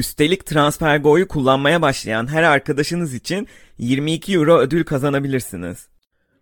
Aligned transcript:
Üstelik 0.00 0.46
TransferGo'yu 0.46 1.28
kullanmaya 1.28 1.82
başlayan 1.82 2.26
her 2.26 2.42
arkadaşınız 2.42 3.14
için 3.14 3.48
22 3.78 4.34
euro 4.34 4.58
ödül 4.58 4.84
kazanabilirsiniz. 4.84 5.88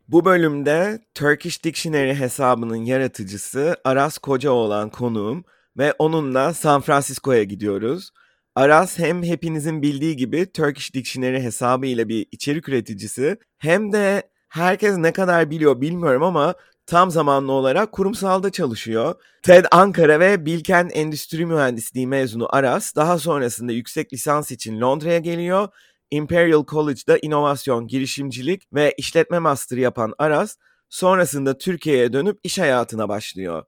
Bu 0.08 0.24
bölümde 0.24 1.00
Turkish 1.14 1.64
Dictionary 1.64 2.14
hesabının 2.14 2.84
yaratıcısı 2.84 3.76
Aras 3.84 4.18
Koca 4.18 4.50
olan 4.50 4.90
konuğum 4.90 5.44
ve 5.78 5.94
onunla 5.98 6.54
San 6.54 6.80
Francisco'ya 6.80 7.42
gidiyoruz. 7.42 8.10
Aras 8.54 8.98
hem 8.98 9.22
hepinizin 9.22 9.82
bildiği 9.82 10.16
gibi 10.16 10.52
Turkish 10.52 10.94
Dictionary 10.94 11.40
hesabı 11.40 11.86
ile 11.86 12.08
bir 12.08 12.26
içerik 12.32 12.68
üreticisi 12.68 13.36
hem 13.58 13.92
de 13.92 14.22
herkes 14.48 14.96
ne 14.96 15.12
kadar 15.12 15.50
biliyor 15.50 15.80
bilmiyorum 15.80 16.22
ama 16.22 16.54
tam 16.88 17.10
zamanlı 17.10 17.52
olarak 17.52 17.92
kurumsalda 17.92 18.50
çalışıyor. 18.50 19.14
TED 19.42 19.64
Ankara 19.70 20.20
ve 20.20 20.46
Bilken 20.46 20.90
Endüstri 20.92 21.46
Mühendisliği 21.46 22.06
mezunu 22.06 22.56
Aras 22.56 22.96
daha 22.96 23.18
sonrasında 23.18 23.72
yüksek 23.72 24.12
lisans 24.12 24.50
için 24.50 24.80
Londra'ya 24.80 25.18
geliyor. 25.18 25.68
Imperial 26.10 26.66
College'da 26.66 27.18
inovasyon, 27.22 27.86
girişimcilik 27.86 28.74
ve 28.74 28.94
işletme 28.96 29.38
master'ı 29.38 29.80
yapan 29.80 30.14
Aras 30.18 30.56
sonrasında 30.88 31.58
Türkiye'ye 31.58 32.12
dönüp 32.12 32.40
iş 32.42 32.58
hayatına 32.58 33.08
başlıyor. 33.08 33.64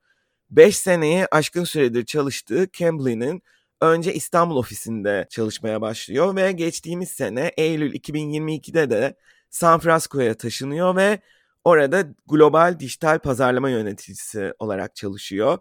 5 0.50 0.76
seneyi 0.76 1.26
aşkın 1.30 1.64
süredir 1.64 2.04
çalıştığı 2.04 2.66
Cambly'nin 2.72 3.42
önce 3.80 4.14
İstanbul 4.14 4.56
ofisinde 4.56 5.26
çalışmaya 5.30 5.80
başlıyor 5.80 6.36
ve 6.36 6.52
geçtiğimiz 6.52 7.10
sene 7.10 7.52
Eylül 7.56 7.94
2022'de 7.94 8.90
de 8.90 9.14
San 9.50 9.80
Francisco'ya 9.80 10.34
taşınıyor 10.34 10.96
ve 10.96 11.18
orada 11.70 12.04
global 12.28 12.80
dijital 12.80 13.18
pazarlama 13.18 13.70
yöneticisi 13.70 14.52
olarak 14.58 14.96
çalışıyor. 14.96 15.58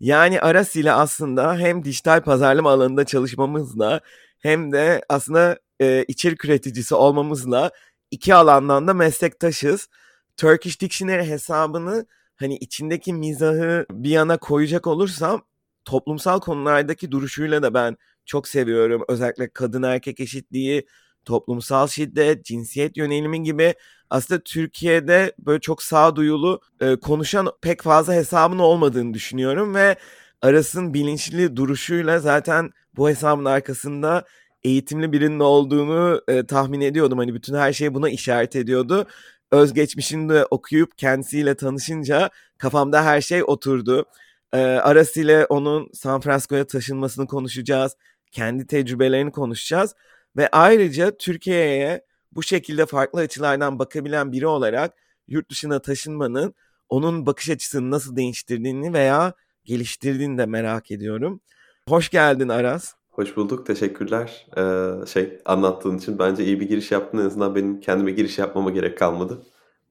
Yani 0.00 0.40
Aras 0.40 0.76
ile 0.76 0.92
aslında 0.92 1.58
hem 1.58 1.84
dijital 1.84 2.20
pazarlama 2.22 2.70
alanında 2.70 3.04
çalışmamızla 3.04 4.00
hem 4.38 4.72
de 4.72 5.02
aslında 5.08 5.58
e, 5.80 6.04
içerik 6.08 6.44
üreticisi 6.44 6.94
olmamızla 6.94 7.70
iki 8.10 8.34
alandan 8.34 8.88
da 8.88 8.94
meslektaşız. 8.94 9.88
Turkish 10.36 10.80
Dictionary 10.80 11.24
hesabını 11.24 12.06
hani 12.36 12.56
içindeki 12.56 13.12
mizahı 13.12 13.86
bir 13.90 14.10
yana 14.10 14.38
koyacak 14.38 14.86
olursam 14.86 15.42
toplumsal 15.84 16.40
konulardaki 16.40 17.10
duruşuyla 17.10 17.62
da 17.62 17.74
ben 17.74 17.96
çok 18.26 18.48
seviyorum. 18.48 19.04
Özellikle 19.08 19.50
kadın 19.50 19.82
erkek 19.82 20.20
eşitliği, 20.20 20.86
toplumsal 21.24 21.88
şiddet, 21.88 22.44
cinsiyet 22.44 22.96
yönelimi 22.96 23.42
gibi 23.42 23.74
aslında 24.10 24.40
Türkiye'de 24.40 25.32
böyle 25.38 25.60
çok 25.60 25.82
sağduyulu 25.82 26.60
e, 26.80 26.96
konuşan 26.96 27.48
pek 27.62 27.82
fazla 27.82 28.12
hesabın 28.14 28.58
olmadığını 28.58 29.14
düşünüyorum 29.14 29.74
ve 29.74 29.96
Aras'ın 30.42 30.94
bilinçli 30.94 31.56
duruşuyla 31.56 32.18
zaten 32.18 32.70
bu 32.96 33.08
hesabın 33.08 33.44
arkasında 33.44 34.24
eğitimli 34.64 35.12
birinin 35.12 35.40
olduğunu 35.40 36.22
e, 36.28 36.46
tahmin 36.46 36.80
ediyordum. 36.80 37.18
Hani 37.18 37.34
bütün 37.34 37.54
her 37.54 37.72
şey 37.72 37.94
buna 37.94 38.08
işaret 38.10 38.56
ediyordu. 38.56 39.06
Özgeçmişini 39.52 40.28
de 40.28 40.46
okuyup 40.50 40.98
kendisiyle 40.98 41.54
tanışınca 41.54 42.30
kafamda 42.58 43.04
her 43.04 43.20
şey 43.20 43.42
oturdu. 43.44 44.04
E, 44.52 44.58
Aras 44.58 45.16
ile 45.16 45.46
onun 45.46 45.90
San 45.94 46.20
Francisco'ya 46.20 46.66
taşınmasını 46.66 47.26
konuşacağız. 47.26 47.96
Kendi 48.32 48.66
tecrübelerini 48.66 49.32
konuşacağız. 49.32 49.94
Ve 50.36 50.48
ayrıca 50.48 51.16
Türkiye'ye 51.16 52.04
bu 52.32 52.42
şekilde 52.42 52.86
farklı 52.86 53.20
açılardan 53.20 53.78
bakabilen 53.78 54.32
biri 54.32 54.46
olarak 54.46 54.94
yurt 55.28 55.50
dışına 55.50 55.82
taşınmanın 55.82 56.54
onun 56.88 57.26
bakış 57.26 57.50
açısını 57.50 57.90
nasıl 57.90 58.16
değiştirdiğini 58.16 58.92
veya 58.92 59.34
geliştirdiğini 59.64 60.38
de 60.38 60.46
merak 60.46 60.90
ediyorum. 60.90 61.40
Hoş 61.88 62.08
geldin 62.08 62.48
Aras. 62.48 62.94
Hoş 63.10 63.36
bulduk. 63.36 63.66
Teşekkürler. 63.66 64.46
Ee, 64.56 65.06
şey 65.06 65.38
anlattığın 65.44 65.98
için 65.98 66.18
bence 66.18 66.44
iyi 66.44 66.60
bir 66.60 66.68
giriş 66.68 66.90
yaptın. 66.90 67.18
En 67.18 67.24
azından 67.24 67.54
benim 67.54 67.80
kendime 67.80 68.10
giriş 68.10 68.38
yapmama 68.38 68.70
gerek 68.70 68.98
kalmadı. 68.98 69.42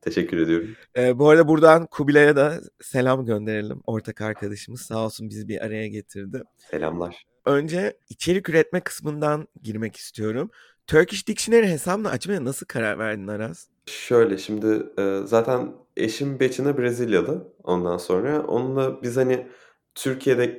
Teşekkür 0.02 0.38
ediyorum. 0.38 0.68
Ee, 0.98 1.20
bu 1.20 1.30
arada 1.30 1.48
buradan 1.48 1.86
Kubilay'a 1.86 2.36
da 2.36 2.62
selam 2.82 3.26
gönderelim. 3.26 3.82
Ortak 3.86 4.22
arkadaşımız 4.22 4.82
sağ 4.82 5.06
olsun 5.06 5.30
bizi 5.30 5.48
bir 5.48 5.66
araya 5.66 5.88
getirdi. 5.88 6.44
Selamlar. 6.58 7.29
Önce 7.46 7.98
içerik 8.10 8.50
üretme 8.50 8.80
kısmından 8.80 9.48
girmek 9.62 9.96
istiyorum. 9.96 10.52
Turkish 10.88 11.28
Dictionary 11.28 11.68
hesabını 11.68 12.10
açmaya 12.10 12.46
nasıl 12.46 12.66
karar 12.66 13.00
verdin 13.00 13.28
Aras? 13.28 13.68
Şöyle 13.86 14.38
şimdi 14.38 14.84
e, 15.00 15.22
zaten 15.26 15.74
eşim 15.98 16.40
Beçin'e 16.40 16.78
Brezilyalı 16.78 17.54
ondan 17.64 17.98
sonra. 17.98 18.42
Onunla 18.42 19.04
biz 19.04 19.18
hani 19.18 19.48
Türkiye'de 19.96 20.44
e, 20.44 20.58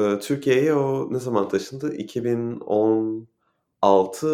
e, 0.00 0.18
Türkiye'ye 0.18 0.74
o 0.74 1.12
ne 1.12 1.18
zaman 1.18 1.48
taşındı? 1.48 1.94
2016 1.94 3.26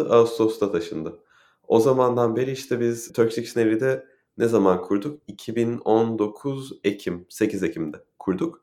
Ağustos'ta 0.09 0.71
taşındı. 0.71 1.19
O 1.67 1.79
zamandan 1.79 2.35
beri 2.35 2.51
işte 2.51 2.79
biz 2.79 3.13
Turkish 3.13 3.37
Dictionary'de 3.37 4.05
ne 4.37 4.47
zaman 4.47 4.81
kurduk? 4.81 5.21
2019 5.27 6.73
Ekim, 6.83 7.25
8 7.29 7.63
Ekim'de 7.63 7.97
kurduk. 8.19 8.61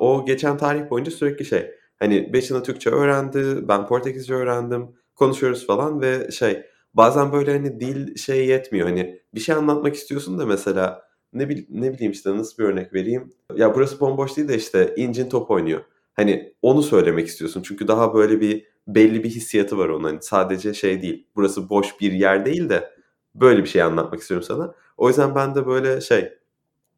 O 0.00 0.24
geçen 0.26 0.56
tarih 0.58 0.90
boyunca 0.90 1.10
sürekli 1.10 1.44
şey, 1.44 1.70
hani 1.98 2.32
Beçin'e 2.32 2.62
Türkçe 2.62 2.90
öğrendi, 2.90 3.68
ben 3.68 3.86
Portekizce 3.86 4.34
öğrendim, 4.34 4.88
konuşuyoruz 5.14 5.66
falan 5.66 6.00
ve 6.00 6.30
şey, 6.30 6.62
bazen 6.94 7.32
böyle 7.32 7.52
hani 7.52 7.80
dil 7.80 8.16
şey 8.16 8.46
yetmiyor. 8.46 8.88
Hani 8.88 9.20
bir 9.34 9.40
şey 9.40 9.54
anlatmak 9.54 9.94
istiyorsun 9.94 10.38
da 10.38 10.46
mesela 10.46 11.02
ne, 11.32 11.48
bil, 11.48 11.64
ne 11.68 11.92
bileyim 11.92 12.12
işte 12.12 12.36
nasıl 12.36 12.62
bir 12.62 12.68
örnek 12.68 12.94
vereyim. 12.94 13.32
Ya 13.56 13.74
burası 13.74 14.00
bomboş 14.00 14.36
değil 14.36 14.48
de 14.48 14.56
işte 14.56 14.94
incin 14.96 15.28
top 15.28 15.50
oynuyor. 15.50 15.80
Hani 16.14 16.54
onu 16.62 16.82
söylemek 16.82 17.28
istiyorsun. 17.28 17.62
Çünkü 17.62 17.88
daha 17.88 18.14
böyle 18.14 18.40
bir 18.40 18.66
belli 18.86 19.24
bir 19.24 19.30
hissiyatı 19.30 19.78
var 19.78 19.88
onun. 19.88 20.04
Hani 20.04 20.18
sadece 20.22 20.74
şey 20.74 21.02
değil. 21.02 21.26
Burası 21.36 21.70
boş 21.70 22.00
bir 22.00 22.12
yer 22.12 22.46
değil 22.46 22.68
de 22.68 22.90
böyle 23.34 23.62
bir 23.62 23.68
şey 23.68 23.82
anlatmak 23.82 24.20
istiyorum 24.20 24.46
sana. 24.48 24.74
O 24.96 25.08
yüzden 25.08 25.34
ben 25.34 25.54
de 25.54 25.66
böyle 25.66 26.00
şey 26.00 26.32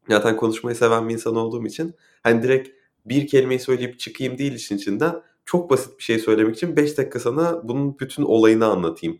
zaten 0.09 0.37
konuşmayı 0.37 0.75
seven 0.75 1.09
bir 1.09 1.13
insan 1.13 1.35
olduğum 1.35 1.65
için 1.65 1.93
hani 2.23 2.43
direkt 2.43 2.69
bir 3.05 3.27
kelimeyi 3.27 3.59
söyleyip 3.59 3.99
çıkayım 3.99 4.37
değil 4.37 4.53
işin 4.53 4.77
içinden 4.77 5.21
çok 5.45 5.69
basit 5.69 5.97
bir 5.97 6.03
şey 6.03 6.19
söylemek 6.19 6.55
için 6.55 6.75
5 6.75 6.97
dakika 6.97 7.19
sana 7.19 7.67
bunun 7.67 7.99
bütün 7.99 8.23
olayını 8.23 8.65
anlatayım 8.65 9.19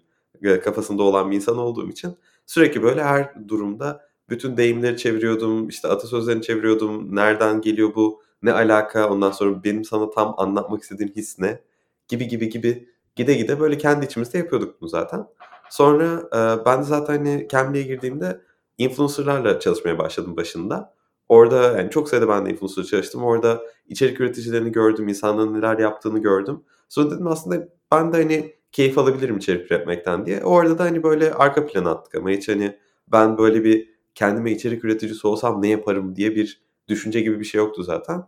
kafasında 0.63 1.03
olan 1.03 1.31
bir 1.31 1.35
insan 1.35 1.57
olduğum 1.57 1.89
için 1.89 2.17
sürekli 2.45 2.83
böyle 2.83 3.03
her 3.03 3.47
durumda 3.47 4.11
bütün 4.29 4.57
deyimleri 4.57 4.97
çeviriyordum, 4.97 5.67
işte 5.67 5.87
atasözlerini 5.87 6.41
çeviriyordum. 6.41 7.15
Nereden 7.15 7.61
geliyor 7.61 7.95
bu? 7.95 8.21
Ne 8.43 8.51
alaka? 8.51 9.09
Ondan 9.09 9.31
sonra 9.31 9.63
benim 9.63 9.85
sana 9.85 10.09
tam 10.09 10.35
anlatmak 10.37 10.83
istediğim 10.83 11.11
his 11.15 11.39
ne? 11.39 11.59
Gibi 12.07 12.27
gibi 12.27 12.49
gibi 12.49 12.89
gide 13.15 13.33
gide 13.33 13.59
böyle 13.59 13.77
kendi 13.77 14.05
içimizde 14.05 14.37
yapıyorduk 14.37 14.81
bunu 14.81 14.89
zaten. 14.89 15.27
Sonra 15.69 16.29
e, 16.33 16.65
ben 16.65 16.79
de 16.79 16.83
zaten 16.83 17.17
hani 17.17 17.47
Cambly'e 17.51 17.83
girdiğimde 17.83 18.41
influencerlarla 18.77 19.59
çalışmaya 19.59 19.97
başladım 19.97 20.37
başında. 20.37 20.93
Orada 21.31 21.77
yani 21.77 21.89
çok 21.89 22.09
sayıda 22.09 22.27
ben 22.29 22.45
de 22.45 22.49
influencer 22.49 22.83
çalıştım. 22.83 23.23
Orada 23.23 23.61
içerik 23.87 24.21
üreticilerini 24.21 24.71
gördüm, 24.71 25.07
insanların 25.07 25.53
neler 25.53 25.79
yaptığını 25.79 26.19
gördüm. 26.19 26.63
Sonra 26.89 27.11
dedim 27.11 27.27
aslında 27.27 27.67
ben 27.91 28.13
de 28.13 28.17
hani 28.17 28.55
keyif 28.71 28.97
alabilirim 28.97 29.37
içerik 29.37 29.71
üretmekten 29.71 30.25
diye. 30.25 30.43
Orada 30.43 30.77
da 30.77 30.83
hani 30.83 31.03
böyle 31.03 31.33
arka 31.33 31.65
plana 31.65 31.91
attık 31.91 32.15
ama 32.15 32.29
hiç 32.29 32.49
hani 32.49 32.77
ben 33.11 33.37
böyle 33.37 33.63
bir 33.63 33.89
kendime 34.15 34.51
içerik 34.51 34.85
üreticisi 34.85 35.27
olsam 35.27 35.61
ne 35.61 35.67
yaparım 35.67 36.15
diye 36.15 36.35
bir 36.35 36.61
düşünce 36.87 37.21
gibi 37.21 37.39
bir 37.39 37.45
şey 37.45 37.59
yoktu 37.59 37.83
zaten. 37.83 38.23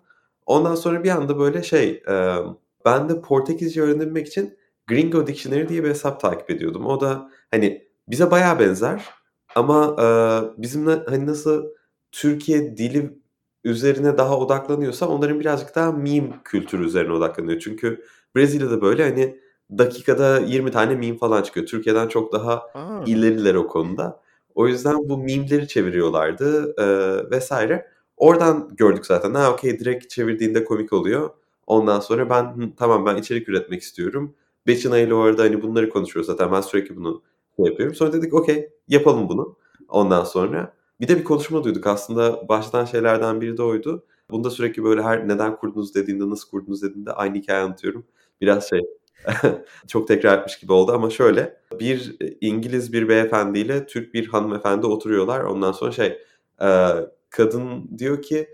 Ondan 0.45 0.75
sonra 0.75 1.03
bir 1.03 1.09
anda 1.09 1.39
böyle 1.39 1.63
şey 1.63 2.03
e, 2.09 2.35
ben 2.85 3.09
de 3.09 3.21
Portekizce 3.21 3.81
öğrenebilmek 3.81 4.27
için 4.27 4.57
Gringo 4.87 5.27
Dictionary 5.27 5.67
diye 5.67 5.83
bir 5.83 5.89
hesap 5.89 6.19
takip 6.19 6.49
ediyordum. 6.49 6.85
O 6.85 7.01
da 7.01 7.29
hani 7.51 7.87
bize 8.07 8.31
baya 8.31 8.59
benzer 8.59 9.05
ama 9.55 9.97
bizimle 10.57 10.91
hani 11.07 11.25
nasıl 11.27 11.63
Türkiye 12.13 12.77
dili 12.77 13.19
üzerine 13.63 14.17
daha 14.17 14.39
odaklanıyorsa 14.39 15.07
onların 15.07 15.39
birazcık 15.39 15.75
daha 15.75 15.91
meme 15.91 16.39
kültürü 16.43 16.85
üzerine 16.85 17.13
odaklanıyor. 17.13 17.59
Çünkü 17.59 18.03
Brezilya'da 18.35 18.81
böyle 18.81 19.03
hani 19.03 19.39
dakikada 19.77 20.39
20 20.39 20.71
tane 20.71 20.95
meme 20.95 21.17
falan 21.17 21.41
çıkıyor. 21.43 21.65
Türkiye'den 21.65 22.07
çok 22.07 22.33
daha 22.33 22.53
Aa. 22.73 23.03
ileriler 23.05 23.55
o 23.55 23.67
konuda. 23.67 24.19
O 24.55 24.67
yüzden 24.67 25.09
bu 25.09 25.17
mimleri 25.17 25.67
çeviriyorlardı 25.67 26.73
e, 26.77 26.85
vesaire. 27.31 27.87
Oradan 28.17 28.69
gördük 28.77 29.05
zaten. 29.05 29.33
Ha 29.33 29.51
okey 29.53 29.79
direkt 29.79 30.09
çevirdiğinde 30.09 30.63
komik 30.63 30.93
oluyor. 30.93 31.29
Ondan 31.67 31.99
sonra 31.99 32.29
ben 32.29 32.73
tamam 32.77 33.05
ben 33.05 33.15
içerik 33.15 33.49
üretmek 33.49 33.81
istiyorum. 33.81 34.35
Beçina 34.67 34.97
ile 34.97 35.13
orada 35.13 35.43
hani 35.43 35.61
bunları 35.61 35.89
konuşuyoruz 35.89 36.27
zaten. 36.27 36.51
Ben 36.51 36.61
sürekli 36.61 36.95
bunu 36.95 37.21
şey 37.55 37.65
yapıyorum. 37.65 37.95
Sonra 37.95 38.13
dedik 38.13 38.33
okey 38.33 38.69
yapalım 38.87 39.29
bunu. 39.29 39.55
Ondan 39.89 40.23
sonra 40.23 40.73
bir 41.01 41.07
de 41.07 41.17
bir 41.17 41.23
konuşma 41.23 41.63
duyduk. 41.63 41.87
Aslında 41.87 42.47
baştan 42.49 42.85
şeylerden 42.85 43.41
biri 43.41 43.57
de 43.57 43.63
oydu. 43.63 44.05
Bunda 44.29 44.49
sürekli 44.49 44.83
böyle 44.83 45.01
her 45.01 45.27
neden 45.27 45.55
kurdunuz 45.55 45.95
dediğinde, 45.95 46.29
nasıl 46.29 46.49
kurdunuz 46.49 46.81
dediğinde 46.81 47.11
aynı 47.11 47.35
hikaye 47.35 47.63
anlatıyorum. 47.63 48.05
Biraz 48.41 48.69
şey 48.69 48.81
çok 49.87 50.07
tekrar 50.07 50.37
etmiş 50.39 50.59
gibi 50.59 50.73
oldu 50.73 50.91
ama 50.91 51.09
şöyle 51.09 51.57
bir 51.79 52.17
İngiliz 52.41 52.93
bir 52.93 53.09
beyefendiyle 53.09 53.85
Türk 53.85 54.13
bir 54.13 54.27
hanımefendi 54.27 54.87
oturuyorlar. 54.87 55.43
Ondan 55.43 55.71
sonra 55.71 55.91
şey 55.91 56.19
kadın 57.29 57.97
diyor 57.97 58.21
ki 58.21 58.49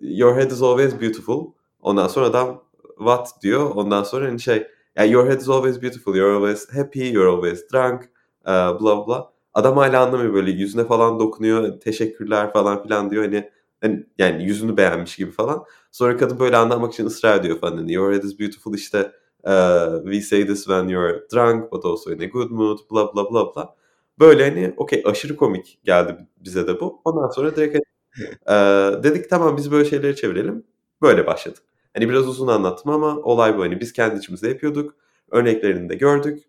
your 0.00 0.36
head 0.36 0.50
is 0.50 0.62
always 0.62 1.00
beautiful. 1.00 1.52
Ondan 1.80 2.08
sonra 2.08 2.26
adam 2.26 2.64
what 2.98 3.42
diyor. 3.42 3.70
Ondan 3.74 4.02
sonra 4.02 4.26
hani 4.26 4.40
şey 4.40 4.66
your 5.08 5.26
head 5.26 5.40
is 5.40 5.48
always 5.48 5.82
beautiful, 5.82 6.16
you're 6.16 6.36
always 6.36 6.68
happy, 6.74 7.04
you're 7.04 7.30
always 7.30 7.72
drunk, 7.72 8.08
uh, 8.46 8.80
bla 8.80 9.06
bla. 9.06 9.32
Adam 9.54 9.76
hala 9.76 10.02
anlamıyor 10.06 10.34
böyle 10.34 10.50
yüzüne 10.50 10.84
falan 10.84 11.18
dokunuyor, 11.20 11.80
teşekkürler 11.80 12.52
falan 12.52 12.82
filan 12.82 13.10
diyor 13.10 13.24
hani, 13.24 13.50
hani 13.80 14.06
yani 14.18 14.44
yüzünü 14.44 14.76
beğenmiş 14.76 15.16
gibi 15.16 15.30
falan. 15.30 15.64
Sonra 15.92 16.16
kadın 16.16 16.38
böyle 16.38 16.56
anlamak 16.56 16.92
için 16.92 17.06
ısrar 17.06 17.40
ediyor 17.40 17.58
falan 17.60 17.76
hani 17.76 17.92
your 17.92 18.12
head 18.12 18.22
is 18.22 18.38
beautiful 18.40 18.74
işte 18.74 19.12
uh, 19.44 20.02
we 20.04 20.20
say 20.20 20.46
this 20.46 20.64
when 20.64 20.88
you're 20.88 21.24
drunk 21.34 21.72
but 21.72 21.84
also 21.84 22.10
in 22.12 22.20
a 22.20 22.24
good 22.26 22.50
mood 22.50 22.78
bla 22.90 23.14
bla 23.14 23.30
bla 23.30 23.54
bla. 23.54 23.74
Böyle 24.18 24.50
hani 24.50 24.74
okey 24.76 25.02
aşırı 25.06 25.36
komik 25.36 25.80
geldi 25.84 26.16
bize 26.36 26.66
de 26.66 26.80
bu. 26.80 27.00
Ondan 27.04 27.28
sonra 27.28 27.56
direkt 27.56 27.76
uh, 28.48 29.02
dedik 29.02 29.30
tamam 29.30 29.56
biz 29.56 29.72
böyle 29.72 29.84
şeyleri 29.90 30.16
çevirelim. 30.16 30.64
Böyle 31.02 31.26
başladı. 31.26 31.58
Hani 31.94 32.08
biraz 32.08 32.28
uzun 32.28 32.46
anlattım 32.46 32.92
ama 32.92 33.16
olay 33.16 33.58
bu. 33.58 33.62
Hani 33.62 33.80
biz 33.80 33.92
kendi 33.92 34.18
içimizde 34.18 34.48
yapıyorduk. 34.48 34.94
Örneklerini 35.30 35.88
de 35.88 35.94
gördük. 35.94 36.44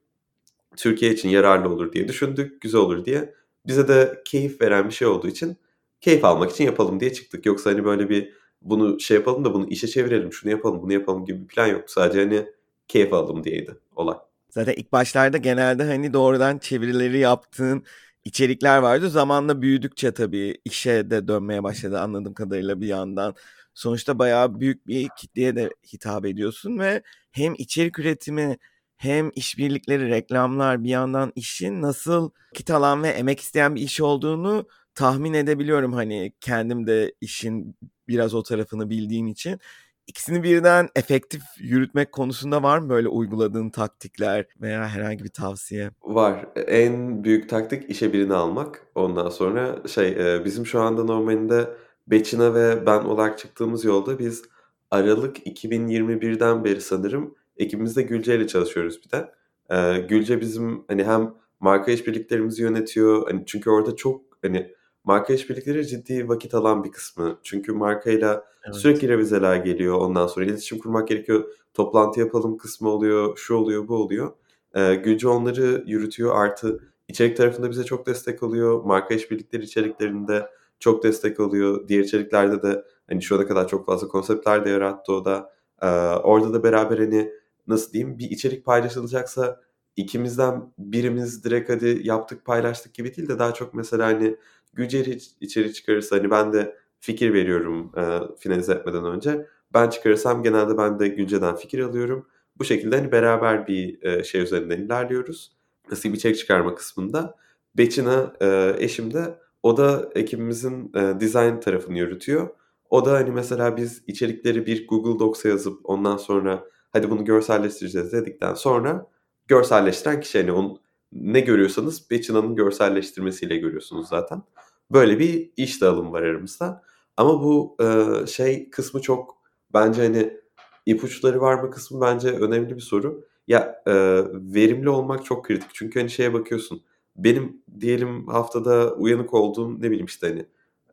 Türkiye 0.77 1.13
için 1.13 1.29
yararlı 1.29 1.69
olur 1.69 1.93
diye 1.93 2.07
düşündük. 2.07 2.61
Güzel 2.61 2.81
olur 2.81 3.05
diye. 3.05 3.33
Bize 3.67 3.87
de 3.87 4.21
keyif 4.25 4.61
veren 4.61 4.89
bir 4.89 4.93
şey 4.93 5.07
olduğu 5.07 5.27
için 5.27 5.57
keyif 6.01 6.25
almak 6.25 6.51
için 6.51 6.63
yapalım 6.63 6.99
diye 6.99 7.13
çıktık. 7.13 7.45
Yoksa 7.45 7.69
hani 7.71 7.85
böyle 7.85 8.09
bir 8.09 8.33
bunu 8.61 8.99
şey 8.99 9.17
yapalım 9.17 9.45
da 9.45 9.53
bunu 9.53 9.67
işe 9.69 9.87
çevirelim, 9.87 10.33
şunu 10.33 10.51
yapalım, 10.51 10.81
bunu 10.81 10.93
yapalım 10.93 11.25
gibi 11.25 11.41
bir 11.41 11.47
plan 11.47 11.67
yok. 11.67 11.89
Sadece 11.89 12.19
hani 12.19 12.45
keyif 12.87 13.13
alalım 13.13 13.43
diyeydi 13.43 13.75
olay. 13.95 14.17
Zaten 14.49 14.73
ilk 14.73 14.91
başlarda 14.91 15.37
genelde 15.37 15.83
hani 15.83 16.13
doğrudan 16.13 16.57
çevirileri 16.57 17.19
yaptığın 17.19 17.83
içerikler 18.25 18.77
vardı. 18.77 19.09
Zamanla 19.09 19.61
büyüdükçe 19.61 20.11
tabii 20.11 20.57
işe 20.65 21.09
de 21.09 21.27
dönmeye 21.27 21.63
başladı 21.63 21.99
anladığım 21.99 22.33
kadarıyla 22.33 22.81
bir 22.81 22.87
yandan 22.87 23.35
sonuçta 23.73 24.19
bayağı 24.19 24.59
büyük 24.59 24.87
bir 24.87 25.09
kitleye 25.17 25.55
de 25.55 25.69
hitap 25.93 26.25
ediyorsun 26.25 26.79
ve 26.79 27.01
hem 27.31 27.53
içerik 27.57 27.99
üretimi 27.99 28.57
hem 29.01 29.31
işbirlikleri, 29.35 30.09
reklamlar 30.09 30.83
bir 30.83 30.89
yandan 30.89 31.31
işin 31.35 31.81
nasıl 31.81 32.29
kit 32.53 32.71
alan 32.71 33.03
ve 33.03 33.07
emek 33.07 33.39
isteyen 33.39 33.75
bir 33.75 33.81
iş 33.81 34.01
olduğunu 34.01 34.65
tahmin 34.95 35.33
edebiliyorum. 35.33 35.93
Hani 35.93 36.33
kendim 36.41 36.87
de 36.87 37.13
işin 37.21 37.75
biraz 38.07 38.33
o 38.33 38.43
tarafını 38.43 38.89
bildiğim 38.89 39.27
için. 39.27 39.59
İkisini 40.07 40.43
birden 40.43 40.89
efektif 40.95 41.41
yürütmek 41.57 42.11
konusunda 42.11 42.63
var 42.63 42.79
mı 42.79 42.89
böyle 42.89 43.07
uyguladığın 43.07 43.69
taktikler 43.69 44.45
veya 44.61 44.87
herhangi 44.87 45.23
bir 45.23 45.29
tavsiye? 45.29 45.91
Var. 46.01 46.45
En 46.55 47.23
büyük 47.23 47.49
taktik 47.49 47.89
işe 47.89 48.13
birini 48.13 48.33
almak. 48.33 48.87
Ondan 48.95 49.29
sonra 49.29 49.87
şey 49.87 50.17
bizim 50.45 50.65
şu 50.65 50.81
anda 50.81 51.03
normalinde 51.03 51.69
Beçina 52.07 52.53
ve 52.53 52.85
ben 52.85 52.99
olarak 52.99 53.39
çıktığımız 53.39 53.85
yolda 53.85 54.19
biz 54.19 54.43
Aralık 54.91 55.47
2021'den 55.47 56.63
beri 56.63 56.81
sanırım 56.81 57.35
ekibimizde 57.61 58.01
Gülce 58.01 58.35
ile 58.35 58.47
çalışıyoruz 58.47 58.99
bir 59.05 59.11
de. 59.11 59.31
Ee, 59.71 59.99
Gülce 59.99 60.41
bizim 60.41 60.83
hani 60.87 61.03
hem 61.03 61.33
marka 61.59 61.91
işbirliklerimizi 61.91 62.63
yönetiyor. 62.63 63.27
Hani 63.31 63.43
çünkü 63.45 63.69
orada 63.69 63.95
çok 63.95 64.21
hani 64.41 64.73
marka 65.03 65.33
işbirlikleri 65.33 65.87
ciddi 65.87 66.29
vakit 66.29 66.53
alan 66.53 66.83
bir 66.83 66.91
kısmı. 66.91 67.39
Çünkü 67.43 67.71
markayla 67.71 68.45
evet. 68.63 68.75
sürekli 68.75 69.07
revizeler 69.07 69.55
geliyor. 69.55 69.95
Ondan 69.95 70.27
sonra 70.27 70.45
iletişim 70.45 70.79
kurmak 70.79 71.07
gerekiyor. 71.07 71.43
Toplantı 71.73 72.19
yapalım 72.19 72.57
kısmı 72.57 72.89
oluyor. 72.89 73.37
Şu 73.37 73.55
oluyor, 73.55 73.87
bu 73.87 73.95
oluyor. 73.95 74.31
Ee, 74.75 74.95
Gülce 74.95 75.27
onları 75.27 75.83
yürütüyor. 75.87 76.35
Artı 76.35 76.79
içerik 77.07 77.37
tarafında 77.37 77.69
bize 77.69 77.83
çok 77.83 78.07
destek 78.07 78.43
oluyor. 78.43 78.83
Marka 78.83 79.13
işbirlikleri 79.13 79.63
içeriklerinde 79.63 80.49
çok 80.79 81.03
destek 81.03 81.39
oluyor. 81.39 81.87
Diğer 81.87 82.03
içeriklerde 82.03 82.63
de 82.63 82.85
hani 83.09 83.21
şu 83.21 83.35
ana 83.35 83.47
kadar 83.47 83.67
çok 83.67 83.85
fazla 83.85 84.07
konseptler 84.07 84.65
de 84.65 84.69
yarattı 84.69 85.13
o 85.13 85.25
da. 85.25 85.53
Ee, 85.81 85.87
orada 86.23 86.53
da 86.53 86.63
beraber 86.63 86.97
hani 86.97 87.31
nasıl 87.67 87.93
diyeyim 87.93 88.19
bir 88.19 88.29
içerik 88.29 88.65
paylaşılacaksa 88.65 89.61
ikimizden 89.95 90.73
birimiz 90.77 91.43
direkt 91.43 91.69
hadi 91.69 92.01
yaptık 92.03 92.45
paylaştık 92.45 92.93
gibi 92.93 93.15
değil 93.15 93.29
de 93.29 93.39
daha 93.39 93.53
çok 93.53 93.73
mesela 93.73 94.05
hani 94.05 94.37
Gücer 94.73 95.05
içeri 95.41 95.73
çıkarırsa 95.73 96.15
hani 96.15 96.31
ben 96.31 96.53
de 96.53 96.77
fikir 96.99 97.33
veriyorum 97.33 97.91
e, 97.97 98.19
finalize 98.39 98.73
etmeden 98.73 99.05
önce. 99.05 99.47
Ben 99.73 99.89
çıkarırsam 99.89 100.43
genelde 100.43 100.77
ben 100.77 100.99
de 100.99 101.07
Gülce'den 101.07 101.55
fikir 101.55 101.79
alıyorum. 101.79 102.27
Bu 102.59 102.63
şekilde 102.63 102.97
hani 102.97 103.11
beraber 103.11 103.67
bir 103.67 104.03
e, 104.03 104.23
şey 104.23 104.41
üzerinden 104.41 104.77
ilerliyoruz. 104.77 105.51
Nasıl 105.91 106.09
bir 106.09 106.13
içerik 106.13 106.37
çıkarma 106.37 106.75
kısmında. 106.75 107.35
Beçina 107.77 108.33
e, 108.41 108.75
eşim 108.77 109.13
de 109.13 109.39
o 109.63 109.77
da 109.77 110.09
ekibimizin 110.15 110.91
e, 110.95 111.19
design 111.19 111.59
tarafını 111.59 111.97
yürütüyor. 111.97 112.49
O 112.89 113.05
da 113.05 113.13
hani 113.13 113.31
mesela 113.31 113.77
biz 113.77 114.03
içerikleri 114.07 114.65
bir 114.65 114.87
Google 114.87 115.19
Docs'a 115.19 115.49
yazıp 115.49 115.79
ondan 115.83 116.17
sonra 116.17 116.63
hadi 116.91 117.09
bunu 117.09 117.25
görselleştireceğiz 117.25 118.11
dedikten 118.11 118.53
sonra 118.53 119.07
görselleştiren 119.47 120.21
kişi 120.21 120.39
hani 120.39 120.51
onu 120.51 120.79
ne 121.11 121.39
görüyorsanız 121.39 122.11
Beçina'nın 122.11 122.55
görselleştirmesiyle 122.55 123.57
görüyorsunuz 123.57 124.07
zaten. 124.07 124.43
Böyle 124.91 125.19
bir 125.19 125.51
iş 125.57 125.81
dağılımı 125.81 126.11
var 126.11 126.21
aramızda. 126.21 126.83
Ama 127.17 127.43
bu 127.43 127.77
e, 127.81 128.27
şey 128.27 128.69
kısmı 128.69 129.01
çok 129.01 129.37
bence 129.73 130.03
hani 130.03 130.41
ipuçları 130.85 131.41
var 131.41 131.63
mı 131.63 131.71
kısmı 131.71 132.01
bence 132.01 132.29
önemli 132.29 132.75
bir 132.75 132.81
soru. 132.81 133.25
Ya 133.47 133.81
e, 133.87 133.93
verimli 134.33 134.89
olmak 134.89 135.25
çok 135.25 135.45
kritik. 135.45 135.69
Çünkü 135.73 135.99
hani 135.99 136.09
şeye 136.09 136.33
bakıyorsun 136.33 136.83
benim 137.15 137.63
diyelim 137.79 138.27
haftada 138.27 138.93
uyanık 138.93 139.33
olduğum 139.33 139.81
ne 139.81 139.83
bileyim 139.83 140.05
işte 140.05 140.27
hani 140.27 140.45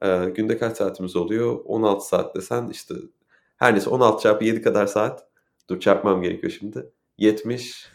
e, 0.02 0.30
günde 0.30 0.58
kaç 0.58 0.76
saatimiz 0.76 1.16
oluyor? 1.16 1.60
16 1.64 2.06
saat 2.06 2.36
desen 2.36 2.68
işte 2.68 2.94
her 3.56 3.72
neyse 3.72 3.90
16 3.90 4.22
çarpı 4.22 4.44
7 4.44 4.62
kadar 4.62 4.86
saat. 4.86 5.28
Dur 5.70 5.80
çarpmam 5.80 6.22
gerekiyor 6.22 6.52
şimdi. 6.58 6.86
70 7.18 7.88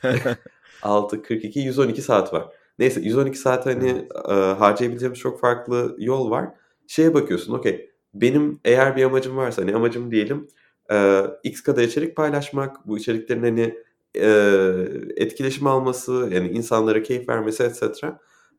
6 0.82 1.22
42 1.22 1.60
112 1.60 2.02
saat 2.02 2.34
var. 2.34 2.48
Neyse 2.80 3.02
112 3.02 3.38
saat 3.38 3.66
hani 3.66 4.08
e, 4.30 4.34
harcayabileceğimiz 4.34 5.20
çok 5.20 5.40
farklı 5.40 5.96
yol 6.00 6.30
var. 6.30 6.50
Şeye 6.88 7.14
bakıyorsun 7.14 7.54
okey 7.54 7.90
benim 8.14 8.60
eğer 8.66 8.96
bir 8.96 9.04
amacım 9.04 9.38
varsa 9.38 9.62
hani 9.62 9.76
amacım 9.76 10.12
diyelim 10.12 10.48
e, 10.92 11.22
X 11.44 11.62
kadar 11.64 11.84
içerik 11.84 12.16
paylaşmak 12.16 12.88
bu 12.88 12.98
içeriklerin 12.98 13.44
hani 13.44 13.76
e, 14.16 14.28
etkileşim 15.18 15.68
alması, 15.68 16.30
yani 16.32 16.50
insanlara 16.50 17.04
keyif 17.04 17.30
vermesi 17.30 17.64
etc. 17.64 18.06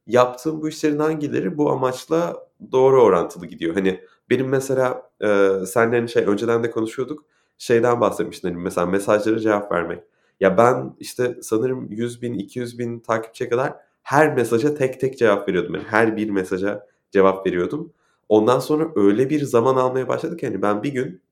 Yaptığım 0.06 0.62
bu 0.62 0.68
işlerin 0.68 0.98
hangileri 0.98 1.58
bu 1.58 1.70
amaçla 1.70 2.46
doğru 2.72 3.02
orantılı 3.02 3.46
gidiyor. 3.46 3.74
Hani 3.74 4.00
benim 4.30 4.48
mesela 4.48 5.10
e, 5.20 5.50
senle 5.66 5.96
hani 5.96 6.08
şey 6.08 6.24
önceden 6.24 6.64
de 6.64 6.70
konuşuyorduk. 6.70 7.24
Şeyden 7.58 8.00
bahsetmiştin 8.00 8.48
hani 8.48 8.58
mesela 8.62 8.86
mesajlara 8.86 9.38
cevap 9.38 9.72
vermek. 9.72 10.02
Ya 10.40 10.58
ben 10.58 10.96
işte 11.00 11.38
sanırım 11.42 11.92
100 11.92 12.22
bin, 12.22 12.34
200 12.34 12.78
bin 12.78 13.00
takipçiye 13.00 13.50
kadar 13.50 13.74
her 14.02 14.34
mesaja 14.34 14.74
tek 14.74 15.00
tek 15.00 15.18
cevap 15.18 15.48
veriyordum. 15.48 15.74
Yani 15.74 15.84
her 15.88 16.16
bir 16.16 16.30
mesaja 16.30 16.86
cevap 17.10 17.46
veriyordum. 17.46 17.92
Ondan 18.28 18.58
sonra 18.58 18.88
öyle 18.96 19.30
bir 19.30 19.42
zaman 19.44 19.76
almaya 19.76 20.08
başladık 20.08 20.40
ki 20.40 20.46
hani 20.46 20.62
ben 20.62 20.82
bir 20.82 20.92
gün 20.92 21.22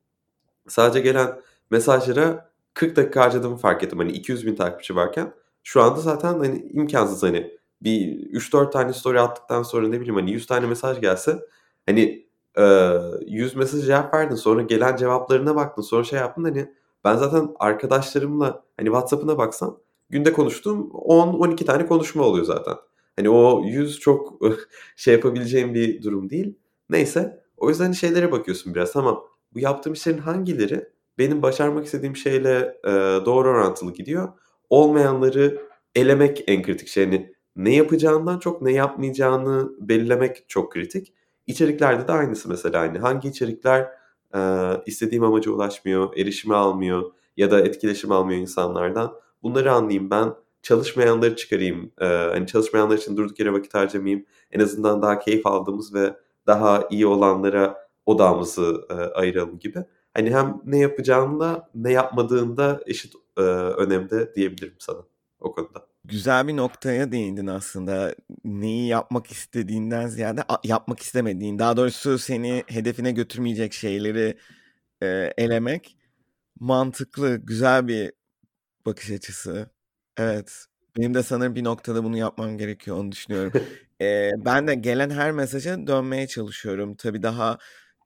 sadece 0.68 1.00
gelen 1.00 1.40
mesajlara 1.70 2.50
40 2.74 2.96
dakika 2.96 3.20
harcadığımı 3.20 3.56
fark 3.56 3.84
ettim. 3.84 3.98
Hani 3.98 4.12
200 4.12 4.46
bin 4.46 4.54
takipçi 4.54 4.96
varken. 4.96 5.34
Şu 5.62 5.82
anda 5.82 6.00
zaten 6.00 6.34
hani 6.34 6.68
imkansız 6.72 7.22
hani 7.22 7.58
bir 7.82 8.30
3-4 8.32 8.70
tane 8.72 8.92
story 8.92 9.20
attıktan 9.20 9.62
sonra 9.62 9.88
ne 9.88 10.00
bileyim 10.00 10.14
hani 10.16 10.32
100 10.32 10.46
tane 10.46 10.66
mesaj 10.66 11.00
gelse 11.00 11.38
hani 11.86 12.26
e, 12.58 12.62
100 13.26 13.56
mesaj 13.56 13.86
cevap 13.86 14.14
verdin 14.14 14.34
sonra 14.36 14.62
gelen 14.62 14.96
cevaplarına 14.96 15.56
baktın 15.56 15.82
sonra 15.82 16.04
şey 16.04 16.18
yaptın 16.18 16.44
hani 16.44 16.74
ben 17.04 17.16
zaten 17.16 17.48
arkadaşlarımla 17.58 18.64
hani 18.76 18.86
WhatsApp'ına 18.86 19.38
baksan 19.38 19.78
günde 20.10 20.32
konuştuğum 20.32 20.90
10-12 20.90 21.64
tane 21.64 21.86
konuşma 21.86 22.24
oluyor 22.24 22.44
zaten. 22.44 22.74
Hani 23.16 23.30
o 23.30 23.64
100 23.64 24.00
çok 24.00 24.40
şey 24.96 25.14
yapabileceğim 25.14 25.74
bir 25.74 26.02
durum 26.02 26.30
değil. 26.30 26.54
Neyse 26.90 27.42
o 27.56 27.68
yüzden 27.68 27.84
hani 27.84 27.96
şeylere 27.96 28.32
bakıyorsun 28.32 28.74
biraz 28.74 28.92
tamam 28.92 29.24
bu 29.54 29.60
yaptığım 29.60 29.92
işlerin 29.92 30.18
hangileri 30.18 30.88
benim 31.18 31.42
başarmak 31.42 31.84
istediğim 31.86 32.16
şeyle 32.16 32.76
e, 32.84 32.90
doğru 33.26 33.48
orantılı 33.48 33.92
gidiyor. 33.92 34.28
Olmayanları 34.70 35.62
elemek 35.94 36.44
en 36.46 36.62
kritik 36.62 36.88
şey. 36.88 37.04
Yani 37.04 37.32
ne 37.56 37.74
yapacağından 37.74 38.38
çok 38.38 38.62
ne 38.62 38.72
yapmayacağını 38.72 39.72
belirlemek 39.80 40.44
çok 40.48 40.72
kritik. 40.72 41.14
İçeriklerde 41.52 42.08
de 42.08 42.12
aynısı 42.12 42.48
mesela. 42.48 42.80
Hani 42.80 42.98
hangi 42.98 43.28
içerikler 43.28 43.88
e, 44.34 44.38
istediğim 44.86 45.24
amaca 45.24 45.50
ulaşmıyor, 45.50 46.16
erişimi 46.16 46.54
almıyor 46.54 47.12
ya 47.36 47.50
da 47.50 47.60
etkileşim 47.60 48.12
almıyor 48.12 48.40
insanlardan. 48.40 49.12
Bunları 49.42 49.72
anlayayım 49.72 50.10
ben 50.10 50.34
çalışmayanları 50.62 51.36
çıkarayım. 51.36 51.92
Eee, 52.00 52.28
hani 52.32 52.46
çalışmayanlar 52.46 52.98
için 52.98 53.16
durduk 53.16 53.38
yere 53.40 53.52
vakit 53.52 53.74
harcamayayım. 53.74 54.24
En 54.52 54.60
azından 54.60 55.02
daha 55.02 55.18
keyif 55.18 55.46
aldığımız 55.46 55.94
ve 55.94 56.16
daha 56.46 56.88
iyi 56.90 57.06
olanlara 57.06 57.88
odağımızı 58.06 58.86
eee, 58.90 58.96
ayıralım 58.96 59.58
gibi. 59.58 59.84
Hani 60.14 60.30
hem 60.34 60.60
ne 60.64 60.78
yapacağında 60.78 61.68
ne 61.74 61.92
yapmadığında 61.92 62.80
eşit 62.86 63.14
eee, 63.38 63.44
önemde 63.44 64.34
diyebilirim 64.34 64.74
sana 64.78 64.98
o 65.42 65.54
konuda. 65.54 65.86
Güzel 66.04 66.48
bir 66.48 66.56
noktaya 66.56 67.12
değindin 67.12 67.46
aslında. 67.46 68.14
Neyi 68.44 68.88
yapmak 68.88 69.26
istediğinden 69.26 70.06
ziyade 70.06 70.44
yapmak 70.64 71.00
istemediğin, 71.00 71.58
daha 71.58 71.76
doğrusu 71.76 72.18
seni 72.18 72.64
hedefine 72.66 73.12
götürmeyecek 73.12 73.72
şeyleri 73.72 74.38
e, 75.02 75.32
elemek 75.38 75.96
mantıklı, 76.60 77.36
güzel 77.36 77.88
bir 77.88 78.12
bakış 78.86 79.10
açısı. 79.10 79.70
Evet. 80.16 80.66
Benim 80.98 81.14
de 81.14 81.22
sanırım 81.22 81.54
bir 81.54 81.64
noktada 81.64 82.04
bunu 82.04 82.16
yapmam 82.16 82.58
gerekiyor, 82.58 82.96
onu 82.96 83.12
düşünüyorum. 83.12 83.52
E, 84.02 84.30
ben 84.44 84.68
de 84.68 84.74
gelen 84.74 85.10
her 85.10 85.32
mesaja 85.32 85.86
dönmeye 85.86 86.26
çalışıyorum. 86.26 86.94
Tabii 86.96 87.22
daha 87.22 87.58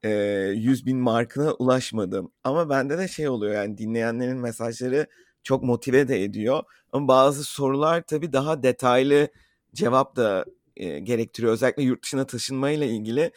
e, 0.02 0.11
100 0.55 0.87
bin 0.87 0.99
markına 0.99 1.52
ulaşmadım. 1.52 2.33
Ama 2.45 2.71
bende 2.71 2.99
de 2.99 3.09
şey 3.09 3.28
oluyor 3.28 3.55
yani 3.55 3.78
dinleyenlerin 3.78 4.38
mesajları 4.38 5.07
çok 5.43 5.62
motive 5.62 6.09
de 6.09 6.25
ediyor. 6.25 6.62
Ama 6.96 7.08
bazı 7.08 7.44
sorular 7.44 8.02
tabii 8.02 8.32
daha 8.32 8.62
detaylı 8.62 9.28
cevap 9.74 10.16
da 10.16 10.44
e, 10.76 10.98
gerektiriyor. 10.98 11.52
Özellikle 11.52 11.82
yurt 11.82 12.02
dışına 12.02 12.26
taşınmayla 12.26 12.86
ilgili 12.86 13.30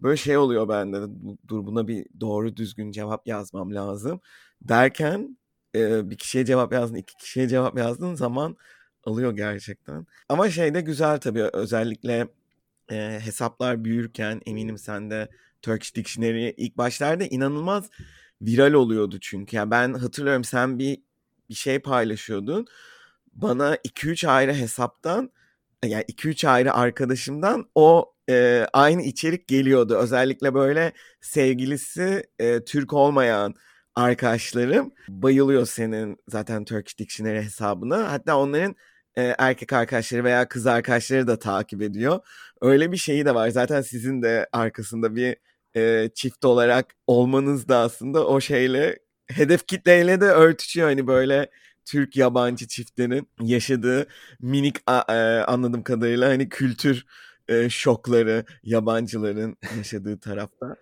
böyle 0.00 0.16
şey 0.16 0.36
oluyor 0.36 0.68
bende. 0.68 0.98
Dur 1.48 1.66
buna 1.66 1.88
bir 1.88 2.06
doğru 2.20 2.56
düzgün 2.56 2.90
cevap 2.90 3.26
yazmam 3.26 3.74
lazım. 3.74 4.20
Derken 4.62 5.38
e, 5.74 6.10
bir 6.10 6.18
kişiye 6.18 6.44
cevap 6.44 6.72
yazdın, 6.72 6.94
iki 6.96 7.16
kişiye 7.16 7.48
cevap 7.48 7.78
yazdığın 7.78 8.14
zaman 8.14 8.56
alıyor 9.04 9.32
gerçekten. 9.36 10.06
Ama 10.28 10.50
şey 10.50 10.74
de 10.74 10.80
güzel 10.80 11.18
tabii 11.20 11.42
özellikle 11.42 12.28
e, 12.90 13.18
hesaplar 13.22 13.84
büyürken 13.84 14.40
eminim 14.46 14.78
sen 14.78 15.10
de 15.10 15.28
Turkish 15.62 15.94
Dictionary 15.96 16.54
ilk 16.56 16.78
başlarda 16.78 17.24
inanılmaz 17.24 17.90
viral 18.42 18.72
oluyordu 18.72 19.18
çünkü. 19.20 19.56
Yani 19.56 19.70
ben 19.70 19.94
hatırlıyorum 19.94 20.44
sen 20.44 20.78
bir 20.78 20.98
bir 21.48 21.54
şey 21.54 21.78
paylaşıyordun. 21.78 22.66
Bana 23.36 23.76
2-3 23.76 24.28
ayrı 24.28 24.54
hesaptan 24.54 25.30
yani 25.84 26.04
2-3 26.08 26.48
ayrı 26.48 26.74
arkadaşımdan 26.74 27.70
o 27.74 28.12
e, 28.30 28.66
aynı 28.72 29.02
içerik 29.02 29.48
geliyordu. 29.48 29.96
Özellikle 29.96 30.54
böyle 30.54 30.92
sevgilisi 31.20 32.24
e, 32.38 32.64
Türk 32.64 32.92
olmayan 32.92 33.54
arkadaşlarım 33.94 34.92
bayılıyor 35.08 35.66
senin 35.66 36.16
zaten 36.28 36.64
Turkish 36.64 36.98
Dictionary 36.98 37.42
hesabına. 37.42 38.12
Hatta 38.12 38.38
onların 38.38 38.76
e, 39.16 39.34
erkek 39.38 39.72
arkadaşları 39.72 40.24
veya 40.24 40.48
kız 40.48 40.66
arkadaşları 40.66 41.26
da 41.26 41.38
takip 41.38 41.82
ediyor. 41.82 42.20
Öyle 42.60 42.92
bir 42.92 42.96
şeyi 42.96 43.26
de 43.26 43.34
var. 43.34 43.48
Zaten 43.48 43.82
sizin 43.82 44.22
de 44.22 44.48
arkasında 44.52 45.16
bir 45.16 45.36
e, 45.76 46.10
çift 46.14 46.44
olarak 46.44 46.94
olmanız 47.06 47.68
da 47.68 47.78
aslında 47.78 48.26
o 48.26 48.40
şeyle 48.40 48.98
hedef 49.26 49.66
kitleyle 49.68 50.20
de 50.20 50.24
örtüşüyor. 50.24 50.88
Hani 50.88 51.06
böyle 51.06 51.50
Türk 51.86 52.16
yabancı 52.16 52.68
çiftlerin 52.68 53.28
yaşadığı 53.40 54.06
minik 54.40 54.76
e, 55.08 55.12
anladığım 55.46 55.82
kadarıyla 55.82 56.28
hani 56.28 56.48
kültür 56.48 57.06
e, 57.48 57.68
şokları 57.70 58.44
yabancıların 58.62 59.56
yaşadığı 59.76 60.20
tarafta. 60.20 60.76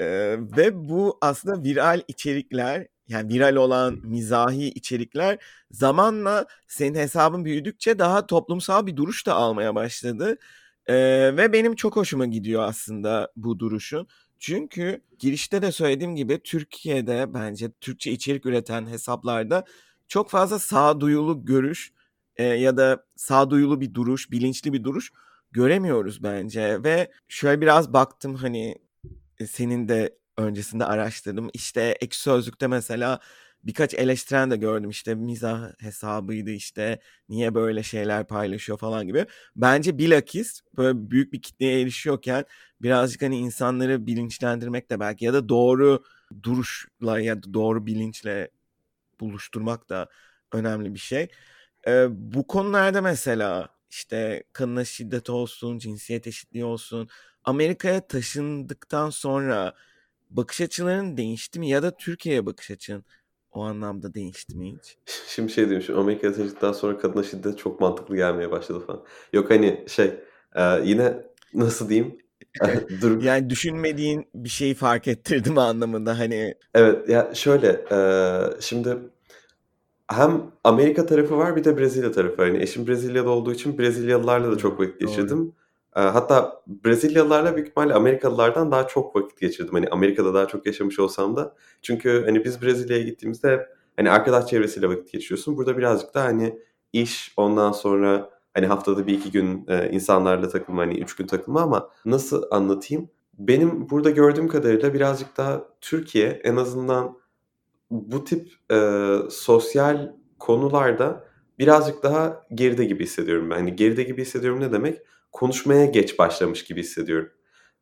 E, 0.00 0.06
ve 0.56 0.88
bu 0.88 1.18
aslında 1.20 1.62
viral 1.64 2.00
içerikler 2.08 2.86
yani 3.08 3.34
viral 3.34 3.56
olan 3.56 3.98
mizahi 4.04 4.68
içerikler 4.68 5.38
zamanla 5.70 6.46
senin 6.68 6.98
hesabın 6.98 7.44
büyüdükçe 7.44 7.98
daha 7.98 8.26
toplumsal 8.26 8.86
bir 8.86 8.96
duruş 8.96 9.26
da 9.26 9.34
almaya 9.34 9.74
başladı. 9.74 10.38
E, 10.86 10.94
ve 11.36 11.52
benim 11.52 11.74
çok 11.74 11.96
hoşuma 11.96 12.26
gidiyor 12.26 12.62
aslında 12.62 13.32
bu 13.36 13.58
duruşun. 13.58 14.08
Çünkü 14.38 15.00
girişte 15.18 15.62
de 15.62 15.72
söylediğim 15.72 16.16
gibi 16.16 16.40
Türkiye'de 16.44 17.34
bence 17.34 17.70
Türkçe 17.80 18.12
içerik 18.12 18.46
üreten 18.46 18.86
hesaplarda 18.86 19.64
çok 20.08 20.30
fazla 20.30 20.58
sağduyulu 20.58 21.44
görüş 21.44 21.92
e, 22.36 22.44
ya 22.44 22.76
da 22.76 23.06
sağduyulu 23.16 23.80
bir 23.80 23.94
duruş, 23.94 24.30
bilinçli 24.30 24.72
bir 24.72 24.84
duruş 24.84 25.12
göremiyoruz 25.52 26.22
bence. 26.22 26.82
Ve 26.84 27.10
şöyle 27.28 27.60
biraz 27.60 27.92
baktım 27.92 28.34
hani 28.34 28.74
e, 29.38 29.46
senin 29.46 29.88
de 29.88 30.18
öncesinde 30.38 30.84
araştırdım. 30.84 31.50
İşte 31.52 31.96
Ekşi 32.00 32.20
Sözlük'te 32.20 32.66
mesela 32.66 33.20
birkaç 33.64 33.94
eleştiren 33.94 34.50
de 34.50 34.56
gördüm 34.56 34.90
işte 34.90 35.14
mizah 35.14 35.72
hesabıydı 35.78 36.50
işte 36.50 37.00
niye 37.28 37.54
böyle 37.54 37.82
şeyler 37.82 38.26
paylaşıyor 38.26 38.78
falan 38.78 39.06
gibi. 39.06 39.26
Bence 39.56 39.98
bilakis 39.98 40.60
böyle 40.76 41.10
büyük 41.10 41.32
bir 41.32 41.42
kitleye 41.42 41.80
erişiyorken 41.80 42.44
birazcık 42.82 43.22
hani 43.22 43.38
insanları 43.38 44.06
bilinçlendirmek 44.06 44.90
de 44.90 45.00
belki 45.00 45.24
ya 45.24 45.32
da 45.34 45.48
doğru 45.48 46.04
duruşla 46.42 47.20
ya 47.20 47.42
da 47.42 47.54
doğru 47.54 47.86
bilinçle 47.86 48.50
buluşturmak 49.20 49.88
da 49.88 50.08
önemli 50.52 50.94
bir 50.94 50.98
şey. 50.98 51.28
Ee, 51.86 52.06
bu 52.10 52.46
konularda 52.46 53.02
mesela 53.02 53.68
işte 53.90 54.44
kadına 54.52 54.84
şiddet 54.84 55.30
olsun, 55.30 55.78
cinsiyet 55.78 56.26
eşitliği 56.26 56.64
olsun 56.64 57.08
Amerika'ya 57.44 58.06
taşındıktan 58.06 59.10
sonra 59.10 59.74
bakış 60.30 60.60
açıların 60.60 61.16
değişti 61.16 61.58
mi 61.58 61.68
ya 61.68 61.82
da 61.82 61.96
Türkiye'ye 61.96 62.46
bakış 62.46 62.70
açın 62.70 63.04
o 63.50 63.62
anlamda 63.62 64.14
değişti 64.14 64.56
mi 64.56 64.72
hiç? 64.72 64.96
Şimdi 65.28 65.52
şey 65.52 65.64
diyeyim, 65.64 65.82
şu 65.82 66.00
Amerika'ya 66.00 66.32
taşındıktan 66.32 66.72
sonra 66.72 66.98
kadına 66.98 67.22
şiddet 67.22 67.58
çok 67.58 67.80
mantıklı 67.80 68.16
gelmeye 68.16 68.50
başladı 68.50 68.86
falan. 68.86 69.04
Yok 69.32 69.50
hani 69.50 69.84
şey 69.88 70.14
e, 70.54 70.62
yine 70.84 71.14
nasıl 71.54 71.88
diyeyim. 71.88 72.18
Yani 73.20 73.50
düşünmediğin 73.50 74.26
bir 74.34 74.48
şeyi 74.48 74.74
fark 74.74 75.08
ettirdi 75.08 75.50
mi 75.50 75.60
anlamında 75.60 76.18
hani. 76.18 76.54
Evet 76.74 77.08
ya 77.08 77.30
şöyle 77.34 77.68
e, 77.92 77.98
şimdi 78.60 78.96
hem 80.08 80.42
Amerika 80.64 81.06
tarafı 81.06 81.38
var 81.38 81.56
bir 81.56 81.64
de 81.64 81.78
Brezilya 81.78 82.12
tarafı. 82.12 82.42
Hani 82.42 82.62
eşim 82.62 82.86
Brezilya'da 82.86 83.30
olduğu 83.30 83.52
için 83.52 83.78
Brezilyalılarla 83.78 84.52
da 84.52 84.58
çok 84.58 84.80
vakit 84.80 85.00
geçirdim. 85.00 85.38
Doğru. 85.38 85.52
Hatta 85.96 86.62
Brezilyalılarla 86.66 87.56
büyük 87.56 87.68
ihtimalle 87.68 87.94
Amerikalılardan 87.94 88.72
daha 88.72 88.88
çok 88.88 89.16
vakit 89.16 89.40
geçirdim. 89.40 89.72
Hani 89.74 89.88
Amerika'da 89.88 90.34
daha 90.34 90.48
çok 90.48 90.66
yaşamış 90.66 90.98
olsam 90.98 91.36
da. 91.36 91.54
Çünkü 91.82 92.22
hani 92.26 92.44
biz 92.44 92.62
Brezilya'ya 92.62 93.02
gittiğimizde 93.02 93.50
hep 93.52 93.66
hani 93.96 94.10
arkadaş 94.10 94.46
çevresiyle 94.46 94.88
vakit 94.88 95.12
geçiriyorsun. 95.12 95.56
Burada 95.56 95.78
birazcık 95.78 96.14
da 96.14 96.24
hani 96.24 96.58
iş 96.92 97.32
ondan 97.36 97.72
sonra 97.72 98.30
hani 98.56 98.66
haftada 98.66 99.06
bir 99.06 99.14
iki 99.14 99.30
gün 99.30 99.66
insanlarla 99.90 100.48
takılma 100.48 100.82
hani 100.82 100.98
üç 100.98 101.16
gün 101.16 101.26
takılma 101.26 101.60
ama 101.62 101.90
nasıl 102.04 102.42
anlatayım? 102.50 103.08
Benim 103.38 103.90
burada 103.90 104.10
gördüğüm 104.10 104.48
kadarıyla 104.48 104.94
birazcık 104.94 105.36
daha 105.36 105.64
Türkiye 105.80 106.28
en 106.28 106.56
azından 106.56 107.18
bu 107.90 108.24
tip 108.24 108.52
e, 108.72 109.08
sosyal 109.30 110.12
konularda 110.38 111.24
birazcık 111.58 112.02
daha 112.02 112.46
geride 112.54 112.84
gibi 112.84 113.04
hissediyorum 113.04 113.50
ben. 113.50 113.54
Hani 113.54 113.76
geride 113.76 114.02
gibi 114.02 114.22
hissediyorum 114.22 114.60
ne 114.60 114.72
demek? 114.72 114.98
konuşmaya 115.36 115.86
geç 115.86 116.18
başlamış 116.18 116.64
gibi 116.64 116.80
hissediyorum. 116.80 117.28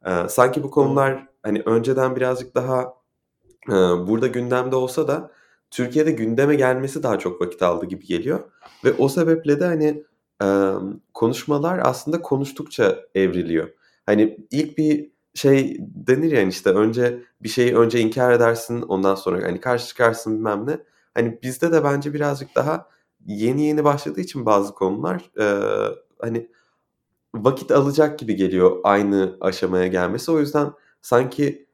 Ee, 0.07 0.29
sanki 0.29 0.63
bu 0.63 0.71
konular 0.71 1.27
hani 1.43 1.63
önceden 1.67 2.17
birazcık 2.17 2.55
daha 2.55 2.95
e, 3.69 3.73
burada 4.09 4.27
gündemde 4.27 4.77
olsa 4.77 5.09
da 5.09 5.31
Türkiye'de 5.71 6.11
gündeme 6.11 6.55
gelmesi 6.55 7.03
daha 7.03 7.19
çok 7.19 7.41
vakit 7.41 7.63
aldı 7.63 7.87
gibi 7.87 8.07
geliyor. 8.07 8.41
Ve 8.85 8.93
o 8.93 9.09
sebeple 9.09 9.61
de 9.61 9.65
hani 9.65 10.05
konuşmalar 11.15 11.81
aslında 11.85 12.23
konuştukça 12.23 12.99
evriliyor. 13.15 13.69
Hani 14.07 14.39
ilk 14.51 14.79
bir 14.79 15.11
şey 15.35 15.77
denir 15.81 16.33
yani 16.33 16.49
işte 16.49 16.71
önce 16.71 17.23
bir 17.43 17.49
şeyi 17.49 17.77
önce 17.77 18.01
inkar 18.01 18.33
edersin 18.33 18.83
ondan 18.83 19.15
sonra 19.15 19.47
hani 19.47 19.61
karşı 19.61 19.89
çıkarsın 19.89 20.37
bilmem 20.37 20.67
ne. 20.67 20.79
Hani 21.15 21.39
bizde 21.43 21.73
de 21.73 21.85
bence 21.85 22.15
birazcık 22.15 22.55
daha 22.55 22.89
yeni 23.27 23.63
yeni 23.67 23.85
başladığı 23.85 24.21
için 24.21 24.47
bazı 24.47 24.75
konular 24.75 25.31
e, 25.39 25.47
hani 26.21 26.51
vakit 27.35 27.71
alacak 27.71 28.19
gibi 28.19 28.37
geliyor 28.37 28.81
aynı 28.85 29.37
aşamaya 29.41 29.87
gelmesi. 29.87 30.33
O 30.33 30.41
yüzden 30.41 30.73
sanki 31.03 31.67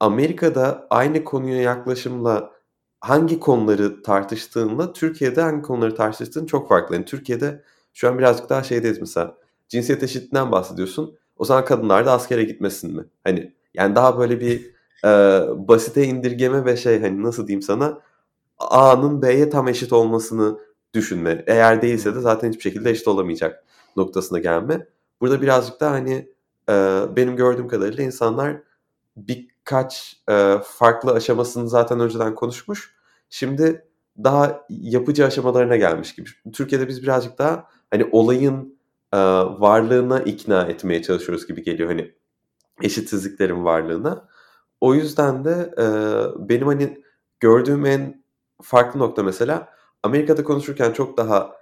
Amerika'da 0.00 0.86
aynı 0.90 1.24
konuya 1.24 1.62
yaklaşımla 1.62 2.52
hangi 3.00 3.40
konuları 3.40 4.02
tartıştığınla 4.02 4.92
Türkiye'de 4.92 5.40
hangi 5.40 5.62
konuları 5.62 5.94
tartıştığın 5.94 6.46
çok 6.46 6.68
farklı. 6.68 6.94
Yani 6.94 7.04
Türkiye'de 7.04 7.62
şu 7.92 8.08
an 8.08 8.18
birazcık 8.18 8.50
daha 8.50 8.62
şeydeyiz 8.62 9.00
mesela 9.00 9.36
cinsiyet 9.68 10.02
eşitliğinden 10.02 10.52
bahsediyorsun. 10.52 11.18
O 11.36 11.44
zaman 11.44 11.64
kadınlar 11.64 12.06
da 12.06 12.12
askere 12.12 12.44
gitmesin 12.44 12.96
mi? 12.96 13.04
Hani 13.24 13.54
yani 13.74 13.96
daha 13.96 14.18
böyle 14.18 14.40
bir 14.40 14.70
e, 15.04 15.08
basite 15.68 16.04
indirgeme 16.04 16.64
ve 16.64 16.76
şey 16.76 17.00
hani 17.00 17.22
nasıl 17.22 17.46
diyeyim 17.46 17.62
sana 17.62 18.00
A'nın 18.58 19.22
B'ye 19.22 19.50
tam 19.50 19.68
eşit 19.68 19.92
olmasını 19.92 20.58
düşünme. 20.94 21.44
Eğer 21.46 21.82
değilse 21.82 22.14
de 22.14 22.20
zaten 22.20 22.48
hiçbir 22.48 22.62
şekilde 22.62 22.90
eşit 22.90 23.08
olamayacak 23.08 23.64
noktasına 23.96 24.38
gelme. 24.38 24.86
Burada 25.20 25.42
birazcık 25.42 25.80
da 25.80 25.90
hani 25.90 26.28
e, 26.68 26.72
benim 27.16 27.36
gördüğüm 27.36 27.68
kadarıyla 27.68 28.04
insanlar 28.04 28.56
birkaç 29.16 30.22
e, 30.30 30.56
farklı 30.64 31.12
aşamasını 31.12 31.68
zaten 31.68 32.00
önceden 32.00 32.34
konuşmuş. 32.34 32.94
Şimdi 33.30 33.84
daha 34.24 34.66
yapıcı 34.68 35.26
aşamalarına 35.26 35.76
gelmiş 35.76 36.14
gibi. 36.14 36.28
Türkiye'de 36.52 36.88
biz 36.88 37.02
birazcık 37.02 37.38
daha 37.38 37.68
hani 37.92 38.08
olayın 38.12 38.78
varlığına 39.60 40.20
ikna 40.20 40.62
etmeye 40.62 41.02
çalışıyoruz 41.02 41.46
gibi 41.46 41.62
geliyor 41.62 41.88
hani 41.88 42.14
eşitsizliklerin 42.82 43.64
varlığına. 43.64 44.28
O 44.80 44.94
yüzden 44.94 45.44
de 45.44 45.74
benim 46.48 46.66
hani 46.66 47.02
gördüğüm 47.40 47.86
en 47.86 48.24
farklı 48.62 49.00
nokta 49.00 49.22
mesela 49.22 49.68
Amerika'da 50.02 50.44
konuşurken 50.44 50.92
çok 50.92 51.16
daha 51.16 51.52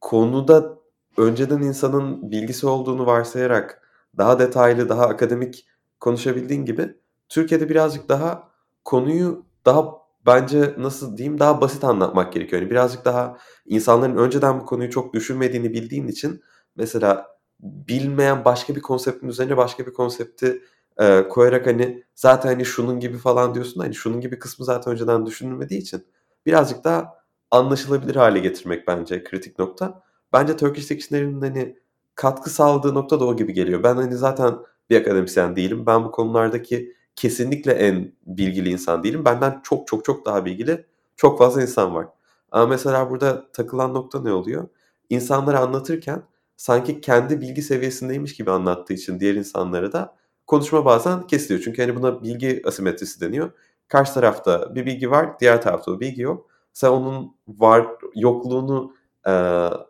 konuda 0.00 0.78
önceden 1.16 1.62
insanın 1.62 2.30
bilgisi 2.30 2.66
olduğunu 2.66 3.06
varsayarak 3.06 3.82
daha 4.18 4.38
detaylı, 4.38 4.88
daha 4.88 5.06
akademik 5.06 5.66
konuşabildiğin 6.00 6.64
gibi 6.64 6.96
Türkiye'de 7.28 7.68
birazcık 7.68 8.08
daha 8.08 8.48
konuyu 8.84 9.46
daha 9.66 10.03
bence 10.26 10.74
nasıl 10.78 11.16
diyeyim 11.16 11.38
daha 11.40 11.60
basit 11.60 11.84
anlatmak 11.84 12.32
gerekiyor. 12.32 12.62
Yani 12.62 12.70
birazcık 12.70 13.04
daha 13.04 13.38
insanların 13.66 14.16
önceden 14.16 14.60
bu 14.60 14.66
konuyu 14.66 14.90
çok 14.90 15.14
düşünmediğini 15.14 15.72
bildiğin 15.72 16.08
için 16.08 16.42
mesela 16.76 17.26
bilmeyen 17.60 18.44
başka 18.44 18.76
bir 18.76 18.80
konseptin 18.80 19.28
üzerine 19.28 19.56
başka 19.56 19.86
bir 19.86 19.92
konsepti 19.92 20.62
e, 21.00 21.28
koyarak 21.28 21.66
hani 21.66 22.04
zaten 22.14 22.48
hani 22.48 22.64
şunun 22.64 23.00
gibi 23.00 23.18
falan 23.18 23.54
diyorsun 23.54 23.80
hani 23.80 23.94
şunun 23.94 24.20
gibi 24.20 24.38
kısmı 24.38 24.64
zaten 24.64 24.92
önceden 24.92 25.26
düşünülmediği 25.26 25.80
için 25.80 26.06
birazcık 26.46 26.84
daha 26.84 27.14
anlaşılabilir 27.50 28.16
hale 28.16 28.38
getirmek 28.38 28.88
bence 28.88 29.24
kritik 29.24 29.58
nokta. 29.58 30.02
Bence 30.32 30.56
Turkish 30.56 30.90
Dictionary'nin 30.90 31.40
hani 31.40 31.76
katkı 32.14 32.50
sağladığı 32.50 32.94
nokta 32.94 33.20
da 33.20 33.24
o 33.24 33.36
gibi 33.36 33.52
geliyor. 33.52 33.82
Ben 33.82 33.94
hani 33.96 34.16
zaten 34.16 34.54
bir 34.90 35.00
akademisyen 35.00 35.56
değilim. 35.56 35.86
Ben 35.86 36.04
bu 36.04 36.10
konulardaki 36.10 36.94
kesinlikle 37.16 37.72
en 37.72 38.12
bilgili 38.26 38.68
insan 38.70 39.02
değilim. 39.04 39.24
Benden 39.24 39.60
çok 39.64 39.86
çok 39.86 40.04
çok 40.04 40.26
daha 40.26 40.44
bilgili 40.44 40.86
çok 41.16 41.38
fazla 41.38 41.62
insan 41.62 41.94
var. 41.94 42.06
Ama 42.50 42.66
mesela 42.66 43.10
burada 43.10 43.52
takılan 43.52 43.94
nokta 43.94 44.22
ne 44.22 44.32
oluyor? 44.32 44.68
İnsanlara 45.10 45.60
anlatırken 45.60 46.22
sanki 46.56 47.00
kendi 47.00 47.40
bilgi 47.40 47.62
seviyesindeymiş 47.62 48.34
gibi 48.36 48.50
anlattığı 48.50 48.94
için 48.94 49.20
diğer 49.20 49.34
insanlara 49.34 49.92
da 49.92 50.16
konuşma 50.46 50.84
bazen 50.84 51.26
kesiliyor. 51.26 51.60
Çünkü 51.64 51.82
hani 51.82 51.96
buna 51.96 52.22
bilgi 52.22 52.62
asimetrisi 52.66 53.20
deniyor. 53.20 53.50
Karşı 53.88 54.14
tarafta 54.14 54.74
bir 54.74 54.86
bilgi 54.86 55.10
var, 55.10 55.40
diğer 55.40 55.62
tarafta 55.62 55.94
bir 55.94 56.00
bilgi 56.00 56.22
yok. 56.22 56.50
Sen 56.72 56.88
onun 56.88 57.36
var 57.48 57.86
yokluğunu 58.14 58.94
e, 59.26 59.30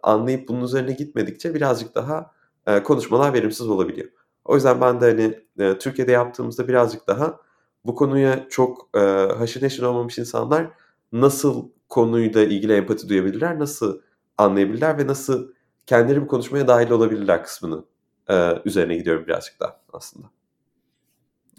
anlayıp 0.02 0.48
bunun 0.48 0.64
üzerine 0.64 0.92
gitmedikçe 0.92 1.54
birazcık 1.54 1.94
daha 1.94 2.30
e, 2.66 2.82
konuşmalar 2.82 3.32
verimsiz 3.32 3.68
olabiliyor. 3.68 4.08
O 4.44 4.54
yüzden 4.54 4.80
ben 4.80 5.00
de 5.00 5.10
hani 5.10 5.38
e, 5.58 5.78
Türkiye'de 5.78 6.12
yaptığımızda 6.12 6.68
birazcık 6.68 7.08
daha 7.08 7.40
bu 7.86 7.94
konuya 7.94 8.46
çok 8.48 8.88
e, 8.96 8.98
haşır 9.38 9.62
neşir 9.62 9.82
olmamış 9.82 10.18
insanlar 10.18 10.70
nasıl 11.12 11.68
konuyla 11.88 12.42
ilgili 12.42 12.72
empati 12.72 13.08
duyabilirler, 13.08 13.58
nasıl 13.58 14.00
anlayabilirler 14.38 14.98
ve 14.98 15.06
nasıl 15.06 15.48
kendileri 15.86 16.22
bu 16.22 16.26
konuşmaya 16.26 16.68
dahil 16.68 16.90
olabilirler 16.90 17.44
kısmını 17.44 17.84
e, 18.28 18.62
üzerine 18.64 18.96
gidiyorum 18.96 19.26
birazcık 19.26 19.60
daha 19.60 19.80
aslında. 19.92 20.26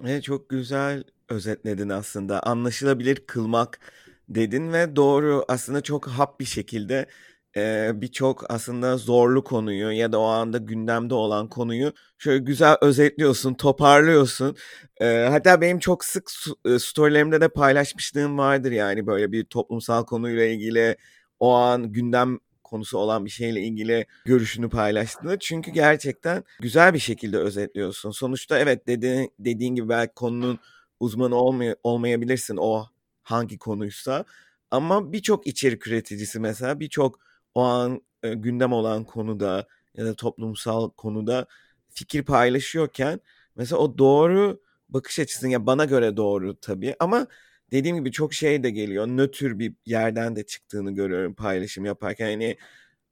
Evet, 0.03 0.23
çok 0.23 0.49
güzel 0.49 1.03
özetledin 1.29 1.89
aslında. 1.89 2.43
Anlaşılabilir 2.43 3.15
kılmak 3.27 3.79
dedin 4.29 4.73
ve 4.73 4.95
doğru 4.95 5.45
aslında 5.47 5.81
çok 5.81 6.07
hap 6.07 6.39
bir 6.39 6.45
şekilde 6.45 7.05
e, 7.57 7.91
birçok 7.95 8.51
aslında 8.53 8.97
zorlu 8.97 9.43
konuyu 9.43 9.91
ya 9.91 10.11
da 10.11 10.19
o 10.19 10.25
anda 10.25 10.57
gündemde 10.57 11.13
olan 11.13 11.49
konuyu 11.49 11.93
şöyle 12.17 12.43
güzel 12.43 12.77
özetliyorsun, 12.81 13.53
toparlıyorsun. 13.53 14.55
E, 15.01 15.27
hatta 15.29 15.61
benim 15.61 15.79
çok 15.79 16.05
sık 16.05 16.29
storylerimde 16.79 17.41
de 17.41 17.47
paylaşmışlığım 17.49 18.37
vardır 18.37 18.71
yani 18.71 19.07
böyle 19.07 19.31
bir 19.31 19.45
toplumsal 19.45 20.05
konuyla 20.05 20.45
ilgili 20.45 20.97
o 21.39 21.53
an 21.53 21.91
gündem 21.91 22.39
konusu 22.63 22.97
olan 22.97 23.25
bir 23.25 23.29
şeyle 23.29 23.61
ilgili 23.61 24.05
görüşünü 24.25 24.69
paylaştığını. 24.69 25.39
Çünkü 25.39 25.71
gerçekten 25.71 26.43
güzel 26.61 26.93
bir 26.93 26.99
şekilde 26.99 27.37
özetliyorsun. 27.37 28.11
Sonuçta 28.11 28.59
evet 28.59 28.87
dedi, 28.87 29.29
dediğin 29.39 29.75
gibi 29.75 29.89
belki 29.89 30.13
konunun 30.13 30.59
uzmanı 30.99 31.35
olmay 31.35 31.75
olmayabilirsin 31.83 32.57
o 32.57 32.85
hangi 33.23 33.57
konuysa. 33.57 34.25
Ama 34.71 35.13
birçok 35.13 35.47
içerik 35.47 35.87
üreticisi 35.87 36.39
mesela 36.39 36.79
birçok 36.79 37.19
o 37.55 37.61
an 37.63 38.01
e, 38.23 38.33
gündem 38.33 38.73
olan 38.73 39.03
konuda 39.03 39.67
ya 39.97 40.05
da 40.05 40.13
toplumsal 40.15 40.89
konuda 40.89 41.47
fikir 41.89 42.23
paylaşıyorken 42.23 43.19
mesela 43.55 43.79
o 43.79 43.97
doğru 43.97 44.61
bakış 44.89 45.19
açısını 45.19 45.51
ya 45.51 45.65
bana 45.65 45.85
göre 45.85 46.17
doğru 46.17 46.59
tabii 46.59 46.95
ama 46.99 47.27
dediğim 47.71 47.97
gibi 47.97 48.11
çok 48.11 48.33
şey 48.33 48.63
de 48.63 48.69
geliyor. 48.69 49.07
Nötr 49.07 49.59
bir 49.59 49.73
yerden 49.85 50.35
de 50.35 50.45
çıktığını 50.45 50.91
görüyorum 50.91 51.33
paylaşım 51.35 51.85
yaparken. 51.85 52.29
Yani 52.29 52.57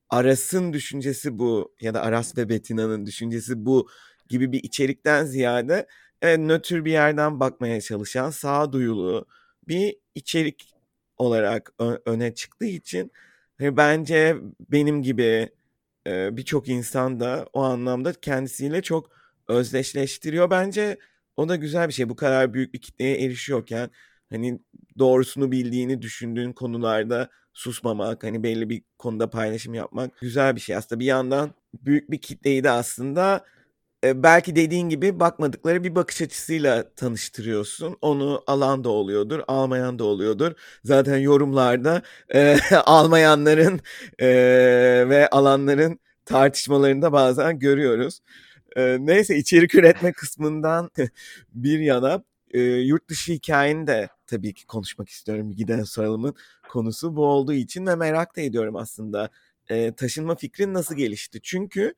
Aras'ın 0.10 0.74
düşüncesi 0.74 1.40
bu 1.40 1.76
ya 1.82 1.94
da 1.94 2.02
Aras 2.02 2.38
ve 2.38 2.50
Betina'nın 2.50 3.06
düşüncesi 3.06 3.66
bu 3.66 3.90
gibi 4.30 4.52
bir 4.52 4.64
içerikten 4.64 5.26
ziyade 5.26 5.88
evet, 6.22 6.40
nötr 6.40 6.86
bir 6.86 6.92
yerden 6.92 7.40
bakmaya 7.40 7.82
çalışan 7.82 8.30
sağduyulu 8.30 9.28
bir 9.68 9.96
içerik 10.16 10.74
olarak 11.18 11.74
öne 12.06 12.36
çıktığı 12.36 12.66
için 12.66 13.12
bence 13.60 14.38
benim 14.60 15.02
gibi 15.02 15.50
birçok 16.08 16.70
insan 16.70 17.20
da 17.20 17.48
o 17.54 17.62
anlamda 17.62 18.14
kendisiyle 18.14 18.82
çok 18.82 19.10
özdeşleştiriyor. 19.48 20.50
Bence 20.50 20.98
o 21.38 21.50
da 21.50 21.56
güzel 21.56 21.88
bir 21.88 21.94
şey. 21.94 22.10
Bu 22.10 22.16
kadar 22.16 22.54
büyük 22.54 22.74
bir 22.74 22.82
kitleye 22.82 23.26
erişiyorken 23.26 23.90
hani 24.32 24.60
doğrusunu 25.00 25.52
bildiğini 25.52 26.02
düşündüğün 26.02 26.54
konularda 26.54 27.30
susmamak, 27.54 28.24
hani 28.24 28.44
belli 28.44 28.70
bir 28.70 28.84
konuda 28.98 29.30
paylaşım 29.30 29.74
yapmak 29.74 30.20
güzel 30.20 30.56
bir 30.56 30.62
şey. 30.62 30.76
Aslında 30.76 31.00
bir 31.00 31.06
yandan 31.06 31.54
büyük 31.74 32.12
bir 32.12 32.22
kitleyi 32.22 32.64
de 32.64 32.70
aslında 32.70 33.46
belki 34.04 34.56
dediğin 34.56 34.90
gibi 34.90 35.20
bakmadıkları 35.20 35.84
bir 35.84 35.96
bakış 35.96 36.22
açısıyla 36.22 36.94
tanıştırıyorsun. 36.96 37.98
Onu 38.02 38.44
alan 38.48 38.84
da 38.84 38.90
oluyordur, 38.90 39.40
almayan 39.48 40.00
da 40.00 40.04
oluyordur. 40.04 40.52
Zaten 40.84 41.18
yorumlarda 41.18 42.02
e, 42.34 42.58
almayanların 42.86 43.80
e, 44.20 44.28
ve 45.10 45.28
alanların 45.30 46.00
tartışmalarını 46.26 47.02
da 47.02 47.12
bazen 47.12 47.60
görüyoruz. 47.60 48.20
E, 48.76 48.98
neyse 49.00 49.38
içerik 49.38 49.76
üretme 49.76 50.12
kısmından 50.14 50.92
bir 51.54 51.80
yana 51.80 52.24
e, 52.52 52.60
yurt 52.62 53.10
dışı 53.10 53.34
hikayeni 53.34 53.88
de 53.88 54.10
tabii 54.28 54.54
ki 54.54 54.66
konuşmak 54.66 55.10
istiyorum. 55.10 55.52
Giden 55.52 55.84
soralımın 55.84 56.36
konusu 56.70 57.16
bu 57.16 57.26
olduğu 57.26 57.54
için 57.54 57.88
ve 57.88 57.96
merak 57.96 58.36
da 58.38 58.42
ediyorum 58.42 58.76
aslında. 58.76 59.30
E, 59.70 59.94
taşınma 59.96 60.36
fikrin 60.36 60.74
nasıl 60.74 60.96
gelişti? 60.96 61.40
Çünkü 61.44 61.94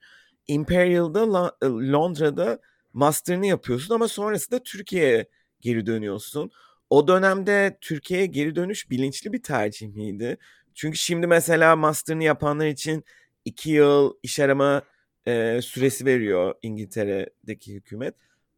Imperial'da 0.48 1.52
Londra'da 1.64 2.60
master'ını 2.94 3.46
yapıyorsun 3.46 3.96
ama 3.96 4.08
sonrasında 4.08 4.64
Türkiye'ye 4.64 5.26
geri 5.62 5.86
dönüyorsun. 5.86 6.52
O 6.90 7.08
dönemde 7.08 7.78
Türkiye'ye 7.82 8.26
geri 8.26 8.56
dönüş 8.56 8.90
bilinçli 8.90 9.34
bir 9.34 9.44
tercih 9.44 9.88
miydi? 9.88 10.38
Çünkü 10.74 10.98
şimdi 10.98 11.28
mesela 11.28 11.76
master'ını 11.76 12.24
yapanlar 12.24 12.68
için 12.68 13.04
iki 13.46 13.70
yıl 13.72 14.14
iş 14.24 14.40
arama 14.40 14.82
e, 15.28 15.60
süresi 15.62 16.06
veriyor 16.06 16.56
İngiltere'deki 16.62 17.74
hükümet. 17.74 18.16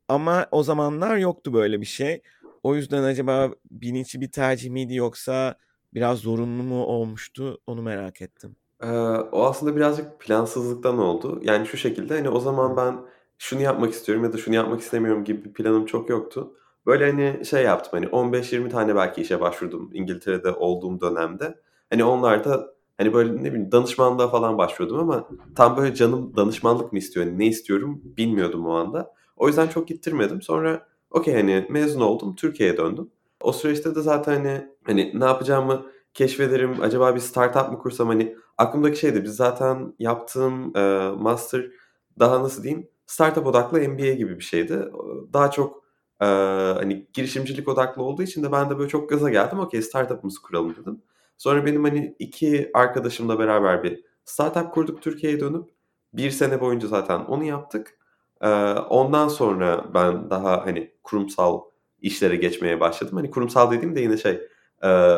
Ama 0.08 0.48
o 0.52 0.64
zamanlar 0.64 1.18
yoktu 1.18 1.54
böyle 1.54 1.82
bir 1.82 1.86
şey. 1.86 2.22
O 2.64 2.76
yüzden 2.76 3.04
acaba 3.04 3.52
bilinçli 3.72 4.22
bir 4.22 4.32
tercih 4.32 4.70
miydi 4.70 4.96
yoksa 4.96 5.58
biraz 5.94 6.20
zorunlu 6.20 6.64
mu 6.64 6.84
olmuştu 6.84 7.62
onu 7.68 7.82
merak 7.82 8.22
ettim. 8.22 8.56
Eee, 8.84 8.90
o 9.32 9.44
aslında 9.46 9.76
birazcık 9.76 10.20
plansızlıktan 10.20 10.98
oldu. 11.00 11.40
Yani 11.44 11.66
şu 11.68 11.78
şekilde, 11.78 12.14
hani, 12.18 12.30
o 12.30 12.40
zaman 12.40 12.78
ben 12.78 12.96
şunu 13.38 13.62
yapmak 13.62 13.92
istiyorum 13.94 14.24
ya 14.24 14.34
da 14.34 14.38
şunu 14.38 14.56
yapmak 14.56 14.82
istemiyorum 14.82 15.24
gibi 15.24 15.46
bir 15.46 15.54
planım 15.54 15.86
çok 15.86 16.10
yoktu. 16.10 16.54
Böyle, 16.86 17.12
hani, 17.12 17.46
şey 17.46 17.64
yaptım, 17.64 17.92
hani, 17.94 18.08
15-20 18.08 18.70
tane 18.70 18.96
belki 18.96 19.22
işe 19.22 19.42
başvurdum 19.42 19.90
İngiltere'de 19.94 20.52
olduğum 20.52 21.02
dönemde. 21.02 21.56
Hani, 21.90 22.04
onlar 22.04 22.44
da, 22.46 22.74
hani, 22.98 23.14
böyle, 23.14 23.36
ne 23.44 23.44
bileyim, 23.54 23.72
danışmanlığa 23.72 24.28
falan 24.28 24.58
başvurdum 24.58 25.00
ama 25.00 25.28
tam 25.56 25.78
böyle 25.78 25.96
canım 25.96 26.36
danışmanlık 26.36 26.94
mı 26.94 27.00
istiyor, 27.00 27.26
hani, 27.26 27.40
ne 27.40 27.46
istiyorum 27.48 28.02
bilmiyordum 28.04 28.66
o 28.68 28.72
anda. 28.74 29.14
O 29.38 29.48
yüzden 29.48 29.68
çok 29.68 29.88
gittirmedim. 29.88 30.42
Sonra 30.42 30.88
okay, 31.12 31.34
hani, 31.36 31.66
mezun 31.70 32.02
oldum, 32.02 32.36
Türkiye'ye 32.36 32.78
döndüm. 32.78 33.10
O 33.42 33.54
süreçte 33.54 33.96
de 33.96 34.02
zaten, 34.02 34.36
hani, 34.36 34.68
hani, 34.84 35.12
ne 35.20 35.26
yapacağımı 35.26 35.86
keşfederim. 36.18 36.82
Acaba 36.82 37.16
bir 37.16 37.20
startup 37.20 37.72
mı 37.72 37.80
kursam? 37.80 38.08
Hani 38.08 38.36
aklımdaki 38.58 39.00
şeydi. 39.00 39.24
Biz 39.24 39.36
zaten 39.36 39.94
yaptığım 40.00 40.78
e, 40.78 41.12
master 41.18 41.72
daha 42.20 42.44
nasıl 42.44 42.64
diyeyim? 42.64 42.88
Startup 43.08 43.46
odaklı 43.48 43.80
MBA 43.90 44.14
gibi 44.14 44.40
bir 44.40 44.44
şeydi. 44.44 44.92
Daha 45.34 45.52
çok 45.52 45.84
e, 46.22 46.26
hani 46.76 47.08
girişimcilik 47.14 47.68
odaklı 47.68 48.04
olduğu 48.04 48.24
için 48.24 48.44
de 48.44 48.52
ben 48.52 48.70
de 48.70 48.78
böyle 48.78 48.90
çok 48.90 49.10
gaza 49.10 49.30
geldim. 49.30 49.60
Okey 49.60 49.82
startup'ımızı 49.82 50.42
kuralım 50.42 50.76
dedim. 50.76 51.02
Sonra 51.38 51.66
benim 51.66 51.84
hani 51.84 52.16
iki 52.20 52.72
arkadaşımla 52.74 53.40
beraber 53.40 53.84
bir 53.84 54.04
startup 54.26 54.74
kurduk 54.74 55.02
Türkiye'ye 55.02 55.40
dönüp. 55.40 55.70
Bir 56.14 56.32
sene 56.32 56.62
boyunca 56.62 56.88
zaten 56.88 57.20
onu 57.20 57.44
yaptık. 57.44 57.98
E, 58.42 58.50
ondan 58.74 59.28
sonra 59.28 59.86
ben 59.94 60.30
daha 60.30 60.66
hani 60.66 60.92
kurumsal 61.04 61.62
işlere 62.02 62.36
geçmeye 62.36 62.80
başladım. 62.80 63.16
Hani 63.18 63.32
kurumsal 63.32 63.72
dediğim 63.72 63.96
de 63.96 64.02
yine 64.02 64.18
şey 64.18 64.42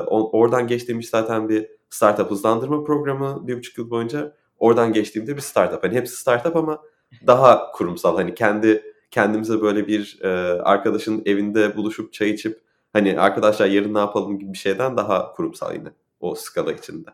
O 0.07 0.39
oradan 0.39 0.67
geçtiğim 0.67 0.99
iş 0.99 1.09
zaten 1.09 1.49
bir 1.49 1.67
startup 1.89 2.31
hızlandırma 2.31 2.83
programı 2.83 3.47
1,5 3.47 3.77
yıl 3.77 3.89
boyunca. 3.89 4.33
Oradan 4.59 4.93
geçtiğimde 4.93 5.35
bir 5.35 5.41
startup. 5.41 5.83
Hani 5.83 5.95
hepsi 5.95 6.15
startup 6.15 6.55
ama 6.55 6.79
daha 7.27 7.71
kurumsal. 7.71 8.15
Hani 8.15 8.35
kendi 8.35 8.83
kendimize 9.11 9.61
böyle 9.61 9.87
bir, 9.87 10.19
eee, 10.23 10.29
arkadaşın 10.63 11.21
evinde 11.25 11.77
buluşup 11.77 12.13
çay 12.13 12.29
içip, 12.29 12.61
hani, 12.93 13.19
"Arkadaşlar 13.19 13.67
yarın 13.67 13.93
ne 13.93 13.99
yapalım?" 13.99 14.39
gibi 14.39 14.53
bir 14.53 14.57
şeyden 14.57 14.97
daha 14.97 15.33
kurumsal 15.33 15.75
yine 15.75 15.89
o 16.19 16.35
skala 16.35 16.73
içinde. 16.73 17.09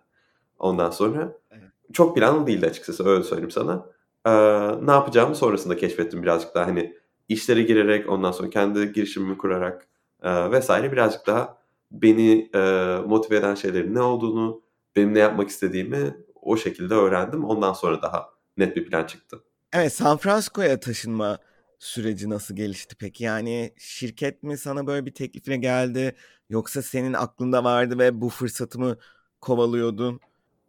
Ondan 0.60 0.89
sonra 0.91 1.34
Evet. 1.51 1.63
çok 1.93 2.15
planlı 2.17 2.47
değildi 2.47 2.65
açıkçası, 2.67 3.08
öyle 3.10 3.23
söyleyeyim 3.23 3.51
sana. 3.51 3.86
Eee, 4.27 4.75
ne 4.88 4.91
yapacağımı 4.91 5.36
sonrasında 5.36 5.77
keşfettim 5.77 6.23
birazcık 6.23 6.55
daha. 6.55 6.67
Hani, 6.67 6.95
işlere 7.29 7.62
girerek, 7.63 8.10
ondan 8.10 8.31
sonra 8.31 8.49
kendi 8.49 8.93
girişimimi 8.93 9.38
kurarak, 9.38 9.88
eee, 10.25 10.60
vs. 10.60 10.69
birazcık 10.71 11.27
daha 11.27 11.58
beni, 12.01 12.49
eee, 12.55 12.99
motive 13.08 13.36
eden 13.38 13.55
şeylerin 13.55 13.95
ne 13.95 14.01
olduğunu, 14.01 14.62
benim 14.95 15.13
ne 15.13 15.19
yapmak 15.19 15.49
istediğimi 15.49 16.17
o 16.41 16.58
şekilde 16.58 16.93
öğrendim. 16.93 17.43
Ondan 17.45 17.73
sonra 17.73 18.01
daha 18.01 18.29
net 18.58 18.75
bir 18.75 18.86
plan 18.86 19.05
çıktı. 19.05 19.43
Evet, 19.73 19.93
San 19.93 20.17
Francisco'ya 20.17 20.79
taşınma 20.79 21.38
süreci 21.79 22.29
nasıl 22.29 22.55
gelişti 22.55 22.95
peki? 22.99 23.23
Yani 23.23 23.73
şirket 23.77 24.43
mi 24.43 24.58
sana 24.58 24.88
böyle 24.88 25.05
bir 25.05 25.13
teklifle 25.13 25.58
geldi 25.58 26.15
yoksa 26.49 26.81
senin 26.81 27.13
aklında 27.13 27.63
vardı 27.63 27.99
ve 27.99 28.21
bu 28.21 28.29
fırsatı 28.29 28.79
mı 28.79 28.97
kovalıyordun? 29.41 30.19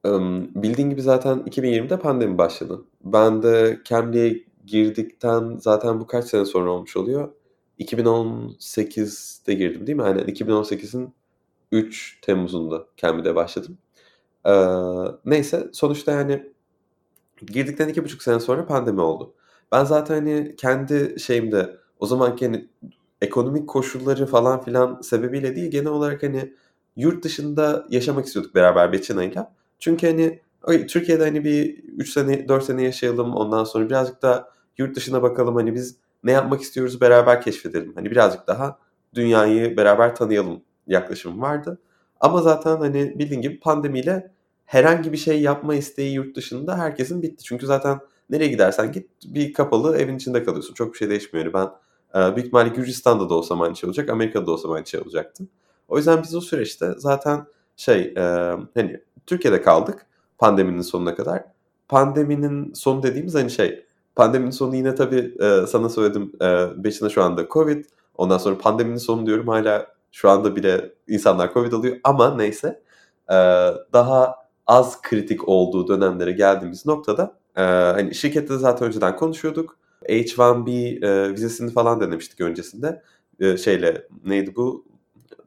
Emm, 0.05 0.49
bildiğin 0.62 0.91
gibi 0.91 1.03
zaten 1.03 1.39
2020'de 1.47 1.99
pandemi 1.99 2.39
başladı. 2.39 2.85
Ben 3.05 3.43
de 3.43 3.81
Cambly'e 3.85 4.45
girdikten 4.67 5.57
zaten 5.61 6.01
bu 6.01 6.07
kaç 6.07 6.25
sene 6.25 6.45
sonra 6.45 6.71
olmuş 6.71 6.97
oluyor? 6.97 7.29
2018'de 7.79 9.55
girdim 9.55 9.87
değil 9.87 9.97
mi? 9.97 10.03
Aynen 10.03 10.25
2018'in 10.27 11.15
3 11.73 12.19
Temmuz'unda 12.23 12.87
Cambly'de 12.97 13.35
başladım. 13.35 13.79
Eee, 14.47 14.77
neyse 15.27 15.71
sonuçta 15.73 16.12
yani 16.12 16.53
girdikten 17.47 17.89
2,5 17.89 18.23
sene 18.23 18.41
sonra 18.41 18.67
pandemi 18.67 19.01
oldu. 19.01 19.35
Ben 19.73 19.85
zaten, 19.85 20.15
hani, 20.15 20.57
kendi 20.57 21.21
şeyimde 21.21 21.77
o 22.01 22.07
zamanki, 22.07 22.47
hani, 22.47 22.69
ekonomik 23.23 23.69
koşulları 23.69 24.27
falan 24.27 24.62
filan 24.62 25.01
sebebiyle 25.03 25.57
değil, 25.57 25.71
genel 25.71 25.87
olarak, 25.89 26.23
hani, 26.23 26.55
yurt 26.97 27.25
dışında 27.25 27.87
yaşamak 27.91 28.27
istiyorduk 28.27 28.55
beraber 28.55 28.93
Beçena'yla. 28.93 29.55
Çünkü, 29.81 30.07
hani, 30.07 30.41
Türkiye'de, 30.89 31.25
hani, 31.25 31.45
bir 31.45 31.85
3 31.85 32.11
sene, 32.12 32.49
4 32.49 32.65
sene 32.65 32.83
yaşayalım, 32.85 33.35
ondan 33.37 33.65
sonra 33.65 33.87
birazcık 33.89 34.23
da 34.23 34.51
yurt 34.79 34.97
dışına 34.97 35.23
bakalım, 35.23 35.55
hani, 35.57 35.75
biz 35.75 35.97
ne 36.27 36.33
yapmak 36.33 36.61
istiyoruz 36.62 37.01
beraber 37.01 37.43
keşfedelim. 37.43 37.93
Hani, 37.95 38.11
birazcık 38.11 38.47
daha 38.47 38.79
dünyayı 39.15 39.77
beraber 39.77 40.17
tanıyalım 40.17 40.62
yaklaşımım 40.87 41.43
vardı. 41.43 41.79
Ama 42.21 42.43
zaten, 42.43 42.77
hani, 42.77 43.19
bildiğin 43.19 43.43
gibi 43.43 43.61
pandemiyle 43.61 44.31
herhangi 44.67 45.12
bir 45.12 45.17
şey 45.17 45.41
yapma 45.43 45.75
isteği 45.75 46.15
yurt 46.15 46.37
dışında 46.37 46.79
herkesin 46.79 47.23
bitti. 47.23 47.45
Çünkü 47.45 47.67
zaten 47.67 47.99
nereye 48.31 48.49
gidersen 48.49 48.93
git 48.93 49.11
bir 49.25 49.53
kapalı 49.53 49.99
evin 49.99 50.17
içinde 50.17 50.45
kalıyorsun. 50.45 50.75
Çok 50.75 50.93
bir 50.93 50.99
şey 50.99 51.11
değişmiyor. 51.11 51.47
Yani 51.47 51.55
ben, 51.55 51.71
eee, 52.21 52.37
büyük 52.37 52.47
ihtimalle 52.47 52.69
Gürcistan'da 52.69 53.29
da 53.31 53.35
olsam 53.35 53.62
aynı 53.62 53.77
şey 53.77 53.89
olacak, 53.89 54.11
Amerika'da 54.11 54.47
da 54.47 54.51
olsam 54.53 54.73
aynı 54.73 54.87
şey 54.87 55.01
olacaktı. 55.01 55.45
O 55.89 55.97
yüzden 55.97 56.23
biz 56.23 56.35
o 56.35 56.41
süreçte 56.41 56.93
zaten 56.99 57.45
şey, 57.77 58.03
eee, 58.17 58.57
hani, 58.75 59.01
Türkiye'de 59.27 59.62
kaldık 59.62 60.07
pandeminin 60.39 60.81
sonuna 60.81 61.15
kadar. 61.15 61.45
Pandeminin 61.89 62.73
sonu 62.73 63.03
dediğimiz, 63.03 63.35
hani, 63.35 63.51
şey, 63.51 63.86
pandeminin 64.16 64.50
sonu 64.50 64.76
yine 64.76 64.94
tabii, 64.94 65.35
eee, 65.40 65.66
sana 65.68 65.88
söyledim, 65.88 66.33
eee, 66.40 66.68
Beçen'a 66.76 67.09
şu 67.11 67.22
anda 67.22 67.46
COVID. 67.48 67.85
Ondan 68.16 68.38
sonra 68.38 68.59
pandeminin 68.59 68.96
sonu 68.98 69.26
diyorum 69.26 69.48
hâlâ 69.48 69.87
şu 70.12 70.31
anda 70.31 70.57
bile 70.57 70.92
insanlar 71.09 71.55
COVID 71.55 71.72
oluyor 71.72 71.96
ama 72.05 72.37
neyse. 72.37 72.83
Eee, 73.31 73.74
daha 73.92 74.35
az 74.66 75.02
kritik 75.02 75.48
olduğu 75.48 75.88
dönemlere 75.88 76.33
geldiğimiz 76.33 76.87
noktada, 76.87 77.38
eee, 77.59 77.62
hani, 77.64 78.14
şirkette 78.14 78.57
zaten 78.59 78.88
önceden 78.88 79.16
konuşuyorduk. 79.16 79.79
H-1B, 80.09 80.70
eee, 80.72 81.33
vizesini 81.33 81.70
falan 81.72 82.00
denemiştik 82.00 82.40
öncesinde. 82.40 83.02
Eee, 83.40 83.57
şeyle, 83.57 84.09
neydi 84.24 84.57
bu? 84.57 84.85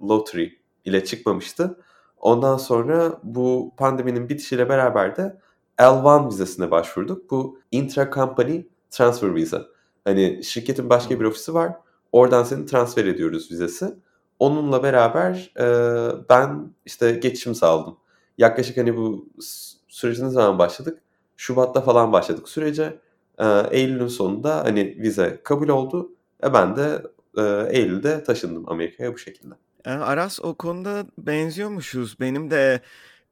Lottery 0.10 0.47
ile 0.86 1.05
çıkmamıştı. 1.05 1.77
Ondan 2.19 2.58
sonra 2.58 3.19
bu 3.23 3.73
pandeminin 3.77 4.29
bitişiyle 4.29 4.69
beraber 4.69 5.17
de 5.17 5.39
L1 5.80 6.28
vizesine 6.30 6.72
başvurduk. 6.72 7.32
Bu 7.32 7.60
Intra-Company 7.72 8.63
Transfer 8.92 9.36
Visa. 9.36 9.65
Hani, 10.06 10.44
şirketin 10.44 10.89
başka 10.89 11.20
bir 11.20 11.26
ofisi 11.26 11.54
var. 11.54 11.74
Oradan 12.12 12.44
seni 12.44 12.65
transfer 12.65 13.06
ediyoruz 13.06 13.52
vizesi. 13.52 13.96
Onunla 14.39 14.84
beraber, 14.84 15.52
eee, 15.60 16.12
ben, 16.30 16.74
işte, 16.86 17.12
geçişimi 17.12 17.56
sağladım. 17.56 17.98
Yaklaşık, 18.38 18.78
hani, 18.78 18.98
bu 18.98 19.30
s 19.42 19.78
sürece 19.88 20.26
ne 20.26 20.30
zaman 20.30 20.60
başladık? 20.60 21.02
Şubat'ta 21.38 21.82
falan 21.82 22.13
başladık 22.13 22.50
sürece. 22.50 23.00
Eee, 23.39 23.68
eylül'ün 23.72 24.08
sonunda, 24.08 24.63
hani, 24.63 24.98
vize 25.02 25.42
kabul 25.44 25.70
oldu 25.70 26.12
ve 26.44 26.54
ben 26.54 26.76
de, 26.76 27.04
eee, 27.38 27.68
eylül'de 27.72 28.24
taşındım 28.24 28.70
Amerika'ya 28.70 29.13
bu 29.13 29.18
şekilde. 29.18 29.54
Eee, 29.86 29.92
Aras 29.94 30.39
o 30.44 30.54
konuda 30.56 31.06
benziyormuşuz. 31.18 32.20
Benim 32.20 32.52
de, 32.52 32.82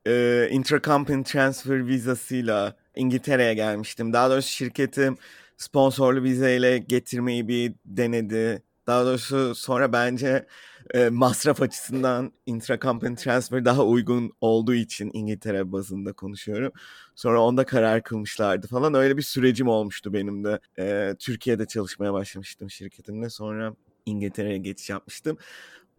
eee, 0.08 0.50
Intra-Company 0.52 1.24
Transfer 1.24 1.88
vizasıyla 1.88 2.76
İngiltere'ye 2.96 3.54
gelmiştim. 3.54 4.14
Daha 4.14 4.30
doğrusu 4.30 4.50
şirketim 4.50 5.18
sponsorlu 5.58 6.24
vizeyle 6.24 6.78
getirmeyi 6.78 7.48
bir 7.48 7.74
denedi. 7.86 8.64
Daha 8.88 9.06
doğrusu 9.06 9.56
sonra 9.56 9.94
bence, 9.94 10.48
eee, 10.94 11.10
masraf 11.10 11.62
açısından 11.62 12.32
Intra-Company 12.48 13.16
Transfer 13.16 13.66
daha 13.66 13.86
uygun 13.86 14.32
olduğu 14.42 14.74
için 14.74 15.12
İngiltere 15.14 15.72
bazında 15.72 16.14
konuşuyorum. 16.14 16.72
Sonra 17.16 17.42
onda 17.42 17.66
karar 17.66 18.04
kılmışlardı 18.04 18.68
falan. 18.68 18.94
Öyle 18.94 19.18
bir 19.18 19.22
sürecim 19.22 19.68
olmuştu 19.68 20.14
benim 20.14 20.44
de. 20.44 20.60
Eee, 20.78 21.16
Türkiye'de 21.20 21.66
çalışmaya 21.66 22.14
başlamıştım 22.14 22.70
şirketimle. 22.72 23.30
Sonra 23.30 23.74
İngiltere'ye 24.06 24.58
geçiş 24.58 24.90
yapmıştım. 24.90 25.38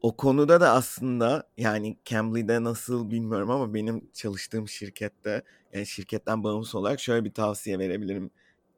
O 0.03 0.17
konuda 0.17 0.61
da 0.61 0.73
aslında, 0.73 1.49
yani 1.57 1.97
Cambly'de 2.05 2.65
nasıl 2.65 3.11
bilmiyorum 3.11 3.51
ama 3.51 3.75
benim 3.75 4.11
çalıştığım 4.15 4.69
şirkette, 4.69 5.43
yani 5.73 5.87
şirketten 5.87 6.45
bağımsız 6.45 6.75
olarak 6.75 7.01
şöyle 7.01 7.25
bir 7.25 7.35
tavsiye 7.35 7.79
verebilirim 7.79 8.31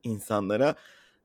insanlara. 0.05 0.75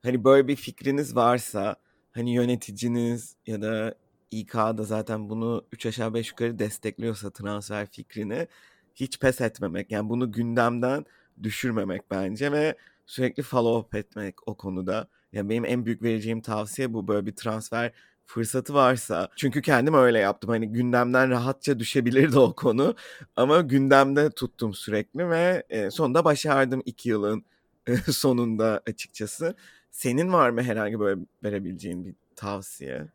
Hani, 0.02 0.24
böyle 0.24 0.48
bir 0.48 0.56
fikriniz 0.56 1.16
varsa, 1.16 1.76
hani, 2.12 2.34
yöneticiniz 2.34 3.36
ya 3.46 3.62
da 3.62 3.94
İK 4.30 4.54
da 4.54 4.84
zaten 4.84 5.30
bunu 5.30 5.66
3 5.72 5.86
aşağı 5.86 6.14
5 6.14 6.30
yukarı 6.30 6.58
destekliyorsa 6.58 7.30
transfer 7.30 7.86
fikrini, 7.90 8.46
hiç 8.94 9.18
pes 9.20 9.40
etmemek. 9.40 9.90
Yani 9.90 10.08
bunu 10.08 10.32
gündemden 10.32 11.04
düşürmemek 11.42 12.10
bence 12.10 12.52
ve 12.52 12.76
sürekli 13.06 13.42
follow 13.42 13.88
up 13.88 13.94
etmek 13.94 14.48
o 14.48 14.56
konuda. 14.56 15.08
Ya, 15.32 15.48
benim 15.48 15.64
en 15.64 15.86
büyük 15.86 16.02
vereceğim 16.02 16.40
tavsiye 16.40 16.92
bu. 16.92 17.08
Böyle 17.08 17.26
bir 17.26 17.36
transfer 17.36 17.92
fırsatı 18.26 18.74
varsa 18.74 19.28
çünkü 19.36 19.62
kendim 19.62 19.94
öyle 19.94 20.18
yaptım. 20.18 20.50
Hani, 20.50 20.72
gündemden 20.72 21.30
rahatça 21.30 21.78
düşebilirdi 21.78 22.38
o 22.38 22.54
konu 22.54 22.94
ama 23.36 23.60
gündemde 23.60 24.30
tuttum 24.30 24.74
sürekli 24.74 25.30
ve, 25.30 25.62
eee, 25.70 25.90
sonunda 25.90 26.24
başardım 26.24 26.82
2 26.84 27.08
yılın, 27.08 27.44
sonunda 28.12 28.80
açıkçası. 28.88 29.54
Senin 29.90 30.32
var 30.32 30.50
mı 30.50 30.62
herhangi 30.62 31.00
böyle 31.00 31.20
verebileceğin 31.44 32.04
bir 32.04 32.14
tavsiye? 32.36 33.06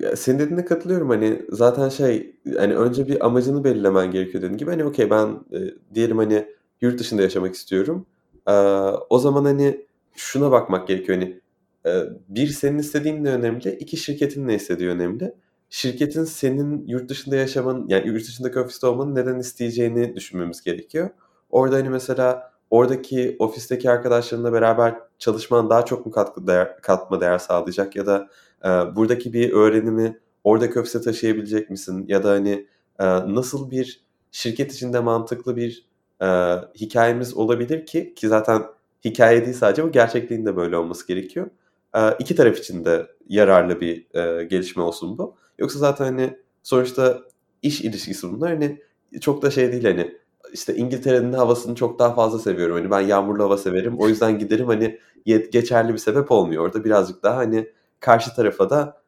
Ya, 0.00 0.16
senin 0.16 0.38
dediğine 0.38 0.64
katılıyorum. 0.64 1.08
Hani, 1.10 1.42
zaten 1.50 1.88
şey, 1.88 2.36
hani, 2.58 2.74
önce 2.76 3.08
bir 3.08 3.26
amacını 3.26 3.64
belirlemen 3.64 4.10
gerekiyor 4.10 4.42
dediğin 4.42 4.58
gibi. 4.58 4.70
Hani, 4.70 4.84
okay, 4.84 5.10
ben, 5.10 5.40
eee, 5.50 5.74
diyelim, 5.94 6.18
hani, 6.18 6.46
yurt 6.80 6.98
dışında 7.00 7.22
yaşamak 7.22 7.54
istiyorum. 7.54 8.06
Eee, 8.48 8.54
o 9.10 9.18
zaman, 9.18 9.44
hani, 9.44 9.86
şuna 10.16 10.50
bakmak 10.50 10.88
gerekiyor, 10.88 11.18
hani, 11.18 11.40
1 12.28 12.46
senin 12.48 12.78
istediğin 12.78 13.24
ne 13.24 13.30
önemli, 13.30 13.70
2 13.70 13.96
şirketin 13.96 14.48
ne 14.48 14.54
istediği 14.54 14.88
önemli. 14.88 15.34
Şirketin 15.70 16.24
senin 16.24 16.86
yurt 16.88 17.08
dışında 17.10 17.36
yaşamanın, 17.36 17.88
yani 17.88 18.08
yurt 18.08 18.22
dışındaki 18.28 18.58
ofiste 18.60 18.86
olmanı 18.86 19.14
neden 19.14 19.38
isteyeceğini 19.38 20.16
düşünmemiz 20.16 20.62
gerekiyor. 20.62 21.10
Orada, 21.50 21.76
hani, 21.76 21.88
mesela 21.90 22.52
oradaki 22.70 23.36
ofisteki 23.38 23.90
arkadaşlarınla 23.90 24.52
beraber 24.52 24.94
çalışman 25.18 25.70
daha 25.70 25.84
çok 25.84 26.06
mu 26.06 26.12
katkı 26.12 26.46
değer 26.46 26.76
katma 26.82 27.20
değer 27.20 27.38
sağlayacak 27.38 27.96
ya 27.96 28.06
da, 28.06 28.28
eee, 28.64 28.70
buradaki 28.96 29.32
bir 29.32 29.52
öğrenimi 29.52 30.18
oradaki 30.44 30.80
ofise 30.80 31.00
taşıyabilecek 31.00 31.70
misin? 31.70 32.04
Ya 32.08 32.24
da, 32.24 32.30
hani, 32.30 32.50
eee, 33.00 33.06
nasıl 33.34 33.70
bir 33.70 34.04
şirket 34.32 34.72
içinde 34.74 35.00
mantıklı 35.00 35.56
bir, 35.56 35.86
eee, 36.22 36.56
hikâyemiz 36.80 37.34
olabilir 37.34 37.86
ki, 37.86 38.14
ki 38.14 38.28
zaten 38.28 38.62
hikâye 39.04 39.44
değil 39.46 39.56
sadece 39.56 39.84
bu, 39.84 39.92
gerçekliğin 39.92 40.46
de 40.46 40.56
böyle 40.56 40.76
olması 40.76 41.06
gerekiyor. 41.06 41.50
Eee, 41.96 42.16
2 42.18 42.34
taraf 42.36 42.58
için 42.58 42.84
de 42.84 43.06
yararlı 43.28 43.80
bir, 43.80 44.06
eee, 44.14 44.44
gelişme 44.44 44.82
olsun 44.82 45.18
bu. 45.18 45.36
Yoksa 45.58 45.78
zaten, 45.78 46.04
hani, 46.04 46.38
sonuçta 46.62 47.18
iş 47.62 47.80
ilişkisi 47.80 48.32
bunlar. 48.32 48.50
Hani, 48.54 48.80
çok 49.20 49.42
da 49.42 49.50
şey 49.50 49.72
değil, 49.72 49.84
hani, 49.84 50.16
işte, 50.52 50.74
İngiltere'nin 50.76 51.32
havasını 51.32 51.74
çok 51.74 51.98
daha 51.98 52.14
fazla 52.14 52.38
seviyorum. 52.38 52.76
Hani, 52.76 52.90
ben 52.90 53.00
yağmurlu 53.00 53.42
hava 53.44 53.56
severim. 53.58 53.98
O 53.98 54.08
yüzden 54.08 54.38
giderim, 54.38 54.66
hani, 54.66 54.98
geçerli 55.52 55.92
bir 55.92 55.98
sebep 55.98 56.30
olmuyor. 56.32 56.64
Orada 56.64 56.84
birazcık 56.84 57.22
daha, 57.22 57.36
hani, 57.36 57.68
karşı 58.00 58.34
tarafa 58.34 58.70
da 58.70 59.02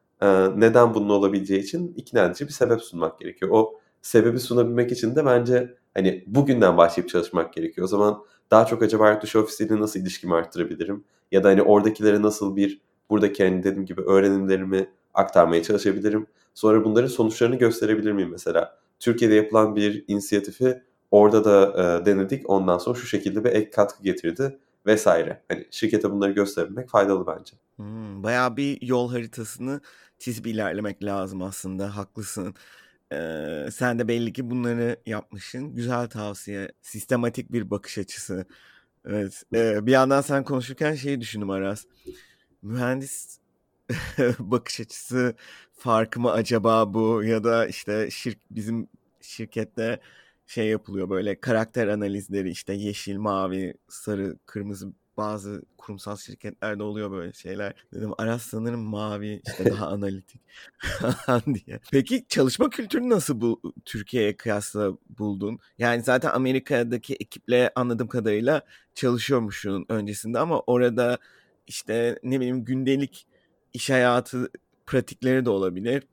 neden 0.55 0.93
bunun 0.93 1.09
olabileceği 1.09 1.59
için 1.61 1.93
ikna 1.97 2.25
edici 2.25 2.47
bir 2.47 2.51
sebep 2.53 2.81
sunmak 2.81 3.19
gerekiyor. 3.19 3.51
O 3.53 3.79
sebebi 4.01 4.39
sunabilmek 4.39 4.91
için 4.91 5.15
de 5.15 5.25
bence 5.25 5.73
hani 5.93 6.23
bugünden 6.27 6.77
başlayıp 6.77 7.09
çalışmak 7.09 7.53
gerekiyor. 7.53 7.85
O 7.85 7.87
zaman 7.87 8.23
daha 8.51 8.65
çok 8.65 8.83
acaba 8.83 9.11
yurt 9.11 9.23
dışı 9.23 9.39
ofisiyle 9.39 9.79
nasıl 9.79 9.99
ilişkimi 9.99 10.35
arttırabilirim? 10.35 11.03
Ya 11.31 11.43
da 11.43 11.49
hani 11.49 11.61
oradakilere 11.61 12.21
nasıl 12.21 12.55
bir 12.55 12.81
buradaki 13.09 13.43
hani 13.43 13.63
dediğim 13.63 13.85
gibi 13.85 14.01
öğrenimlerimi 14.01 14.89
aktarmaya 15.13 15.63
çalışabilirim. 15.63 16.27
Sonra 16.53 16.83
bunların 16.85 17.07
sonuçlarını 17.07 17.55
gösterebilir 17.55 18.11
miyim 18.11 18.29
mesela? 18.31 18.79
Türkiye'de 18.99 19.35
yapılan 19.35 19.75
bir 19.75 20.03
inisiyatifi 20.07 20.81
orada 21.11 21.45
da 21.45 21.73
e, 22.01 22.05
denedik. 22.05 22.49
Ondan 22.49 22.77
sonra 22.77 22.99
şu 22.99 23.07
şekilde 23.07 23.43
bir 23.43 23.49
ek 23.49 23.69
katkı 23.71 24.03
getirdi 24.03 24.59
vesaire. 24.85 25.41
Hani 25.47 25.67
şirkete 25.71 26.11
bunları 26.11 26.31
göstermek 26.31 26.89
faydalı 26.89 27.27
bence. 27.27 27.53
Hmm, 27.75 28.23
bayağı 28.23 28.57
bir 28.57 28.81
yol 28.81 29.11
haritasını 29.11 29.81
çizip 30.19 30.47
ilerlemek 30.47 31.03
lazım 31.03 31.41
aslında. 31.41 31.97
Haklısın. 31.97 32.55
Ee, 33.13 33.65
sen 33.71 33.99
de 33.99 34.07
belli 34.07 34.33
ki 34.33 34.49
bunları 34.49 34.97
yapmışsın. 35.05 35.75
Güzel 35.75 36.09
tavsiye. 36.09 36.71
Sistematik 36.81 37.51
bir 37.51 37.71
bakış 37.71 37.97
açısı. 37.97 38.45
Evet. 39.05 39.43
Ee, 39.53 39.85
bir 39.85 39.91
yandan 39.91 40.21
sen 40.21 40.43
konuşurken 40.43 40.95
şeyi 40.95 41.21
düşündüm 41.21 41.49
Aras. 41.49 41.85
Mühendis 42.61 43.39
bakış 44.39 44.79
açısı 44.79 45.35
farkı 45.73 46.19
mı 46.19 46.31
acaba 46.31 46.93
bu 46.93 47.23
ya 47.23 47.43
da 47.43 47.67
işte 47.67 48.09
şirk 48.11 48.37
bizim 48.51 48.87
şirkette 49.21 49.99
şey 50.47 50.67
yapılıyor 50.67 51.09
böyle 51.09 51.39
karakter 51.39 51.87
analizleri 51.87 52.49
işte 52.49 52.73
yeşil, 52.73 53.17
mavi, 53.17 53.73
sarı, 53.89 54.37
kırmızı 54.45 54.93
bazı 55.19 55.61
kurumsal 55.77 56.17
şirketlerde 56.17 56.83
oluyor 56.83 57.11
böyle 57.11 57.33
şeyler. 57.33 57.73
Dedim 57.93 58.11
Aras 58.17 58.41
sanırım 58.41 58.81
mavi 58.81 59.41
işte 59.47 59.65
daha 59.71 59.87
analitik 59.87 60.41
diye. 61.45 61.79
Peki 61.91 62.25
çalışma 62.29 62.69
kültürünü 62.69 63.09
nasıl 63.09 63.41
bu 63.41 63.61
Türkiye'ye 63.85 64.37
kıyasla 64.37 64.91
buldun? 65.17 65.59
Yani 65.77 66.03
zaten 66.03 66.29
Amerika'daki 66.29 67.13
ekiple 67.15 67.71
anladığım 67.75 68.07
kadarıyla 68.07 68.61
çalışıyormuşsun 68.95 69.85
öncesinde 69.89 70.39
ama 70.39 70.59
orada 70.59 71.17
işte 71.67 72.19
ne 72.23 72.39
bileyim 72.39 72.65
gündelik 72.65 73.27
iş 73.73 73.89
hayatı 73.89 74.49
pratikleri 74.85 75.45
de 75.45 75.49
olabilir. 75.49 76.03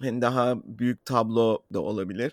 Hani 0.00 0.22
daha 0.22 0.56
büyük 0.64 1.04
tablo 1.04 1.62
da 1.72 1.80
olabilir 1.80 2.32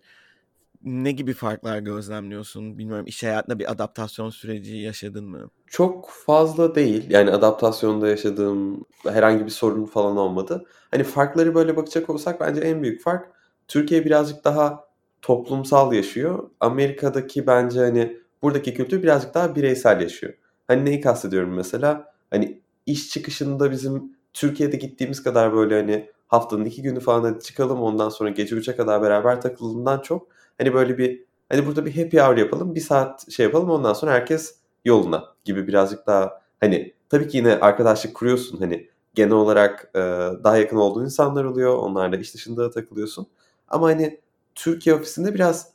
ne 0.83 1.11
gibi 1.11 1.33
farklar 1.33 1.79
gözlemliyorsun? 1.79 2.77
Bilmiyorum 2.77 3.05
iş 3.07 3.23
hayatında 3.23 3.59
bir 3.59 3.71
adaptasyon 3.71 4.29
süreci 4.29 4.77
yaşadın 4.77 5.25
mı? 5.25 5.49
Çok 5.67 6.09
fazla 6.09 6.75
değil. 6.75 7.09
Yani 7.09 7.31
adaptasyonda 7.31 8.07
yaşadığım 8.07 8.85
herhangi 9.03 9.45
bir 9.45 9.51
sorun 9.51 9.85
falan 9.85 10.17
olmadı. 10.17 10.65
Hani 10.91 11.03
farkları 11.03 11.55
böyle 11.55 11.75
bakacak 11.75 12.09
olsak 12.09 12.39
bence 12.39 12.61
en 12.61 12.83
büyük 12.83 13.01
fark 13.01 13.31
Türkiye 13.67 14.05
birazcık 14.05 14.43
daha 14.43 14.85
toplumsal 15.21 15.93
yaşıyor. 15.93 16.49
Amerika'daki 16.59 17.47
bence 17.47 17.79
hani 17.79 18.17
buradaki 18.41 18.73
kültür 18.73 19.03
birazcık 19.03 19.33
daha 19.33 19.55
bireysel 19.55 20.01
yaşıyor. 20.01 20.33
Hani 20.67 20.85
neyi 20.85 21.01
kastediyorum 21.01 21.53
mesela? 21.53 22.13
Hani 22.31 22.61
iş 22.85 23.09
çıkışında 23.09 23.71
bizim 23.71 24.15
Türkiye'de 24.33 24.77
gittiğimiz 24.77 25.23
kadar 25.23 25.53
böyle 25.53 25.75
hani 25.75 26.09
haftanın 26.27 26.65
iki 26.65 26.81
günü 26.81 26.99
falan 26.99 27.23
hadi 27.23 27.43
çıkalım 27.43 27.81
ondan 27.81 28.09
sonra 28.09 28.29
gece 28.29 28.55
3'e 28.55 28.75
kadar 28.75 29.01
beraber 29.01 29.41
takıldığından 29.41 29.99
çok 29.99 30.27
Hani 30.57 30.73
böyle 30.73 30.97
bir 30.97 31.23
hani 31.49 31.67
burada 31.67 31.85
bir 31.85 32.03
happy 32.03 32.19
hour 32.19 32.37
yapalım. 32.37 32.75
Bir 32.75 32.79
saat 32.79 33.31
şey 33.31 33.45
yapalım 33.45 33.69
ondan 33.69 33.93
sonra 33.93 34.11
herkes 34.11 34.55
yoluna 34.85 35.23
gibi 35.45 35.67
birazcık 35.67 36.07
daha 36.07 36.41
hani 36.59 36.93
tabii 37.09 37.27
ki 37.27 37.37
yine 37.37 37.55
arkadaşlık 37.55 38.13
kuruyorsun 38.13 38.57
hani 38.57 38.89
genel 39.15 39.33
olarak 39.33 39.91
e, 39.95 39.99
daha 40.43 40.57
yakın 40.57 40.77
olduğun 40.77 41.05
insanlar 41.05 41.43
oluyor. 41.43 41.75
Onlarla 41.75 42.17
iş 42.17 42.33
dışında 42.33 42.63
da 42.63 42.71
takılıyorsun. 42.71 43.27
Ama 43.67 43.87
hani 43.87 44.19
Türkiye 44.55 44.95
ofisinde 44.95 45.33
biraz 45.33 45.71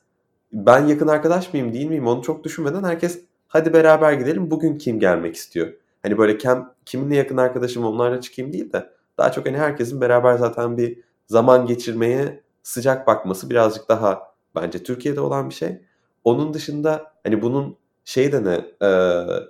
ben 0.53 0.87
yakın 0.87 1.09
arkadaş 1.09 1.53
mıyım 1.53 1.73
değil 1.73 1.87
miyim 1.87 2.07
onu 2.07 2.23
çok 2.23 2.45
düşünmeden 2.45 2.85
herkes 2.85 3.23
hadi 3.49 3.73
beraber 3.73 4.13
gidelim 4.13 4.51
bugün 4.51 4.79
kim 4.79 5.01
gelmek 5.01 5.35
istiyor. 5.37 5.73
Hani 6.03 6.19
böyle 6.19 6.39
kim, 6.39 6.65
kiminle 6.85 7.17
yakın 7.17 7.37
arkadaşım 7.37 7.85
onlarla 7.85 8.21
çıkayım 8.21 8.53
değil 8.53 8.73
de 8.73 8.91
daha 9.19 9.33
çok 9.33 9.47
hani 9.47 9.59
herkesin 9.59 10.01
beraber 10.01 10.35
zaten 10.37 10.77
bir 10.79 10.99
zaman 11.27 11.67
geçirmeye 11.67 12.41
sıcak 12.63 13.07
bakması 13.07 13.51
birazcık 13.51 13.89
daha 13.89 14.36
bence 14.57 14.83
Türkiye'de 14.83 15.21
olan 15.21 15.51
bir 15.51 15.55
şey. 15.55 15.79
Onun 16.25 16.55
dışında 16.55 17.13
hani 17.25 17.43
bunun 17.43 17.77
şey 18.05 18.33
de 18.33 18.45
ne, 18.45 18.87
e, 18.89 18.91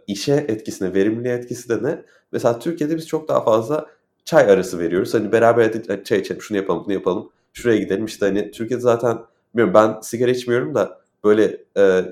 işe 0.06 0.34
etkisine, 0.34 0.94
verimliliğe 0.94 1.34
etkisi 1.34 1.68
de 1.68 1.82
ne? 1.82 2.02
Mesela 2.32 2.58
Türkiye'de 2.58 2.96
biz 2.96 3.06
çok 3.06 3.28
daha 3.28 3.44
fazla 3.44 3.86
çay 4.24 4.50
arası 4.50 4.78
veriyoruz. 4.78 5.14
Hani 5.14 5.32
beraber 5.32 5.72
çay 6.04 6.20
içelim, 6.20 6.42
şunu 6.42 6.58
yapalım, 6.58 6.84
bunu 6.84 6.92
yapalım, 6.92 7.30
şuraya 7.52 7.78
gidelim. 7.78 8.04
İşte 8.04 8.26
hani 8.26 8.50
Türkiye'de 8.50 8.82
zaten 8.82 9.18
bilmiyorum 9.54 9.74
ben 9.74 10.00
sigara 10.00 10.30
içmiyorum 10.30 10.74
da 10.74 11.00
böyle 11.24 11.64
e, 11.76 12.04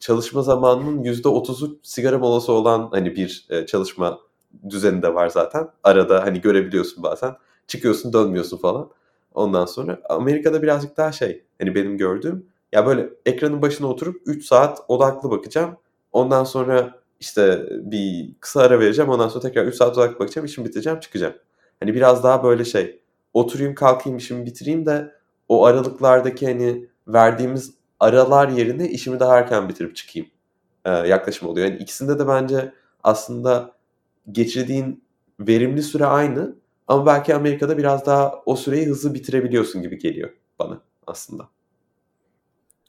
çalışma 0.00 0.42
zamanının 0.42 1.04
%30'u 1.04 1.78
sigara 1.82 2.18
molası 2.18 2.52
olan 2.52 2.88
hani 2.90 3.16
bir 3.16 3.46
e, 3.50 3.66
çalışma 3.66 4.18
düzeni 4.70 5.02
de 5.02 5.14
var 5.14 5.28
zaten. 5.28 5.68
Arada 5.84 6.24
hani 6.24 6.40
görebiliyorsun 6.40 7.02
bazen. 7.02 7.34
Çıkıyorsun 7.66 8.12
dönmüyorsun 8.12 8.58
falan. 8.58 8.90
Ondan 9.34 9.66
sonra 9.66 10.00
Amerika'da 10.08 10.62
birazcık 10.62 10.96
daha 10.96 11.12
şey 11.12 11.44
hani 11.58 11.74
benim 11.74 11.98
gördüğüm 11.98 12.46
ya 12.72 12.86
böyle 12.86 13.10
ekranın 13.26 13.62
başına 13.62 13.86
oturup 13.86 14.22
3 14.26 14.44
saat 14.44 14.80
odaklı 14.88 15.30
bakacağım. 15.30 15.76
Ondan 16.12 16.44
sonra 16.44 16.94
işte 17.20 17.66
bir 17.70 18.34
kısa 18.40 18.60
ara 18.62 18.80
vereceğim. 18.80 19.10
Ondan 19.10 19.28
sonra 19.28 19.42
tekrar 19.42 19.64
3 19.64 19.74
saat 19.74 19.98
odaklı 19.98 20.18
bakacağım. 20.18 20.46
işimi 20.46 20.66
bitireceğim 20.66 21.00
çıkacağım. 21.00 21.34
Hani 21.80 21.94
biraz 21.94 22.24
daha 22.24 22.44
böyle 22.44 22.64
şey 22.64 23.00
oturayım 23.34 23.74
kalkayım 23.74 24.18
işimi 24.18 24.46
bitireyim 24.46 24.86
de 24.86 25.14
o 25.48 25.64
aralıklardaki 25.64 26.46
hani 26.46 26.88
verdiğimiz 27.08 27.74
aralar 28.00 28.48
yerine 28.48 28.88
işimi 28.88 29.20
daha 29.20 29.38
erken 29.38 29.68
bitirip 29.68 29.96
çıkayım 29.96 30.28
ee, 30.84 30.90
yaklaşım 30.90 31.48
oluyor. 31.48 31.66
Yani 31.66 31.78
ikisinde 31.78 32.18
de 32.18 32.28
bence 32.28 32.72
aslında 33.02 33.72
geçirdiğin 34.32 35.04
verimli 35.40 35.82
süre 35.82 36.06
aynı 36.06 36.56
ama 36.88 37.06
belki 37.06 37.34
Amerika'da 37.34 37.78
biraz 37.78 38.06
daha 38.06 38.42
o 38.46 38.56
süreyi 38.56 38.86
hızlı 38.86 39.14
bitirebiliyorsun 39.14 39.82
gibi 39.82 39.98
geliyor 39.98 40.30
bana 40.58 40.80
aslında. 41.06 41.48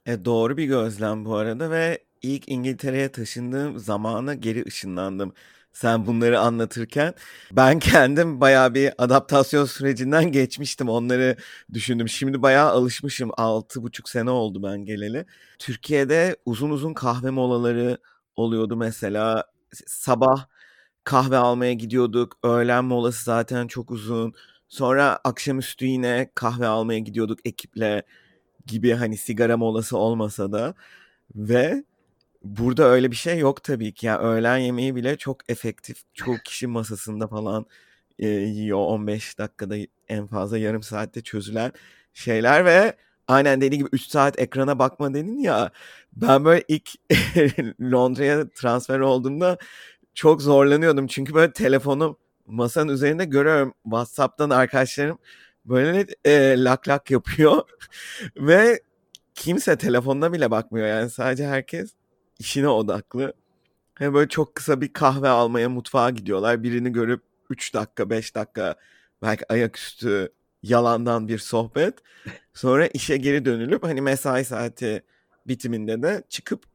E, 0.06 0.26
doğru 0.26 0.58
bir 0.58 0.66
gözlem 0.66 1.26
bu 1.26 1.36
arada 1.36 1.72
ve 1.72 2.00
ilk 2.22 2.50
İngiltere'ye 2.50 3.12
taşındığım 3.12 3.80
zamana 3.80 4.34
geri 4.34 4.66
ışınlandım. 4.68 5.34
Sen 5.74 6.06
bunları 6.08 6.40
anlatırken 6.40 7.14
ben 7.52 7.80
kendim 7.80 8.42
bayağı 8.42 8.74
bir 8.74 8.94
adaptasyon 8.98 9.66
sürecinden 9.66 10.32
geçmiştim. 10.32 10.90
Onları 10.90 11.38
düşündüm. 11.74 12.10
Şimdi 12.10 12.42
bayağı 12.42 12.70
alışmışım. 12.72 13.32
Altı 13.38 13.84
buçuk 13.84 14.10
sene 14.10 14.30
oldu 14.30 14.64
ben 14.64 14.86
geleli. 14.86 15.26
Türkiye'de 15.60 16.36
uzun 16.46 16.70
uzun 16.70 16.94
kahve 16.94 17.30
molaları 17.30 17.98
oluyordu 18.36 18.76
mesela. 18.78 19.44
Sabah 19.88 20.48
kahve 21.04 21.38
almaya 21.38 21.74
gidiyorduk. 21.74 22.38
Öğlen 22.44 22.86
molası 22.86 23.24
zaten 23.24 23.68
çok 23.68 23.92
uzun. 23.92 24.34
Sonra 24.68 25.20
akşamüstü 25.24 25.86
yine 25.86 26.32
kahve 26.36 26.68
almaya 26.68 27.00
gidiyorduk 27.00 27.40
ekiple 27.46 28.04
gibi 28.68 28.94
hani 28.94 29.18
sigara 29.18 29.58
molası 29.58 29.98
olmasa 29.98 30.52
da 30.52 30.74
ve 31.36 31.84
burada 32.44 32.84
öyle 32.86 33.12
bir 33.12 33.16
şey 33.16 33.40
yok 33.40 33.64
tabii 33.64 33.94
ki. 33.94 34.06
Yani 34.08 34.20
öğlen 34.20 34.58
yemeği 34.58 34.96
bile 34.96 35.18
çok 35.18 35.50
efektif. 35.50 36.02
Çoğu 36.14 36.38
kişi 36.46 36.68
masasında 36.68 37.28
falan 37.28 37.66
e, 38.20 38.28
yiyor 38.28 38.80
15 38.80 39.38
dakikada 39.40 39.76
en 40.10 40.28
fazla 40.28 40.58
yarım 40.58 40.84
saatte 40.84 41.22
çözülen 41.22 41.72
şeyler 42.14 42.66
ve 42.66 42.94
aynen 43.28 43.62
dediği 43.62 43.78
gibi 43.78 43.90
3 43.92 44.02
saat 44.02 44.40
ekrana 44.40 44.80
bakma 44.80 45.14
dedin 45.14 45.40
ya 45.40 45.72
ben 46.14 46.46
böyle 46.46 46.64
ilk 46.68 46.90
Londra'ya 47.82 48.50
transfer 48.50 49.00
olduğumda 49.00 49.58
çok 50.14 50.42
zorlanıyordum. 50.42 51.08
Çünkü 51.08 51.34
böyle 51.34 51.54
telefonu 51.54 52.18
masanın 52.48 52.94
üzerinde 52.94 53.26
görüyorum. 53.26 53.74
WhatsApp'tan 53.84 54.50
arkadaşlarım 54.50 55.18
böyle 55.66 56.08
e, 56.26 56.64
lak 56.64 56.88
lak 56.88 57.12
yapıyor. 57.12 57.62
Ve 58.38 58.82
kimse 59.36 59.78
telefonuna 59.78 60.34
bile 60.34 60.52
bakmıyor. 60.52 60.88
Yani 60.88 61.10
sadece 61.10 61.48
herkes 61.48 61.92
işine 62.40 62.68
odaklı. 62.68 63.34
Hani 63.96 64.14
böyle 64.14 64.30
çok 64.30 64.56
kısa 64.56 64.82
bir 64.82 64.94
kahve 64.94 65.30
almaya 65.30 65.70
mutfağa 65.70 66.10
gidiyorlar. 66.10 66.64
Birini 66.64 66.92
görüp 66.92 67.24
3 67.50 67.74
dakika 67.74 68.10
5 68.10 68.36
dakika 68.36 68.76
belki 69.22 69.54
ayaküstü 69.54 70.30
yalandan 70.64 71.28
bir 71.28 71.38
sohbet. 71.38 71.94
Sonra 72.54 72.88
işe 72.88 73.18
geri 73.18 73.46
dönülüp 73.46 73.84
hani 73.84 74.02
mesai 74.02 74.46
saati 74.46 75.04
bitiminde 75.48 76.04
de 76.04 76.24
çıkıp 76.30 76.73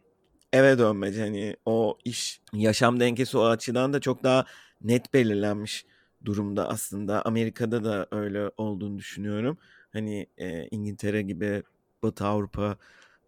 eve 0.52 0.78
dönmece 0.78 1.20
hani 1.20 1.56
o 1.66 1.98
iş 2.04 2.40
yaşam 2.52 3.00
dengesi 3.00 3.38
o 3.38 3.44
açıdan 3.44 3.92
da 3.92 4.00
çok 4.00 4.22
daha 4.24 4.44
net 4.82 5.14
belirlenmiş 5.14 5.86
durumda 6.24 6.68
aslında. 6.68 7.22
Amerika'da 7.22 7.84
da 7.84 8.06
öyle 8.10 8.50
olduğunu 8.56 8.98
düşünüyorum. 8.98 9.58
Hani 9.92 10.26
e, 10.38 10.68
İngiltere 10.70 11.22
gibi 11.22 11.62
Batı 12.02 12.24
Avrupa 12.26 12.76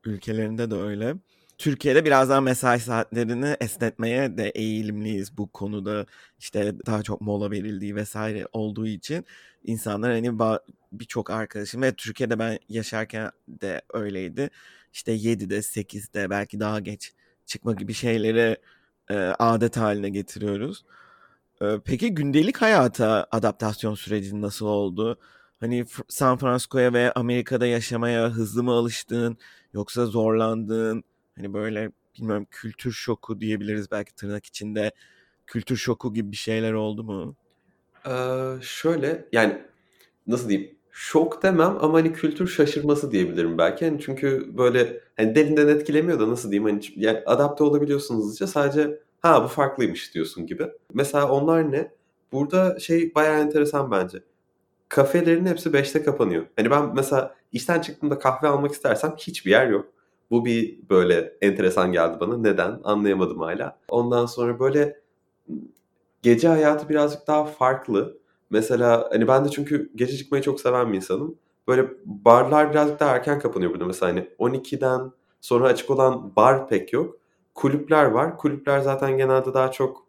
ülkelerinde 0.04 0.70
de 0.70 0.74
öyle. 0.74 1.14
Türkiye'de 1.58 2.04
biraz 2.04 2.30
daha 2.30 2.40
mesai 2.40 2.80
saatlerini 2.80 3.56
esnetmeye 3.60 4.36
de 4.36 4.48
eğilimliyiz 4.48 5.38
bu 5.38 5.52
konuda. 5.52 6.06
İşte 6.38 6.74
daha 6.86 7.02
çok 7.02 7.20
mola 7.20 7.50
verildiği 7.50 7.96
vesaire 7.96 8.46
olduğu 8.52 8.86
için 8.86 9.24
insanlar 9.64 10.12
hani 10.12 10.38
birçok 10.92 11.30
arkadaşım 11.30 11.82
ve 11.82 11.94
Türkiye'de 11.94 12.38
ben 12.38 12.58
yaşarken 12.68 13.30
de 13.48 13.82
öyleydi. 13.94 14.50
İşte 14.92 15.12
7'de 15.12 15.62
8'de 15.62 16.30
belki 16.30 16.60
daha 16.60 16.80
geç 16.80 17.12
çıkma 17.46 17.72
gibi 17.72 17.94
şeyleri 17.94 18.56
e, 19.10 19.14
adet 19.16 19.76
haline 19.76 20.10
getiriyoruz. 20.10 20.84
E, 21.62 21.78
peki 21.84 22.14
gündelik 22.14 22.56
hayata 22.62 23.26
adaptasyon 23.30 23.94
süreci 23.94 24.40
nasıl 24.40 24.66
oldu? 24.66 25.18
Hani 25.60 25.86
San 26.08 26.36
Francisco'ya 26.38 26.92
ve 26.92 27.12
Amerika'da 27.12 27.66
yaşamaya 27.66 28.30
hızlı 28.30 28.62
mı 28.62 28.72
alıştın 28.72 29.38
yoksa 29.72 30.06
zorlandın? 30.06 31.04
Hani 31.36 31.54
böyle 31.54 31.92
bilmiyorum 32.18 32.46
kültür 32.50 32.92
şoku 32.92 33.40
diyebiliriz 33.40 33.90
belki 33.90 34.14
tırnak 34.14 34.46
içinde. 34.46 34.92
Kültür 35.46 35.76
şoku 35.76 36.14
gibi 36.14 36.32
bir 36.32 36.36
şeyler 36.36 36.72
oldu 36.72 37.04
mu? 37.04 37.36
Ee, 38.06 38.54
şöyle 38.62 39.28
yani 39.32 39.62
nasıl 40.26 40.48
diyeyim 40.48 40.79
şok 40.92 41.42
demem 41.42 41.76
ama 41.80 41.98
hani 41.98 42.12
kültür 42.12 42.48
şaşırması 42.48 43.12
diyebilirim 43.12 43.58
belki. 43.58 43.84
Yani 43.84 44.00
çünkü 44.00 44.58
böyle 44.58 45.00
hani 45.16 45.34
derinden 45.34 45.68
etkilemiyor 45.68 46.20
da 46.20 46.28
nasıl 46.30 46.50
diyeyim 46.50 46.70
hani 46.70 46.80
yani 46.96 47.22
adapte 47.26 47.64
olabiliyorsun 47.64 48.16
hızlıca 48.16 48.46
sadece 48.46 49.00
ha 49.20 49.44
bu 49.44 49.48
farklıymış 49.48 50.14
diyorsun 50.14 50.46
gibi. 50.46 50.66
Mesela 50.94 51.30
onlar 51.30 51.72
ne? 51.72 51.90
Burada 52.32 52.78
şey 52.78 53.14
bayağı 53.14 53.40
enteresan 53.40 53.90
bence. 53.90 54.22
Kafelerin 54.88 55.46
hepsi 55.46 55.70
5'te 55.70 56.02
kapanıyor. 56.02 56.46
Hani 56.56 56.70
ben 56.70 56.94
mesela 56.94 57.34
işten 57.52 57.80
çıktığımda 57.80 58.18
kahve 58.18 58.48
almak 58.48 58.72
istersem 58.72 59.14
hiçbir 59.18 59.50
yer 59.50 59.66
yok. 59.66 59.86
Bu 60.30 60.44
bir 60.44 60.78
böyle 60.90 61.32
enteresan 61.40 61.92
geldi 61.92 62.20
bana. 62.20 62.36
Neden? 62.38 62.80
Anlayamadım 62.84 63.40
hala. 63.40 63.78
Ondan 63.88 64.26
sonra 64.26 64.60
böyle 64.60 65.00
gece 66.22 66.48
hayatı 66.48 66.88
birazcık 66.88 67.26
daha 67.26 67.44
farklı. 67.44 68.19
Mesela 68.50 69.08
hani 69.12 69.28
ben 69.28 69.44
de 69.44 69.48
çünkü 69.48 69.90
gece 69.94 70.16
çıkmayı 70.16 70.42
çok 70.42 70.60
seven 70.60 70.92
bir 70.92 70.96
insanım. 70.96 71.34
Böyle 71.68 71.88
barlar 72.04 72.70
birazcık 72.70 73.00
daha 73.00 73.16
erken 73.16 73.38
kapanıyor 73.38 73.72
burada 73.72 73.84
mesela 73.84 74.12
hani 74.12 74.28
12'den 74.38 75.12
sonra 75.40 75.66
açık 75.66 75.90
olan 75.90 76.36
bar 76.36 76.68
pek 76.68 76.92
yok. 76.92 77.16
Kulüpler 77.54 78.04
var. 78.04 78.38
Kulüpler 78.38 78.80
zaten 78.80 79.16
genelde 79.16 79.54
daha 79.54 79.70
çok 79.70 80.06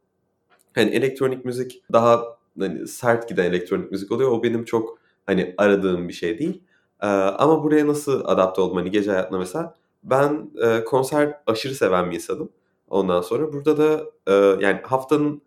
hani 0.76 0.90
elektronik 0.90 1.46
müzik 1.46 1.84
daha 1.94 2.24
hani 2.60 2.88
sert 2.88 3.30
giden 3.30 3.46
elektronik 3.46 3.92
müzik 3.92 4.12
oluyor. 4.12 4.32
O 4.32 4.44
benim 4.44 4.66
çok 4.66 5.00
hani 5.26 5.54
aradığım 5.58 6.08
bir 6.08 6.14
şey 6.14 6.40
değil. 6.40 6.62
Ee, 7.02 7.08
ama 7.08 7.64
buraya 7.64 7.88
nasıl 7.88 8.22
adapte 8.26 8.62
oldum 8.62 8.78
hani 8.78 8.92
gece 8.92 9.12
hayatına 9.12 9.38
mesela 9.38 9.76
ben 10.04 10.52
e, 10.64 10.84
konser 10.84 11.38
aşırı 11.48 11.76
seven 11.76 12.12
bir 12.12 12.16
insanım. 12.16 12.50
Ondan 12.90 13.22
sonra 13.22 13.54
burada 13.54 13.78
da 13.78 14.04
e, 14.28 14.34
yani 14.66 14.80
haftanın 14.84 15.42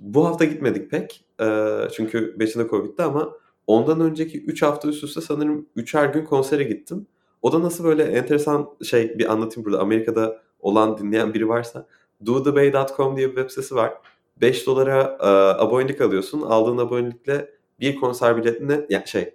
bu 0.00 0.26
hafta 0.26 0.44
gitmedik 0.44 0.90
pek. 0.90 1.24
E, 1.40 1.78
çünkü 1.92 2.36
başında 2.40 2.68
Covid'di 2.68 3.02
ama 3.02 3.32
ondan 3.66 4.00
önceki 4.00 4.44
3 4.44 4.62
hafta 4.62 4.88
üst 4.88 5.04
üste 5.04 5.20
sanırım 5.20 5.66
3'er 5.76 6.12
gün 6.12 6.24
konsere 6.24 6.62
gittim. 6.62 7.06
O 7.42 7.52
da 7.52 7.62
nasıl 7.62 7.84
böyle 7.84 8.02
enteresan 8.02 8.68
şey 8.82 9.18
bir 9.18 9.32
anlatayım 9.32 9.64
burada. 9.64 9.80
Amerika'da 9.80 10.42
olan 10.60 10.98
dinleyen 10.98 11.34
biri 11.34 11.48
varsa 11.48 11.86
dothebay.com 12.26 13.16
diye 13.16 13.28
bir 13.28 13.34
web 13.34 13.50
sitesi 13.50 13.74
var. 13.74 13.94
5 14.40 14.66
dolara 14.66 15.18
e, 15.20 15.26
abonelik 15.62 16.00
alıyorsun. 16.00 16.42
Aldığın 16.42 16.78
abonelikle 16.78 17.50
bir 17.80 17.96
konser 17.96 18.36
biletine 18.36 18.86
yani 18.88 19.08
şey 19.08 19.34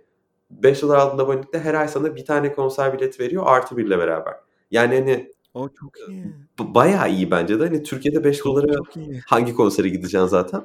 5 0.50 0.82
dolar 0.82 0.98
aldığın 0.98 1.24
abonelikle 1.24 1.60
her 1.60 1.74
ay 1.74 1.88
sana 1.88 2.15
bir 2.15 2.26
tane 2.26 2.54
konser 2.54 2.93
bileti 2.93 3.24
veriyor 3.24 3.43
artı 3.45 3.78
birle 3.78 3.98
beraber. 4.00 4.34
Yani 4.71 4.95
hani 5.00 5.32
o 5.55 5.69
çok 5.69 6.09
iyi. 6.09 6.25
Bayağı 6.59 7.11
iyi 7.11 7.31
bence 7.31 7.59
de. 7.59 7.63
Hani 7.63 7.83
Türkiye'de 7.83 8.23
5 8.23 8.37
çok, 8.37 8.45
dolara 8.45 8.73
çok 8.73 8.87
hangi 9.25 9.53
konsere 9.53 9.89
gideceksin 9.89 10.27
zaten. 10.27 10.61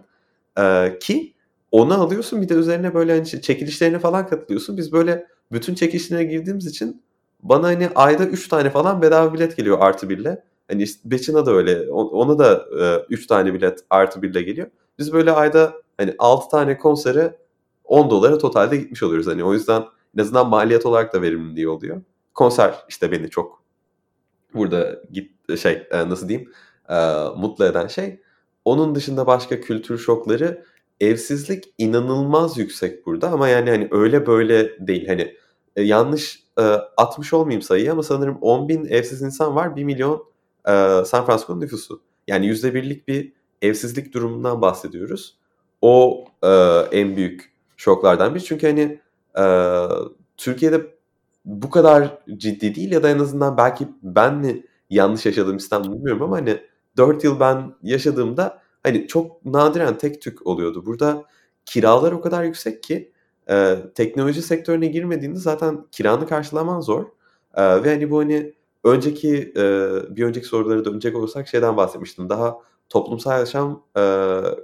Ee, 0.58 0.98
ki 1.00 1.34
onu 1.72 2.02
alıyorsun 2.02 2.42
bir 2.42 2.48
de 2.48 2.54
üzerine 2.54 2.94
böyle 2.94 3.12
hani 3.12 3.26
çekilişlerine 3.26 3.98
falan 3.98 4.26
katılıyorsun. 4.26 4.76
Biz 4.76 4.92
böyle 4.92 5.26
bütün 5.52 5.74
çekilişlerine 5.74 6.24
girdiğimiz 6.24 6.66
için 6.66 7.02
bana 7.42 7.66
hani 7.66 7.88
ayda 7.94 8.26
3 8.26 8.48
tane 8.48 8.70
falan 8.70 9.02
bedava 9.02 9.34
bilet 9.34 9.56
geliyor 9.56 9.78
artı 9.80 10.08
birle. 10.08 10.44
Hani 10.70 10.82
işte 10.82 11.10
Beçin'a 11.10 11.46
da 11.46 11.50
öyle. 11.50 11.90
Ona 11.90 12.38
da 12.38 12.66
3 13.08 13.24
e, 13.24 13.26
tane 13.26 13.54
bilet 13.54 13.84
artı 13.90 14.22
birle 14.22 14.42
geliyor. 14.42 14.66
Biz 14.98 15.12
böyle 15.12 15.32
ayda 15.32 15.72
hani 15.98 16.14
6 16.18 16.48
tane 16.50 16.78
konsere 16.78 17.38
10 17.84 18.10
dolara 18.10 18.38
totalde 18.38 18.76
gitmiş 18.76 19.02
oluyoruz. 19.02 19.26
Hani 19.26 19.44
o 19.44 19.52
yüzden 19.52 19.84
en 20.16 20.22
azından 20.22 20.48
maliyet 20.48 20.86
olarak 20.86 21.14
da 21.14 21.22
verimli 21.22 21.68
oluyor. 21.68 22.02
Konser 22.34 22.74
işte 22.88 23.12
beni 23.12 23.30
çok 23.30 23.59
burada 24.54 25.02
git 25.12 25.58
şey 25.58 25.86
e, 25.90 26.08
nasıl 26.08 26.28
diyeyim 26.28 26.52
e, 26.88 26.94
mutlu 27.36 27.64
eden 27.64 27.86
şey. 27.86 28.20
Onun 28.64 28.94
dışında 28.94 29.26
başka 29.26 29.60
kültür 29.60 29.98
şokları 29.98 30.64
evsizlik 31.00 31.64
inanılmaz 31.78 32.58
yüksek 32.58 33.06
burada 33.06 33.30
ama 33.30 33.48
yani 33.48 33.70
hani 33.70 33.88
öyle 33.90 34.26
böyle 34.26 34.86
değil 34.86 35.08
hani 35.08 35.36
e, 35.76 35.82
yanlış 35.82 36.42
e, 36.58 36.62
60 36.96 37.32
olmayayım 37.32 37.62
sayıyı 37.62 37.92
ama 37.92 38.02
sanırım 38.02 38.38
10 38.40 38.68
bin 38.68 38.84
evsiz 38.84 39.22
insan 39.22 39.56
var 39.56 39.76
1 39.76 39.84
milyon 39.84 40.24
e, 40.68 40.72
San 41.04 41.26
Francisco 41.26 41.60
nüfusu. 41.60 42.02
Yani 42.28 42.46
yüzde 42.46 42.74
birlik 42.74 43.08
bir 43.08 43.32
evsizlik 43.62 44.14
durumundan 44.14 44.62
bahsediyoruz. 44.62 45.36
O 45.82 46.24
e, 46.42 46.48
en 46.92 47.16
büyük 47.16 47.52
şoklardan 47.76 48.34
bir. 48.34 48.40
Çünkü 48.40 48.66
hani 48.66 49.00
e, 49.38 49.44
Türkiye'de 50.36 50.86
bu 51.44 51.70
kadar 51.70 52.18
ciddi 52.36 52.74
değil 52.74 52.92
ya 52.92 53.02
da 53.02 53.10
en 53.10 53.18
azından 53.18 53.56
belki 53.56 53.88
ben 54.02 54.34
mi 54.36 54.62
yanlış 54.90 55.26
yaşadım 55.26 55.56
İstanbul'u 55.56 55.96
bilmiyorum 55.96 56.22
ama 56.22 56.36
hani 56.36 56.60
4 56.96 57.24
yıl 57.24 57.40
ben 57.40 57.74
yaşadığımda 57.82 58.62
hani 58.82 59.06
çok 59.06 59.44
nadiren 59.44 59.98
tek 59.98 60.22
tük 60.22 60.46
oluyordu. 60.46 60.86
Burada 60.86 61.24
kiralar 61.66 62.12
o 62.12 62.20
kadar 62.20 62.44
yüksek 62.44 62.82
ki 62.82 63.12
e, 63.50 63.76
teknoloji 63.94 64.42
sektörüne 64.42 64.86
girmediğinde 64.86 65.38
zaten 65.38 65.86
kiranı 65.92 66.26
karşılaman 66.26 66.80
zor. 66.80 67.04
E, 67.54 67.82
ve 67.84 67.90
hani 67.90 68.10
bu 68.10 68.18
hani 68.18 68.54
önceki 68.84 69.52
e, 69.56 69.62
bir 70.16 70.24
önceki 70.24 70.46
sorulara 70.46 70.84
dönecek 70.84 71.16
olursak 71.16 71.48
şeyden 71.48 71.76
bahsetmiştim. 71.76 72.28
Daha 72.28 72.58
toplumsal 72.88 73.40
yaşam 73.40 73.82
e, 73.96 74.02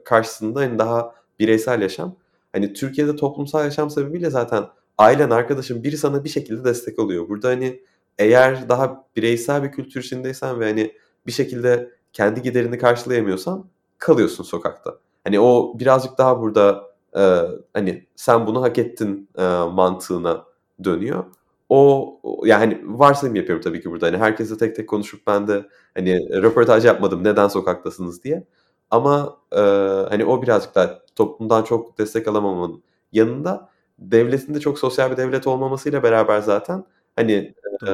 karşısında 0.04 0.60
hani 0.60 0.78
daha 0.78 1.14
bireysel 1.38 1.82
yaşam. 1.82 2.16
Hani 2.52 2.72
Türkiye'de 2.72 3.16
toplumsal 3.16 3.64
yaşam 3.64 3.90
sebebiyle 3.90 4.30
zaten 4.30 4.64
ailen, 4.98 5.30
arkadaşın 5.30 5.84
biri 5.84 5.96
sana 5.96 6.24
bir 6.24 6.28
şekilde 6.28 6.64
destek 6.64 6.98
oluyor. 6.98 7.28
Burada 7.28 7.48
hani 7.48 7.82
eğer 8.18 8.68
daha 8.68 9.04
bireysel 9.16 9.62
bir 9.62 9.72
kültür 9.72 10.02
içindeysen 10.02 10.60
ve 10.60 10.64
hani 10.64 10.92
bir 11.26 11.32
şekilde 11.32 11.90
kendi 12.12 12.42
giderini 12.42 12.78
karşılayamıyorsan 12.78 13.68
kalıyorsun 13.98 14.44
sokakta. 14.44 14.98
Hani 15.24 15.40
o 15.40 15.78
birazcık 15.78 16.18
daha 16.18 16.40
burada 16.40 16.84
e, 17.16 17.42
hani 17.72 18.06
sen 18.16 18.46
bunu 18.46 18.62
hak 18.62 18.78
ettin 18.78 19.28
e, 19.38 19.42
mantığına 19.72 20.44
dönüyor. 20.84 21.24
O 21.68 22.12
yani 22.44 22.80
varsayım 22.84 23.36
yapıyorum 23.36 23.62
tabii 23.62 23.80
ki 23.82 23.90
burada. 23.90 24.06
Hani 24.06 24.16
herkese 24.16 24.58
tek 24.58 24.76
tek 24.76 24.88
konuşup 24.88 25.26
ben 25.26 25.48
de 25.48 25.68
hani 25.94 26.28
röportaj 26.42 26.84
yapmadım 26.84 27.24
neden 27.24 27.48
sokaktasınız 27.48 28.24
diye. 28.24 28.44
Ama 28.90 29.36
e, 29.52 29.60
hani 30.08 30.24
o 30.24 30.42
birazcık 30.42 30.74
daha 30.74 31.02
toplumdan 31.16 31.62
çok 31.62 31.98
destek 31.98 32.28
alamamanın 32.28 32.82
yanında 33.12 33.68
devletin 33.98 34.54
de 34.54 34.60
çok 34.60 34.78
sosyal 34.78 35.10
bir 35.10 35.16
devlet 35.16 35.46
olmamasıyla 35.46 36.02
beraber 36.02 36.40
zaten 36.40 36.84
hani 37.16 37.54
e, 37.88 37.90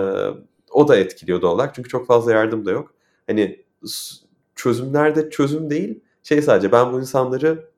o 0.71 0.89
da 0.89 0.97
etkiliyor 0.97 1.43
doğal 1.43 1.55
olarak. 1.55 1.75
Çünkü 1.75 1.89
çok 1.89 2.07
fazla 2.07 2.33
yardım 2.33 2.67
da 2.67 2.71
yok. 2.71 2.95
Hani 3.27 3.65
çözümlerde 4.55 5.31
çözüm 5.31 5.71
değil. 5.71 6.01
Şey 6.23 6.43
sadece 6.43 6.73
ben 6.73 6.93
bu 6.93 7.01
insanları 7.01 7.71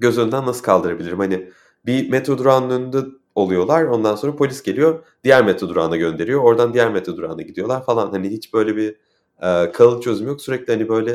göz 0.00 0.18
önünden 0.18 0.46
nasıl 0.46 0.62
kaldırabilirim? 0.64 1.18
Hani 1.18 1.50
bir 1.86 2.10
metro 2.10 2.38
durağının 2.38 2.70
önünde 2.70 2.98
oluyorlar. 3.34 3.84
Ondan 3.84 4.16
sonra 4.16 4.36
polis 4.36 4.62
geliyor. 4.62 5.04
Diğer 5.24 5.44
metro 5.44 5.68
durağına 5.68 5.96
gönderiyor. 5.96 6.40
Oradan 6.42 6.74
diğer 6.74 6.92
metro 6.92 7.16
durağına 7.16 7.42
gidiyorlar 7.42 7.84
falan. 7.86 8.10
Hani 8.10 8.30
hiç 8.30 8.54
böyle 8.54 8.76
bir 8.76 8.96
e, 9.42 9.72
kalıcı 9.72 10.00
çözüm 10.04 10.26
yok. 10.28 10.40
Sürekli 10.42 10.72
hani 10.72 10.88
böyle 10.88 11.12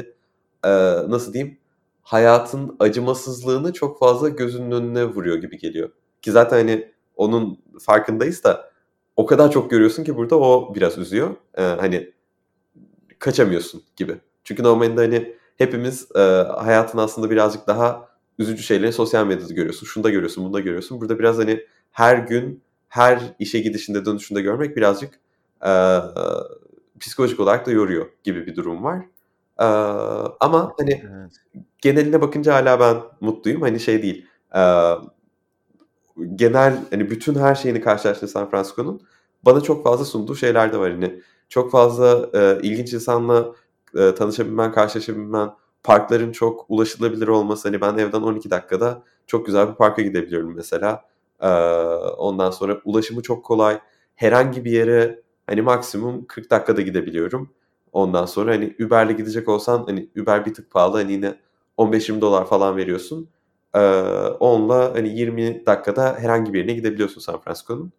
e, 0.64 0.70
nasıl 1.12 1.34
diyeyim 1.34 1.58
hayatın 2.02 2.76
acımasızlığını 2.80 3.74
çok 3.74 4.00
fazla 4.00 4.30
gözünün 4.30 4.72
önüne 4.72 5.06
vuruyor 5.06 5.38
gibi 5.38 5.58
geliyor. 5.58 5.90
Ki 6.26 6.32
zaten 6.32 6.58
hani 6.58 6.92
onun 7.16 7.60
farkındayız 7.80 8.44
da 8.44 8.72
o 9.16 9.26
kadar 9.26 9.52
çok 9.52 9.72
görüyorsun 9.72 10.04
ki 10.04 10.16
burada 10.18 10.40
o 10.40 10.76
biraz 10.76 10.98
üzüyor. 10.98 11.36
Ee, 11.58 11.62
hani 11.62 12.12
kaçamıyorsun 13.20 13.84
gibi. 13.96 14.16
Çünkü 14.44 14.64
normalde 14.64 15.02
hani 15.02 15.36
hepimiz 15.58 16.08
e, 16.16 16.20
hayatın 16.58 16.98
aslında 16.98 17.30
birazcık 17.30 17.68
daha 17.68 18.10
üzücü 18.40 18.64
şeyleri 18.64 18.94
sosyal 18.94 19.28
medyada 19.28 19.54
görüyorsun. 19.54 19.86
Şunu 19.86 20.04
da 20.04 20.10
görüyorsun, 20.10 20.44
bunu 20.46 20.54
da 20.54 20.60
görüyorsun. 20.60 21.02
Burada 21.02 21.20
biraz 21.20 21.38
hani 21.38 21.66
her 21.92 22.18
gün 22.18 22.64
her 22.90 23.20
işe 23.40 23.60
gidişinde 23.60 24.06
dönüşünde 24.06 24.42
görmek 24.42 24.78
birazcık 24.78 25.20
e, 25.66 25.72
psikolojik 27.00 27.40
olarak 27.40 27.66
da 27.66 27.72
yoruyor 27.72 28.06
gibi 28.24 28.46
bir 28.46 28.56
durum 28.56 28.84
var. 28.84 29.00
E, 29.60 29.66
ama 30.40 30.74
hani 30.80 31.04
evet. 31.12 31.32
geneline 31.82 32.22
bakınca 32.22 32.54
hala 32.54 32.80
ben 32.80 32.98
mutluyum. 33.22 33.62
Hani 33.62 33.80
şey 33.80 34.04
değil. 34.04 34.26
E, 34.56 34.62
genel 36.36 36.80
hani 36.92 37.10
bütün 37.10 37.36
her 37.36 37.56
şeyini 37.56 37.82
karşılaştırdı 37.82 38.32
San 38.32 38.50
Francisco'nun 38.50 39.02
bana 39.46 39.62
çok 39.62 39.84
fazla 39.84 40.06
sunduğu 40.06 40.36
şeyler 40.36 40.74
de 40.74 40.78
var. 40.80 40.92
Hani 40.92 41.22
çok 41.50 41.72
fazla, 41.72 42.30
eee, 42.34 42.60
ilginç 42.64 42.94
insanla, 42.94 43.54
eee, 43.96 44.16
tanışabilmen, 44.16 44.72
karşılaşabilmen, 44.72 45.50
parkların 45.84 46.32
çok 46.32 46.66
ulaşılabilir 46.70 47.28
olması, 47.28 47.68
hani, 47.68 47.82
ben 47.82 47.98
evden 47.98 48.22
12 48.22 48.50
dakikada 48.52 49.04
çok 49.28 49.46
güzel 49.46 49.70
bir 49.70 49.76
parka 49.76 50.02
gidebiliyorum 50.02 50.56
mesela. 50.56 51.04
Eee, 51.44 51.50
ondan 52.18 52.52
sonra 52.52 52.82
ulaşımı 52.86 53.22
çok 53.22 53.46
kolay. 53.46 53.80
Herhangi 54.16 54.66
bir 54.66 54.72
yere, 54.72 55.22
hani, 55.48 55.62
maksimum 55.62 56.26
40 56.28 56.52
dakikada 56.52 56.82
gidebiliyorum. 56.82 57.50
Ondan 57.94 58.26
sonra, 58.26 58.52
hani, 58.52 58.76
Uber'le 58.86 59.12
gidecek 59.18 59.50
olsan, 59.50 59.84
hani, 59.88 60.10
Uber 60.22 60.46
bir 60.46 60.54
tık 60.54 60.72
pahalı, 60.72 60.98
hani, 60.98 61.12
yine 61.12 61.36
$15-20 61.78 62.46
falan 62.46 62.78
veriyorsun. 62.78 63.30
Eee, 63.76 63.82
onunla, 64.40 64.94
hani, 64.96 65.10
20 65.20 65.66
dakikada 65.66 66.16
herhangi 66.20 66.54
bir 66.54 66.60
yerine 66.60 66.74
gidebiliyorsun 66.74 67.22
San 67.22 67.42
Francisco'nun. 67.42 67.92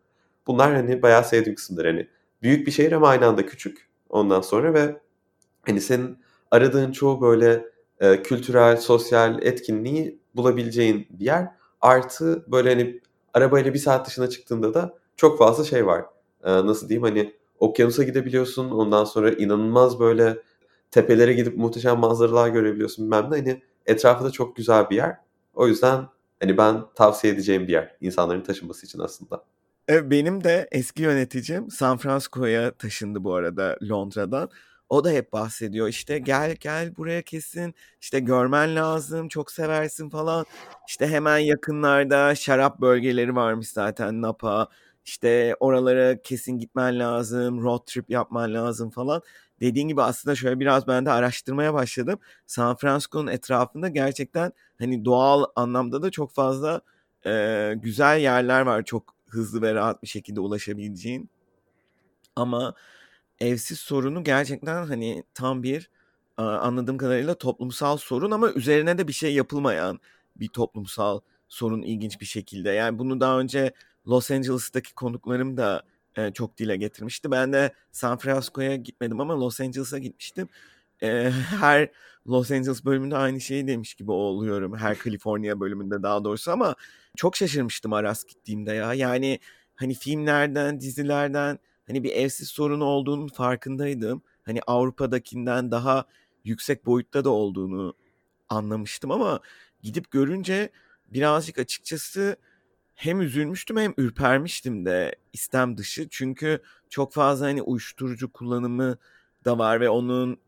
Bunlar, 0.46 0.74
hani, 0.74 1.02
bayağı 1.02 1.24
sevdiğim 1.24 1.56
kısımlar. 1.56 1.86
Hani, 1.86 2.08
büyük 2.42 2.66
bir 2.66 2.72
şehir 2.72 2.92
ama 2.92 3.08
aynı 3.08 3.26
anda 3.26 3.46
küçük. 3.46 3.88
Ondan 4.10 4.40
sonra 4.40 4.74
ve, 4.74 4.96
hani, 5.66 5.82
senin 5.82 6.18
aradığın 6.52 6.92
çoğu 6.92 7.20
böyle, 7.22 7.64
eee, 8.02 8.22
kültürel, 8.22 8.76
sosyal 8.78 9.42
etkinliği 9.42 10.20
bulabileceğin 10.36 11.06
bir 11.10 11.26
yer. 11.26 11.48
Artı 11.80 12.44
böyle, 12.52 12.70
hani, 12.74 13.00
arabayla 13.34 13.74
1 13.74 13.78
saat 13.78 14.08
dışına 14.08 14.28
çıktığında 14.30 14.74
da 14.74 14.94
çok 15.16 15.38
fazla 15.38 15.64
şey 15.64 15.86
var. 15.86 16.04
Eee, 16.46 16.66
nasıl 16.66 16.88
diyeyim, 16.90 17.04
hani, 17.04 17.34
okyanusa 17.60 18.02
gidebiliyorsun. 18.04 18.70
Ondan 18.70 19.04
sonra 19.04 19.30
inanılmaz 19.32 20.00
böyle 20.00 20.38
tepelere 20.90 21.32
gidip 21.34 21.58
muhteşem 21.58 21.98
manzaralar 21.98 22.48
görebiliyorsun 22.50 23.04
bilmem 23.06 23.24
ne. 23.32 23.36
Hani, 23.38 23.62
etrafı 23.86 24.24
da 24.24 24.30
çok 24.32 24.56
güzel 24.56 24.90
bir 24.90 24.96
yer. 24.96 25.16
O 25.56 25.68
yüzden, 25.68 26.06
hani, 26.42 26.58
ben 26.58 26.82
tavsiye 26.94 27.32
edeceğim 27.32 27.66
bir 27.68 27.72
yer 27.72 27.96
insanların 28.00 28.42
taşınması 28.42 28.86
için 28.86 28.98
aslında. 28.98 29.44
Eee, 29.88 30.10
benim 30.10 30.44
de 30.44 30.68
eski 30.72 31.02
yöneticim 31.02 31.70
San 31.70 31.98
Francisco'ya 31.98 32.70
taşındı 32.74 33.24
bu 33.24 33.34
arada 33.34 33.78
Londra'dan. 33.82 34.50
O 34.88 35.04
da 35.04 35.10
hep 35.10 35.32
bahsediyor, 35.32 35.88
işte, 35.88 36.18
"Gel, 36.18 36.56
gel 36.60 36.96
buraya 36.96 37.22
kesin, 37.22 37.74
işte, 38.00 38.20
görmen 38.20 38.76
lazım, 38.76 39.28
çok 39.28 39.50
seversin." 39.52 40.10
falan. 40.10 40.46
İşte, 40.88 41.06
hemen 41.08 41.38
yakınlarda 41.38 42.34
şarap 42.34 42.80
bölgeleri 42.80 43.36
varmış 43.36 43.68
zaten 43.68 44.22
Napa. 44.22 44.68
İşte, 45.04 45.54
oralara 45.60 46.22
kesin 46.22 46.58
gitmen 46.58 46.98
lazım, 46.98 47.62
road 47.64 47.80
trip 47.86 48.10
yapman 48.10 48.54
lazım 48.54 48.90
falan. 48.90 49.22
Dediğin 49.60 49.88
gibi 49.88 50.02
aslında 50.02 50.34
şöyle 50.36 50.60
biraz 50.60 50.86
ben 50.88 51.06
de 51.06 51.10
araştırmaya 51.10 51.74
başladım. 51.74 52.18
San 52.46 52.76
Francisco'nun 52.76 53.26
etrafında 53.26 53.88
gerçekten, 53.88 54.52
hani, 54.78 55.04
doğal 55.04 55.44
anlamda 55.56 56.02
da 56.02 56.10
çok 56.10 56.32
fazla, 56.32 56.80
eee, 57.26 57.74
güzel 57.74 58.20
yerler 58.20 58.60
var 58.60 58.82
çok 58.84 59.14
hızlı 59.28 59.62
ve 59.62 59.74
rahat 59.74 60.02
bir 60.02 60.08
şekilde 60.08 60.40
ulaşabileceğin. 60.40 61.30
Ama 62.36 62.74
evsiz 63.40 63.78
sorunu 63.80 64.24
gerçekten, 64.24 64.86
hani, 64.86 65.24
tam 65.34 65.62
bir, 65.62 65.90
anladığım 66.36 66.98
kadarıyla 66.98 67.34
toplumsal 67.34 67.96
sorun 67.96 68.30
ama 68.30 68.50
üzerine 68.52 68.98
de 68.98 69.08
bir 69.08 69.12
şey 69.12 69.34
yapılmayan 69.34 70.00
bir 70.36 70.48
toplumsal 70.48 71.20
sorun 71.48 71.82
ilginç 71.82 72.20
bir 72.20 72.26
şekilde. 72.26 72.70
Yani, 72.70 72.98
bunu 72.98 73.20
daha 73.20 73.40
önce 73.40 73.72
Los 74.08 74.30
Angeles'taki 74.30 74.94
konuklarım 74.94 75.56
da, 75.56 75.82
eee, 76.18 76.30
çok 76.34 76.58
dile 76.58 76.76
getirmişti. 76.76 77.30
Ben 77.30 77.52
de 77.52 77.72
San 77.92 78.18
Francisco'ya 78.18 78.76
gitmedim 78.76 79.20
ama 79.20 79.40
Los 79.40 79.60
Angeles'a 79.60 79.98
gitmiştim. 79.98 80.48
Eee, 81.02 81.30
her 81.60 81.88
Los 82.28 82.50
Angeles 82.50 82.84
bölümünde 82.84 83.16
aynı 83.16 83.40
şeyi 83.40 83.66
demiş 83.66 83.94
gibi 83.94 84.10
oluyorum. 84.12 84.76
Her 84.78 84.96
California 85.04 85.60
bölümünde 85.60 86.02
daha 86.02 86.24
doğrusu 86.24 86.50
ama 86.52 86.74
çok 87.16 87.36
şaşırmıştım 87.36 87.92
Aras 87.92 88.24
gittiğimde 88.24 88.72
ya. 88.72 88.94
Yani, 88.94 89.38
hani, 89.76 89.94
filmlerden, 89.94 90.80
dizilerden, 90.80 91.58
hani, 91.86 92.04
bir 92.04 92.10
evsiz 92.12 92.48
sorunu 92.48 92.84
olduğunun 92.84 93.28
farkındaydım. 93.28 94.22
Hani, 94.42 94.60
Avrupa'dakinden 94.66 95.70
daha 95.70 96.06
yüksek 96.44 96.86
boyutta 96.86 97.24
da 97.24 97.30
olduğunu 97.30 97.94
anlamıştım 98.48 99.10
ama 99.10 99.40
gidip 99.82 100.10
görünce 100.10 100.70
birazcık 101.08 101.58
açıkçası 101.58 102.36
hem 102.96 103.20
üzülmüştüm 103.20 103.76
hem 103.76 103.94
ürpermiştim 103.96 104.86
de 104.86 105.16
istem 105.32 105.78
dışı. 105.78 106.08
Çünkü 106.10 106.62
çok 106.90 107.12
fazla, 107.14 107.46
hani, 107.46 107.62
uyuşturucu 107.62 108.32
kullanımı 108.32 108.98
da 109.44 109.58
var 109.58 109.80
ve 109.80 109.88
onun 109.90 110.40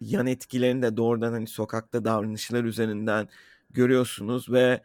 yan 0.00 0.26
etkilerini 0.26 0.82
de 0.82 0.96
doğrudan, 0.96 1.32
hani, 1.32 1.46
sokakta 1.46 2.04
davranışlar 2.04 2.64
üzerinden 2.64 3.28
görüyorsunuz 3.70 4.52
ve, 4.52 4.82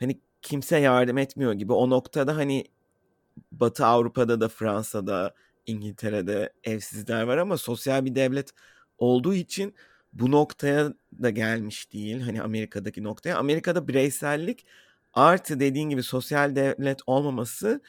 hani, 0.00 0.20
kimse 0.42 0.78
yardım 0.78 1.18
etmiyor 1.18 1.52
gibi. 1.52 1.72
O 1.72 1.90
noktada, 1.90 2.36
hani, 2.36 2.64
Batı 3.52 3.86
Avrupa'da 3.86 4.40
da 4.40 4.48
Fransa'da, 4.48 5.34
İngiltere'de 5.66 6.52
evsizler 6.64 7.22
var 7.22 7.38
ama 7.38 7.56
sosyal 7.56 8.04
bir 8.04 8.14
devlet 8.14 8.50
olduğu 8.98 9.34
için 9.34 9.74
bu 10.12 10.30
noktaya 10.30 10.94
da 11.22 11.30
gelmiş 11.30 11.92
değil, 11.92 12.20
hani, 12.20 12.42
Amerika'daki 12.42 13.04
noktaya. 13.04 13.38
Amerika'da 13.38 13.88
bireysellik 13.88 14.66
artı 15.14 15.60
dediğin 15.60 15.90
gibi 15.90 16.02
sosyal 16.02 16.56
devlet 16.56 17.00
olmaması, 17.06 17.82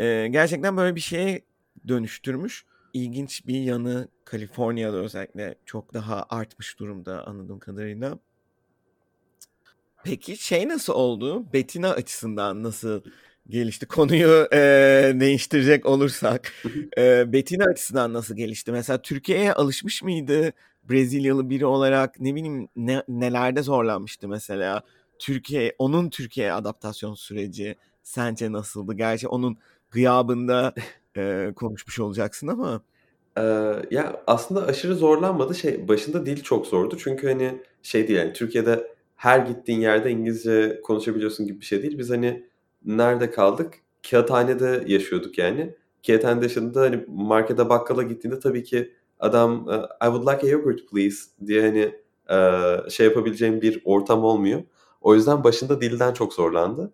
eee, 0.00 0.28
gerçekten 0.28 0.76
böyle 0.76 0.96
bir 0.96 1.00
şeye 1.00 1.42
dönüştürmüş. 1.88 2.64
İlginç 2.92 3.46
bir 3.46 3.60
yanı 3.60 4.08
Kaliforniya'da 4.24 4.96
özellikle 4.96 5.54
çok 5.66 5.94
daha 5.94 6.26
artmış 6.30 6.78
durumda 6.78 7.26
anladığım 7.26 7.58
kadarıyla. 7.58 8.18
Peki 10.04 10.36
şey 10.36 10.68
nasıl 10.68 10.92
oldu? 10.92 11.52
Betina 11.52 11.90
açısından 11.90 12.62
nasıl 12.62 13.02
gelişti? 13.48 13.86
Konuyu, 13.86 14.48
eee, 14.52 15.20
değiştirecek 15.20 15.86
olursak, 15.86 16.52
eee, 16.96 17.24
Betina 17.28 17.64
açısından 17.64 18.12
nasıl 18.12 18.36
gelişti? 18.36 18.72
Mesela 18.72 19.02
Türkiye'ye 19.02 19.52
alışmış 19.52 20.02
mıydı 20.02 20.52
Brezilyalı 20.82 21.50
biri 21.50 21.66
olarak? 21.66 22.20
Ne 22.20 22.34
bileyim, 22.34 22.68
ne 22.76 23.02
nelerde 23.08 23.62
zorlanmıştı 23.62 24.28
mesela? 24.28 24.82
Türkiye 25.20 25.76
onun 25.78 26.10
Türkiye'ye 26.10 26.54
adaptasyon 26.54 27.14
süreci 27.14 27.76
sence 28.04 28.52
nasıldı? 28.52 28.94
Gerçi 28.94 29.28
onun 29.28 29.58
gıyabında, 29.92 30.74
eee, 31.16 31.52
konuşmuş 31.56 32.00
olacaksın 32.00 32.48
ama. 32.48 32.82
Eee, 33.38 33.82
ya, 33.90 34.22
aslında 34.26 34.66
aşırı 34.66 34.96
zorlanmadı. 34.96 35.56
Şey, 35.56 35.88
başında 35.88 36.26
dil 36.26 36.42
çok 36.42 36.66
zordu 36.66 36.96
çünkü, 36.98 37.28
hani, 37.28 37.62
şey 37.82 38.08
değil, 38.08 38.18
yani, 38.20 38.32
Türkiye'de 38.32 38.94
her 39.16 39.40
gittiğin 39.40 39.80
yerde 39.80 40.10
İngilizce 40.10 40.80
konuşabiliyorsun 40.84 41.46
gibi 41.46 41.60
bir 41.60 41.66
şey 41.66 41.82
değil. 41.82 41.98
Biz, 41.98 42.10
hani, 42.10 42.46
nerede 42.84 43.30
kaldık? 43.30 43.74
Kâğıthane'de 44.10 44.84
yaşıyorduk, 44.86 45.38
yani. 45.38 45.74
Kâğıthane'de 46.06 46.44
yaşadığında, 46.46 46.80
hani, 46.82 47.04
markete, 47.08 47.68
bakkala 47.68 48.02
gittiğinde 48.02 48.40
tabii 48.40 48.64
ki 48.64 48.92
adam, 49.20 49.68
"I 50.02 50.06
would 50.06 50.22
like 50.28 50.46
a 50.46 50.50
yogurt 50.50 50.90
please." 50.90 51.16
diye, 51.46 51.62
hani, 51.62 51.92
şey 52.90 53.06
yapabileceğin 53.06 53.62
bir 53.62 53.82
ortam 53.84 54.24
olmuyor. 54.24 54.62
O 55.00 55.14
yüzden 55.14 55.44
başında 55.44 55.80
dilden 55.80 56.12
çok 56.12 56.32
zorlandı. 56.34 56.92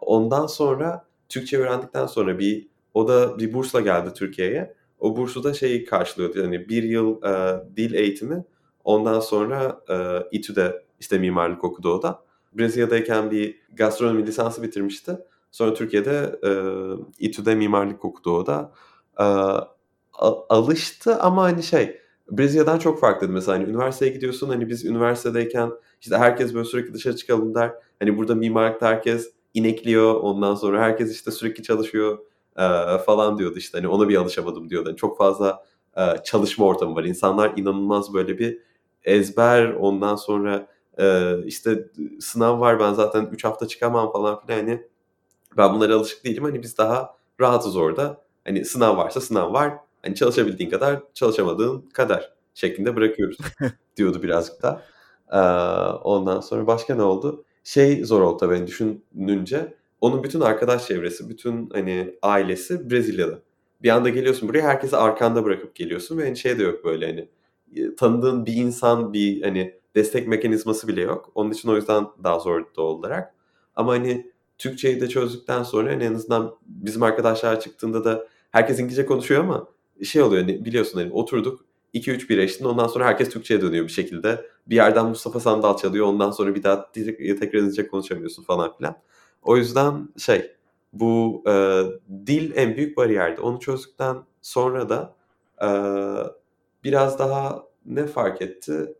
Ondan 0.00 0.46
sonra 0.46 1.04
Türkçe 1.28 1.58
öğrendikten 1.58 2.06
sonra 2.06 2.38
bir 2.38 2.68
o 2.94 3.08
da 3.08 3.38
bir 3.38 3.52
bursla 3.52 3.80
geldi 3.80 4.10
Türkiye'ye. 4.14 4.74
O 5.00 5.16
bursu 5.16 5.44
da 5.44 5.54
şey 5.54 5.84
karşılıyordu, 5.84 6.42
hani, 6.44 6.68
1 6.68 6.82
yıl, 6.82 7.22
eee, 7.24 7.62
dil 7.76 7.94
eğitimi. 7.94 8.44
Ondan 8.84 9.20
sonra, 9.20 9.80
eee, 9.90 10.26
İTÜ'de, 10.32 10.82
işte, 11.00 11.18
mimarlık 11.18 11.64
okudu 11.64 11.90
o 11.94 12.02
da. 12.02 12.22
Brezilya'dayken 12.54 13.30
bir 13.30 13.56
gastronomi 13.76 14.26
lisansı 14.26 14.62
bitirmişti. 14.62 15.18
Sonra 15.50 15.74
Türkiye'de, 15.74 16.40
eee, 16.44 17.04
İTÜ'de 17.18 17.54
mimarlık 17.54 18.04
okudu 18.04 18.30
o 18.36 18.46
da. 18.46 18.72
A 19.16 20.32
alıştı 20.48 21.16
ama, 21.20 21.42
hani, 21.42 21.62
şey, 21.62 22.00
Brezilya'dan 22.30 22.78
çok 22.78 23.00
farklıydı 23.00 23.32
mesela. 23.32 23.58
Hani, 23.58 23.70
üniversiteye 23.70 24.12
gidiyorsun, 24.12 24.48
hani, 24.48 24.68
biz 24.68 24.84
üniversitedeyken, 24.84 25.70
işte, 26.00 26.16
herkes 26.18 26.54
böyle 26.54 26.64
sürekli 26.64 26.94
dışarı 26.94 27.16
çıkalım 27.16 27.54
der. 27.54 27.72
Hani, 28.00 28.16
burada 28.18 28.34
mimarlıkta 28.34 28.86
herkes 28.88 29.32
inekliyor. 29.54 30.14
Ondan 30.14 30.54
sonra 30.54 30.80
herkes, 30.82 31.12
işte, 31.12 31.30
sürekli 31.30 31.62
çalışıyor, 31.62 32.18
eee, 32.58 32.98
falan 33.06 33.38
diyordu, 33.38 33.58
işte, 33.58 33.78
hani, 33.78 33.88
ona 33.88 34.08
bir 34.08 34.16
alışamadım 34.16 34.70
diyordu. 34.70 34.88
Hani, 34.88 34.96
çok 34.96 35.18
fazla, 35.18 35.64
eee, 35.96 36.16
çalışma 36.24 36.66
ortamı 36.66 36.94
var. 36.94 37.04
İnsanlar 37.04 37.52
inanılmaz 37.56 38.14
böyle 38.14 38.38
bir 38.38 38.58
ezber, 39.04 39.72
ondan 39.72 40.16
sonra, 40.16 40.66
eee, 40.98 41.36
işte, 41.46 41.88
sınav 42.20 42.60
var, 42.60 42.80
ben 42.80 42.92
zaten 42.94 43.26
3 43.32 43.44
hafta 43.44 43.68
çıkamam 43.68 44.12
falan 44.12 44.40
filan, 44.46 44.58
hani, 44.58 44.82
ben 45.56 45.74
bunlara 45.74 45.94
alışık 45.96 46.24
değilim. 46.24 46.44
Hani, 46.44 46.62
biz 46.62 46.78
daha 46.78 47.16
rahatız 47.40 47.76
orada. 47.76 48.22
Hani, 48.46 48.64
sınav 48.64 48.96
varsa 48.96 49.20
sınav 49.20 49.52
var. 49.54 49.74
Hani, 50.02 50.14
çalışabildiğin 50.14 50.70
kadar, 50.70 51.02
çalışamadığın 51.14 51.80
kadar 51.80 52.32
şeklinde 52.54 52.96
bırakıyoruz 52.96 53.38
diyordu 53.96 54.22
birazcık 54.22 54.62
da. 54.62 54.82
Ondan 56.04 56.40
sonra 56.40 56.66
başka 56.66 56.94
ne 56.94 57.02
oldu? 57.02 57.44
Şey 57.64 58.04
zor 58.04 58.20
oldu 58.22 58.36
tabii, 58.36 58.54
hani, 58.54 58.66
düşününce, 58.66 59.74
onun 60.00 60.24
bütün 60.24 60.40
arkadaş 60.40 60.86
çevresi, 60.86 61.28
bütün, 61.28 61.70
hani, 61.70 62.14
ailesi 62.22 62.90
Brezilyalı. 62.90 63.42
Bir 63.82 63.88
anda 63.90 64.08
geliyorsun 64.08 64.48
buraya, 64.48 64.62
herkesi 64.62 64.96
arkanda 64.96 65.44
bırakıp 65.44 65.74
geliyorsun 65.74 66.18
ve, 66.18 66.24
hani, 66.24 66.36
şey 66.36 66.58
de 66.58 66.62
yok 66.62 66.84
böyle, 66.84 67.06
hani, 67.06 67.28
tanıdığın 67.96 68.46
bir 68.46 68.52
insan, 68.54 69.12
bir, 69.12 69.42
hani, 69.42 69.74
destek 69.96 70.28
mekanizması 70.28 70.88
bile 70.88 71.00
yok. 71.00 71.32
Onun 71.34 71.50
için 71.50 71.68
o 71.68 71.76
yüzden 71.76 72.06
daha 72.24 72.38
zor 72.38 72.64
doğal 72.76 72.86
olarak. 72.94 73.34
Ama, 73.76 73.92
hani, 73.92 74.32
Türkçeyi 74.58 75.00
de 75.00 75.08
çözdükten 75.08 75.62
sonra, 75.62 75.90
hani, 75.92 76.04
en 76.04 76.14
azından 76.14 76.54
bizim 76.66 77.02
arkadaşlar 77.02 77.60
çıktığında 77.60 78.04
da 78.04 78.26
herkes 78.50 78.78
İngilizce 78.80 79.06
konuşuyor 79.06 79.44
ama 79.44 79.68
şey 80.04 80.22
oluyor 80.22 80.42
hani 80.42 80.64
biliyorsun 80.64 80.98
hani 80.98 81.12
oturduk 81.12 81.64
2-3 81.94 82.28
bira 82.28 82.42
içtin 82.42 82.64
ondan 82.64 82.86
sonra 82.86 83.06
herkes 83.06 83.28
Türkçe'ye 83.28 83.60
dönüyor 83.60 83.84
bir 83.84 83.92
şekilde. 83.92 84.46
Bir 84.66 84.74
yerden 84.76 85.06
Mustafa 85.06 85.40
Sandal 85.40 85.76
çalıyor 85.76 86.06
ondan 86.06 86.30
sonra 86.30 86.54
bir 86.54 86.62
daha 86.62 86.92
tekrar 86.92 87.58
İngilizce 87.58 87.86
konuşamıyorsun 87.88 88.42
falan 88.42 88.76
filan. 88.76 88.96
O 89.42 89.56
yüzden 89.56 90.08
şey 90.18 90.52
bu 90.92 91.42
e, 91.48 91.82
dil 92.26 92.52
en 92.56 92.76
büyük 92.76 92.96
bariyerdi. 92.96 93.40
Onu 93.40 93.60
çözdükten 93.60 94.16
sonra 94.42 94.88
da 94.88 95.14
e, 95.62 95.68
biraz 96.84 97.18
daha 97.18 97.64
ne 97.86 98.06
fark 98.06 98.42
etti? 98.42 98.94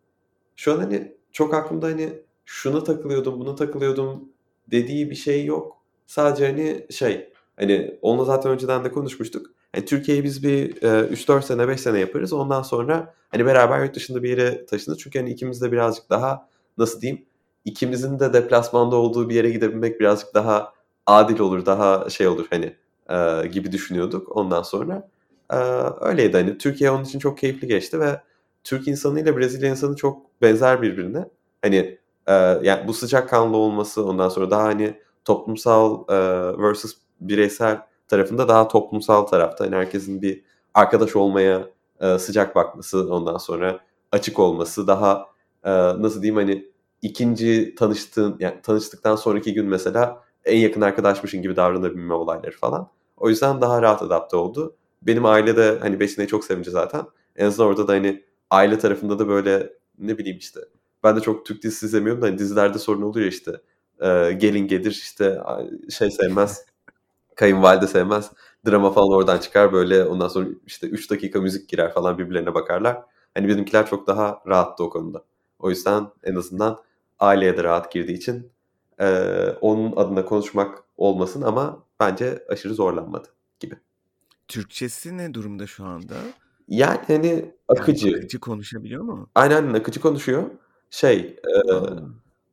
Şu 0.57 0.72
an 0.72 0.78
hani 0.78 1.16
çok 1.32 1.55
aklımda 1.55 1.86
hani 1.86 2.12
şuna 2.44 2.84
takılıyordum, 2.84 3.40
buna 3.40 3.55
takılıyordum 3.55 4.28
dediği 4.70 5.11
bir 5.11 5.14
şey 5.14 5.44
yok. 5.44 5.76
Sadece 6.07 6.46
hani 6.46 6.86
şey 6.90 7.32
hani 7.57 7.98
onunla 8.03 8.24
zaten 8.24 8.53
önceden 8.53 8.84
de 8.84 8.92
konuşmuştuk. 8.92 9.46
Yani 9.74 9.84
Türkiye'yi 9.84 10.24
biz 10.24 10.42
bir 10.42 10.82
e, 10.82 11.08
3-4 11.14 11.42
sene 11.42 11.68
5 11.68 11.80
sene 11.80 11.98
yaparız. 11.98 12.32
Ondan 12.32 12.62
sonra 12.62 13.14
hani 13.28 13.46
beraber 13.46 13.84
yurt 13.84 13.94
dışında 13.94 14.22
bir 14.22 14.30
yere 14.30 14.66
taşınırız. 14.66 15.02
Çünkü 15.02 15.18
hani 15.18 15.30
ikimiz 15.30 15.62
de 15.62 15.72
birazcık 15.72 16.10
daha 16.10 16.48
nasıl 16.78 17.00
diyeyim 17.00 17.24
ikimizin 17.64 18.18
de 18.18 18.32
deplasmanda 18.32 18.96
olduğu 18.96 19.28
bir 19.28 19.34
yere 19.34 19.50
gidebilmek 19.50 20.00
birazcık 20.00 20.34
daha 20.34 20.72
adil 21.06 21.38
olur, 21.40 21.66
daha 21.66 22.10
şey 22.10 22.28
olur 22.28 22.46
hani 22.50 22.76
e, 23.10 23.46
gibi 23.46 23.72
düşünüyorduk 23.72 24.36
ondan 24.36 24.62
sonra. 24.62 25.08
E, 25.52 25.56
öyleydi 26.00 26.36
hani 26.36 26.58
Türkiye 26.58 26.90
onun 26.90 27.04
için 27.04 27.18
çok 27.18 27.38
keyifli 27.38 27.68
geçti 27.68 28.00
ve 28.00 28.20
Türk 28.64 28.88
insanı 28.88 29.20
ile 29.20 29.36
Brezilya 29.36 29.70
insanı 29.70 29.96
çok 29.96 30.42
benzer 30.42 30.82
birbirine. 30.82 31.28
Hani 31.62 31.98
e, 32.26 32.32
yani 32.62 32.88
bu 32.88 32.94
sıcak 32.94 33.28
kanlı 33.28 33.56
olması 33.56 34.04
ondan 34.06 34.28
sonra 34.28 34.50
daha 34.50 34.64
hani 34.64 35.00
toplumsal 35.24 36.04
e, 36.08 36.16
versus 36.58 36.96
bireysel 37.20 37.80
tarafında 38.11 38.48
daha 38.48 38.68
toplumsal 38.68 39.22
tarafta. 39.22 39.64
Yani 39.64 39.76
herkesin 39.76 40.22
bir 40.22 40.42
arkadaş 40.74 41.16
olmaya 41.16 41.68
e, 42.00 42.18
sıcak 42.18 42.54
bakması 42.56 43.14
ondan 43.14 43.36
sonra 43.36 43.80
açık 44.12 44.38
olması 44.38 44.86
daha 44.86 45.26
e, 45.64 45.70
nasıl 45.72 46.22
diyeyim 46.22 46.36
hani 46.36 46.70
ikinci 47.02 47.74
tanıştığın 47.78 48.36
yani 48.40 48.54
tanıştıktan 48.62 49.16
sonraki 49.16 49.54
gün 49.54 49.66
mesela 49.66 50.22
en 50.44 50.58
yakın 50.58 50.80
arkadaşmışın 50.80 51.42
gibi 51.42 51.56
davranabilme 51.56 52.14
olayları 52.14 52.56
falan. 52.56 52.88
O 53.16 53.28
yüzden 53.28 53.61
daha 53.61 53.82
rahat 53.82 54.02
adapte 54.02 54.36
oldu. 54.36 54.76
Benim 55.02 55.24
ailede 55.26 55.78
hani 55.80 56.00
Beşine'yi 56.00 56.28
çok 56.28 56.44
sevince 56.44 56.70
zaten. 56.70 57.04
En 57.36 57.46
azından 57.46 57.68
orada 57.68 57.88
da 57.88 57.92
hani 57.92 58.24
aile 58.50 58.78
tarafında 58.78 59.18
da 59.18 59.28
böyle 59.28 59.72
ne 59.98 60.18
bileyim 60.18 60.38
işte 60.38 60.61
ben 61.04 61.16
de 61.16 61.20
çok 61.20 61.46
Türk 61.46 61.62
dizisi 61.62 61.86
izlemiyorum 61.86 62.22
da 62.22 62.26
hani 62.26 62.38
dizilerde 62.38 62.78
sorun 62.78 63.02
oluyor 63.02 63.26
işte. 63.26 63.52
Ee, 64.02 64.32
gelin 64.32 64.66
gelir 64.68 64.90
işte 64.90 65.38
şey 65.90 66.11
sevmez. 66.11 66.64
kayınvalide 67.41 67.86
sevmez. 67.86 68.30
Drama 68.66 68.93
falan 68.93 69.12
oradan 69.12 69.38
çıkar 69.38 69.72
böyle 69.72 70.05
ondan 70.05 70.28
sonra 70.28 70.49
işte 70.66 70.86
3 70.86 71.11
dakika 71.11 71.41
müzik 71.41 71.68
girer 71.68 71.93
falan 71.93 72.18
birbirlerine 72.18 72.55
bakarlar. 72.55 73.03
Hani 73.34 73.49
bizimkiler 73.49 73.86
çok 73.86 74.07
daha 74.07 74.43
rahattı 74.47 74.84
o 74.84 74.91
konuda. 74.91 75.24
O 75.59 75.70
yüzden 75.70 76.07
en 76.24 76.34
azından 76.34 76.78
aileye 77.18 77.57
de 77.57 77.64
rahat 77.64 77.93
girdiği 77.93 78.12
için 78.12 78.53
e, 79.01 79.07
onun 79.61 79.97
adına 79.97 80.24
konuşmak 80.24 80.84
olmasın 80.97 81.43
ama 81.43 81.82
bence 82.01 82.45
aşırı 82.49 82.74
zorlanmadı 82.74 83.28
gibi. 83.61 83.74
Türkçesi 84.49 85.18
ne 85.18 85.34
durumda 85.34 85.66
şu 85.66 85.84
anda? 85.84 86.14
Yani 86.68 87.01
hani 87.07 87.55
akıcı. 87.68 88.09
Yani 88.09 88.16
akıcı 88.16 88.41
konuşabiliyor 88.41 89.03
mu? 89.03 89.30
Aynen 89.34 89.74
akıcı 89.74 90.01
konuşuyor. 90.01 90.43
Şey 90.91 91.18
e, 91.18 91.53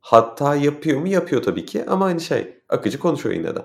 hatta 0.00 0.54
yapıyor 0.54 1.00
mu? 1.00 1.08
Yapıyor 1.08 1.42
tabii 1.42 1.66
ki 1.66 1.84
ama 1.86 2.04
hani 2.04 2.20
şey 2.20 2.58
akıcı 2.68 2.98
konuşuyor 2.98 3.34
yine 3.34 3.56
de. 3.56 3.62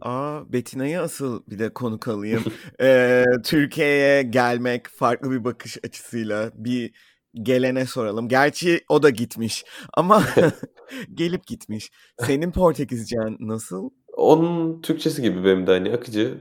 A! 0.00 0.42
Betina'yı 0.52 1.00
asıl 1.00 1.42
bir 1.50 1.58
de 1.58 1.74
konuk 1.74 2.08
alayım. 2.08 2.44
Eee, 2.80 3.26
Türkiye'ye 3.44 4.22
gelmek 4.22 4.88
farklı 4.88 5.30
bir 5.30 5.44
bakış 5.44 5.78
açısıyla 5.84 6.50
bir 6.54 6.92
gelene 7.34 7.86
soralım. 7.86 8.28
Gerçi 8.28 8.84
o 8.88 9.02
da 9.02 9.10
gitmiş 9.10 9.64
ama 9.94 10.24
gelip 11.14 11.46
gitmiş. 11.46 11.90
Senin 12.20 12.52
Portekizcen 12.52 13.36
nasıl? 13.40 13.90
Onun 14.12 14.82
Türkçesi 14.82 15.22
gibi 15.22 15.44
benim 15.44 15.66
de 15.66 15.70
hani 15.70 15.92
akıcı. 15.92 16.38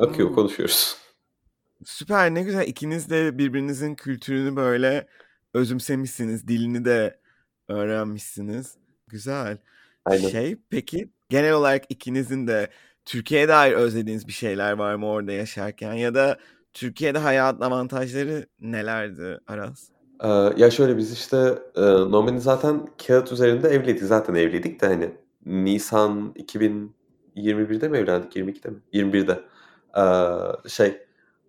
Akıyor, 0.00 0.28
Hımm. 0.28 0.34
konuşuyoruz. 0.34 0.96
Süper, 1.84 2.34
ne 2.34 2.42
güzel. 2.42 2.68
İkiniz 2.68 3.10
de 3.10 3.38
birbirinizin 3.38 3.94
kültürünü 3.94 4.56
böyle 4.56 5.06
özümsemişsiniz. 5.54 6.48
Dilini 6.48 6.84
de 6.84 7.20
öğrenmişsiniz. 7.68 8.74
Güzel. 9.08 9.58
Aynen. 10.04 10.28
Şey, 10.28 10.56
peki 10.70 11.10
genel 11.28 11.52
olarak 11.52 11.84
ikinizin 11.88 12.46
de 12.46 12.70
Türkiye'ye 13.06 13.48
dair 13.48 13.72
özlediğiniz 13.72 14.26
bir 14.28 14.32
şeyler 14.32 14.72
var 14.72 14.94
mı 14.94 15.06
orada 15.06 15.32
yaşarken 15.32 15.92
ya 15.94 16.14
da 16.14 16.38
Türkiye'de 16.72 17.18
hayat 17.18 17.62
avantajları 17.62 18.46
nelerdi 18.60 19.38
Aras? 19.46 19.88
Eee, 20.24 20.52
ya 20.56 20.70
şöyle 20.70 20.96
biz 20.96 21.12
işte, 21.12 21.58
eee, 21.76 21.82
normalde 21.84 22.38
zaten 22.40 22.86
kağıt 23.06 23.32
üzerinde 23.32 23.68
evliydik. 23.68 24.02
Zaten 24.02 24.34
evliydik 24.34 24.80
de 24.80 24.86
hani 24.86 25.10
nisan 25.46 26.32
2021'de 26.36 27.88
mi 27.88 27.98
evlendik? 27.98 28.36
22'de 28.36 28.68
mi? 28.70 28.76
21'de. 28.92 29.40
Eee, 29.96 30.70
şey, 30.70 30.98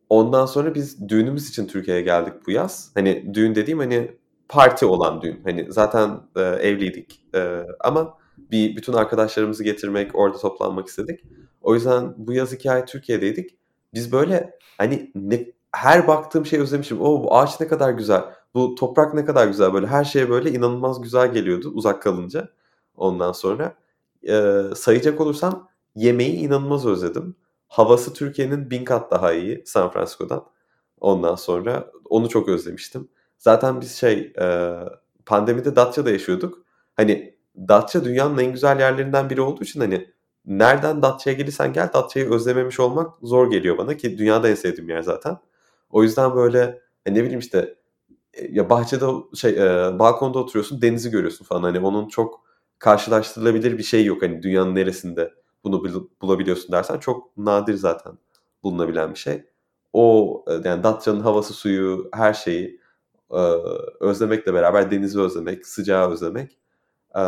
ondan 0.09 0.45
sonra 0.45 0.75
biz 0.75 1.09
düğünümüz 1.09 1.49
için 1.49 1.67
Türkiye'ye 1.67 2.03
geldik 2.03 2.33
bu 2.47 2.51
yaz. 2.51 2.91
Hani 2.93 3.33
düğün 3.33 3.55
dediğim 3.55 3.79
hani 3.79 4.11
parti 4.49 4.85
olan 4.85 5.21
düğün. 5.21 5.41
Hani 5.43 5.67
zaten, 5.71 6.19
eee, 6.37 6.43
evliydik, 6.43 7.21
eee, 7.33 7.67
ama 7.79 8.17
bir 8.51 8.75
bütün 8.75 8.93
arkadaşlarımızı 8.93 9.63
getirmek, 9.63 10.15
orada 10.15 10.37
toplanmak 10.37 10.87
istedik. 10.87 11.23
O 11.65 11.75
yüzden 11.75 12.13
bu 12.17 12.33
yaz 12.33 12.53
2 12.53 12.71
ay 12.71 12.85
Türkiye'deydik. 12.85 13.57
Biz 13.95 14.11
böyle 14.13 14.59
hani 14.79 15.11
ne 15.15 15.47
her 15.73 16.07
baktığım 16.07 16.47
şeyi 16.47 16.61
özlemişim. 16.63 17.01
O 17.01 17.23
bu 17.23 17.35
ağaç 17.37 17.61
ne 17.61 17.67
kadar 17.69 17.91
güzel, 17.91 18.23
bu 18.55 18.75
toprak 18.75 19.15
ne 19.15 19.25
kadar 19.25 19.47
güzel 19.47 19.73
böyle 19.73 19.87
her 19.87 20.03
şeye 20.05 20.29
böyle 20.31 20.51
inanılmaz 20.51 21.01
güzel 21.01 21.33
geliyordu 21.33 21.71
uzak 21.75 22.01
kalınca 22.03 22.49
ondan 22.97 23.33
sonra. 23.33 23.75
Eee, 24.23 24.63
sayacak 24.75 25.21
olursam 25.21 25.69
yemeği 25.95 26.33
inanılmaz 26.33 26.85
özledim. 26.87 27.35
Havası 27.69 28.13
Türkiye'nin 28.13 28.69
1000 28.71 28.85
kat 28.85 29.11
daha 29.11 29.33
iyi 29.33 29.63
San 29.67 29.91
Francisco'dan. 29.91 30.45
Ondan 31.01 31.35
sonra 31.35 31.91
onu 32.09 32.29
çok 32.29 32.49
özlemiştim. 32.49 33.09
Zaten 33.39 33.81
biz 33.81 33.91
şey, 33.95 34.33
eee, 34.39 34.75
pandemide 35.25 35.75
Datça'da 35.75 36.11
yaşıyorduk. 36.11 36.65
Hani 36.95 37.35
Datça 37.57 38.05
dünyanın 38.05 38.37
en 38.37 38.51
güzel 38.53 38.79
yerlerinden 38.79 39.29
biri 39.29 39.41
olduğu 39.41 39.63
için 39.63 39.79
hani 39.81 40.14
nereden 40.47 41.01
Datça'ya 41.01 41.37
gelirsen 41.37 41.73
gel 41.73 41.89
Datça'yı 41.93 42.31
özlememiş 42.31 42.79
olmak 42.79 43.11
zor 43.23 43.51
geliyor 43.51 43.77
bana 43.77 43.97
ki 43.97 44.17
dünyada 44.17 44.49
en 44.49 44.55
sevdiğim 44.55 44.89
yer 44.89 45.01
zaten. 45.01 45.37
O 45.89 46.03
yüzden 46.03 46.35
böyle 46.35 46.81
hani 47.07 47.17
ne 47.19 47.23
bileyim 47.23 47.39
işte 47.39 47.75
ya 48.49 48.69
bahçede 48.69 49.05
şey 49.35 49.51
eee, 49.53 49.99
balkonda 49.99 50.39
oturuyorsun 50.39 50.81
denizi 50.81 51.09
görüyorsun 51.11 51.45
falan 51.45 51.63
hani 51.63 51.79
onun 51.79 52.07
çok 52.07 52.41
karşılaştırılabilir 52.79 53.77
bir 53.77 53.83
şey 53.83 54.05
yok 54.05 54.21
hani 54.23 54.43
dünyanın 54.43 54.75
neresinde 54.75 55.33
bunu 55.63 55.83
bulabiliyorsun 56.21 56.71
dersen 56.71 56.99
çok 56.99 57.37
nadir 57.37 57.73
zaten 57.75 58.13
bulunabilen 58.63 59.11
bir 59.13 59.19
şey. 59.19 59.43
O 59.93 60.45
yani 60.65 60.83
Datça'nın 60.83 61.21
havası 61.21 61.53
suyu 61.53 62.09
her 62.13 62.33
şeyi 62.33 62.81
eee, 63.33 63.39
özlemekle 63.99 64.53
beraber 64.53 64.91
denizi 64.91 65.21
özlemek, 65.21 65.67
sıcağı 65.67 66.11
özlemek, 66.11 66.59
eee, 67.15 67.23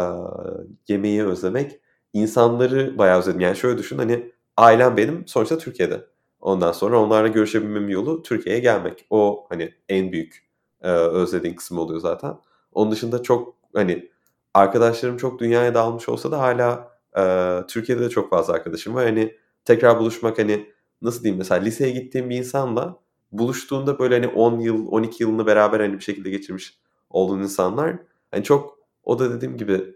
yemeği 0.88 1.26
özlemek, 1.26 1.80
insanları 2.14 2.98
bayağı 2.98 3.20
özledim. 3.20 3.40
Yani 3.40 3.56
şöyle 3.58 3.78
düşün 3.78 3.98
hani 3.98 4.32
ailem 4.58 4.98
benim 4.98 5.28
sonuçta 5.28 5.58
Türkiye'de. 5.58 6.06
Ondan 6.42 6.72
sonra 6.72 7.00
onlarla 7.02 7.28
görüşebilmemin 7.28 7.88
yolu 7.92 8.24
Türkiye'ye 8.24 8.62
gelmek. 8.62 9.06
O 9.10 9.46
hani 9.50 9.74
en 9.90 10.12
büyük 10.12 10.48
eee, 10.84 10.90
özlediğin 10.92 11.56
kısım 11.56 11.78
oluyor 11.78 12.00
zaten. 12.00 12.36
Onun 12.74 12.92
dışında 12.92 13.24
çok 13.24 13.56
hani 13.76 14.10
arkadaşlarım 14.54 15.18
çok 15.18 15.40
dünyaya 15.40 15.74
dağılmış 15.74 16.10
olsa 16.10 16.32
da 16.32 16.40
hâlâ, 16.42 16.92
eee, 17.18 17.64
Türkiye'de 17.68 18.02
de 18.04 18.10
çok 18.10 18.30
fazla 18.30 18.54
arkadaşım 18.54 18.96
var. 18.96 19.06
Hani 19.06 19.36
tekrar 19.66 20.00
buluşmak 20.00 20.40
hani 20.40 20.70
nasıl 21.02 21.24
diyeyim 21.24 21.38
mesela 21.38 21.62
liseye 21.62 21.92
gittiğim 21.92 22.30
bir 22.30 22.38
insanla 22.38 23.00
buluştuğunda 23.32 24.00
böyle 24.00 24.16
hani 24.16 24.28
10 24.28 24.60
yıl, 24.60 24.88
12 24.88 25.24
yılını 25.24 25.46
beraber 25.48 25.80
hani 25.80 25.94
bir 25.94 26.04
şekilde 26.04 26.30
geçirmiş 26.30 26.80
olduğun 27.10 27.40
insanlar 27.44 27.96
hani 28.32 28.44
çok 28.44 28.80
o 29.04 29.20
da 29.20 29.32
dediğim 29.36 29.58
gibi 29.58 29.96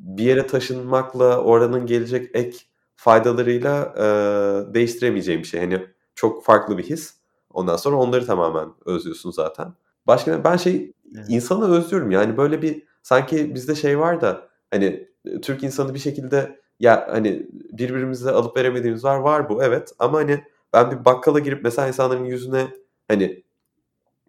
bir 0.00 0.24
yere 0.24 0.46
taşınmakla 0.46 1.40
oranın 1.40 1.86
gelecek 1.86 2.30
ek 2.34 2.58
faydalarıyla, 2.96 3.94
eee, 3.98 4.74
değiştiremeyeceğim 4.74 5.40
bir 5.42 5.46
şey. 5.46 5.60
Hani 5.60 5.86
çok 6.14 6.44
farklı 6.44 6.78
bir 6.78 6.82
his. 6.82 7.14
Ondan 7.50 7.76
sonra 7.76 7.96
onları 7.96 8.26
tamamen 8.26 8.68
özlüyorsun 8.86 9.30
zaten. 9.30 9.74
Başka 10.06 10.44
ben 10.44 10.56
şey 10.56 10.92
Evet. 11.16 11.26
insanı 11.28 11.76
özlüyorum 11.78 12.10
yani 12.10 12.36
böyle 12.36 12.62
bir 12.62 12.82
sanki 13.02 13.54
bizde 13.54 13.74
şey 13.74 13.98
var 13.98 14.20
da 14.20 14.48
hani 14.70 15.08
Türk 15.42 15.62
insanı 15.64 15.94
bir 15.94 15.98
şekilde 15.98 16.60
ya 16.80 17.06
hani 17.10 17.46
birbirimizle 17.52 18.30
alıp 18.30 18.56
veremediğimiz 18.56 19.04
var. 19.04 19.16
Var 19.18 19.48
bu 19.48 19.62
evet 19.64 19.92
ama 19.98 20.18
hani 20.18 20.44
ben 20.72 20.90
bir 20.90 21.04
bakkala 21.04 21.38
girip 21.38 21.64
mesela 21.64 21.88
insanların 21.88 22.24
yüzüne 22.24 22.66
hani 23.08 23.42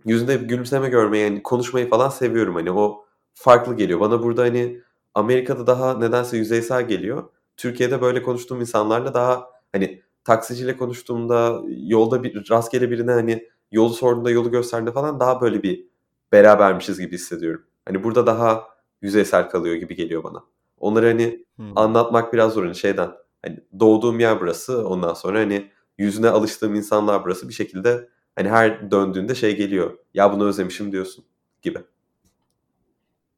yüzünde 0.06 0.42
bir 0.42 0.48
gülümseme 0.48 0.90
görmeyi, 0.90 1.30
hani 1.30 1.44
konuşmayı 1.44 1.90
falan 1.90 2.10
seviyorum. 2.10 2.56
Hani 2.56 2.72
o 2.72 3.06
farklı 3.34 3.76
geliyor. 3.78 4.00
Bana 4.00 4.24
burada 4.24 4.44
hani 4.44 4.82
Amerika'da 5.16 5.68
daha 5.68 5.98
nedense 5.98 6.38
yüzeysel 6.38 6.88
geliyor. 6.88 7.24
Türkiye'de 7.58 8.02
böyle 8.02 8.22
konuştuğum 8.24 8.62
insanlarla 8.62 9.14
daha 9.14 9.50
hani 9.72 10.02
taksiciyle 10.24 10.78
konuştuğumda, 10.78 11.62
yolda 11.70 12.24
bir 12.24 12.50
rastgele 12.52 12.92
birine, 12.92 13.12
hani, 13.12 13.48
yolu 13.72 13.94
sorduğumda, 13.94 14.32
yolu 14.32 14.52
gösterdiğinde 14.52 14.92
falan 14.94 15.20
daha 15.20 15.42
böyle 15.42 15.64
bir 15.64 15.88
berabermişiz 16.32 17.00
gibi 17.00 17.16
hissediyorum. 17.16 17.64
Hani, 17.86 18.04
burada 18.04 18.28
daha 18.28 18.64
yüzeysel 19.02 19.50
kalıyor 19.50 19.76
gibi 19.76 19.96
geliyor 19.96 20.24
bana. 20.24 20.44
Onları, 20.80 21.06
hani, 21.08 21.46
Hımm. 21.58 21.78
anlatmak 21.78 22.34
biraz 22.34 22.54
zor. 22.54 22.64
Hani, 22.64 22.76
şeyden, 22.76 23.12
hani, 23.46 23.60
doğduğum 23.80 24.20
yer 24.20 24.40
burası. 24.42 24.88
Ondan 24.88 25.14
sonra, 25.14 25.40
hani, 25.40 25.72
yüzüne 25.98 26.30
alıştığım 26.30 26.76
insanlar 26.76 27.24
burası. 27.26 27.50
Bir 27.50 27.54
şekilde, 27.54 28.10
hani, 28.36 28.50
her 28.50 28.92
döndüğünde 28.92 29.36
şey 29.36 29.56
geliyor, 29.58 29.98
"Ya, 30.14 30.34
bunu 30.34 30.46
özlemişim." 30.48 30.92
diyorsun 30.92 31.26
gibi. 31.62 31.80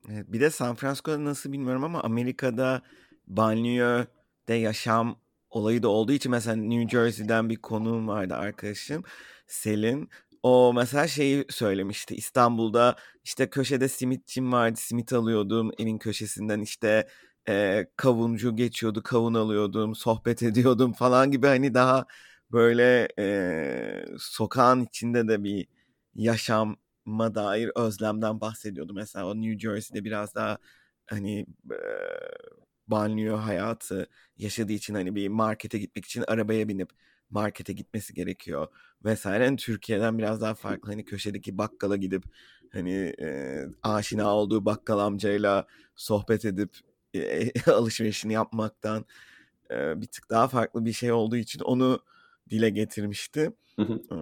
Bir 0.07 0.41
de 0.41 0.49
San 0.49 0.75
Francisco'da 0.75 1.23
nasıl 1.23 1.51
bilmiyorum 1.51 1.83
ama 1.83 2.01
Amerika'da 2.01 2.81
banliyöde 3.27 4.53
yaşam 4.53 5.19
olayı 5.49 5.83
da 5.83 5.87
olduğu 5.87 6.11
için 6.13 6.31
mesela 6.31 6.55
New 6.55 6.89
Jersey'den 6.89 7.49
bir 7.49 7.55
konuğum 7.55 8.07
vardı 8.07 8.35
arkadaşım 8.35 9.03
Selin. 9.47 10.09
O 10.43 10.73
mesela 10.75 11.07
şeyi 11.07 11.45
söylemişti. 11.49 12.15
İstanbul'da 12.15 12.95
işte 13.23 13.49
köşede 13.49 13.87
simitçim 13.87 14.51
vardı. 14.51 14.79
Simit 14.79 15.13
alıyordum 15.13 15.71
evin 15.79 15.97
köşesinden 15.97 16.61
işte 16.61 17.07
e, 17.49 17.87
kavuncu 17.95 18.55
geçiyordu. 18.55 19.03
Kavun 19.03 19.33
alıyordum. 19.33 19.95
Sohbet 19.95 20.43
ediyordum 20.43 20.93
falan 20.99 21.31
gibi 21.31 21.47
hani 21.47 21.73
daha 21.73 22.05
böyle 22.51 23.07
e, 23.19 24.05
sokağın 24.19 24.85
içinde 24.85 25.27
de 25.27 25.43
bir 25.43 25.67
yaşama 27.07 27.35
dair 27.35 27.71
özlemden 27.75 28.41
bahsediyordu. 28.41 28.93
Mesela 28.93 29.25
o 29.27 29.35
New 29.35 29.59
Jersey'de 29.59 30.03
biraz 30.03 30.35
daha 30.35 30.57
hani 31.07 31.45
e, 31.71 31.79
banliyö 32.87 33.35
hayatı 33.35 34.07
yaşadığı 34.37 34.73
için 34.73 34.93
hani 34.93 35.15
bir 35.15 35.27
markete 35.27 35.79
gitmek 35.79 36.05
için 36.05 36.23
arabaya 36.27 36.67
binip 36.67 36.89
markete 37.29 37.73
gitmesi 37.73 38.13
gerekiyor 38.13 38.67
vesaire. 39.05 39.45
Yani 39.45 39.57
Türkiye'den 39.57 40.17
biraz 40.17 40.41
daha 40.41 40.53
farklı 40.53 40.91
hani 40.91 41.05
köşedeki 41.05 41.57
bakkala 41.57 41.95
gidip 41.95 42.23
hani 42.73 43.13
e, 43.21 43.65
aşina 43.83 44.35
olduğu 44.35 44.65
bakkal 44.65 44.99
amcayla 44.99 45.67
sohbet 45.95 46.45
edip 46.45 46.71
e, 47.15 47.51
alışverişini 47.71 48.33
yapmaktan 48.33 49.05
e, 49.71 50.01
bir 50.01 50.07
tık 50.07 50.29
daha 50.29 50.47
farklı 50.47 50.85
bir 50.85 50.93
şey 50.93 51.11
olduğu 51.11 51.37
için 51.37 51.59
onu 51.59 51.99
dile 52.49 52.69
getirmişti. 52.69 53.51
Hı 53.75 53.81
hı. 53.81 54.01
E, 54.11 54.17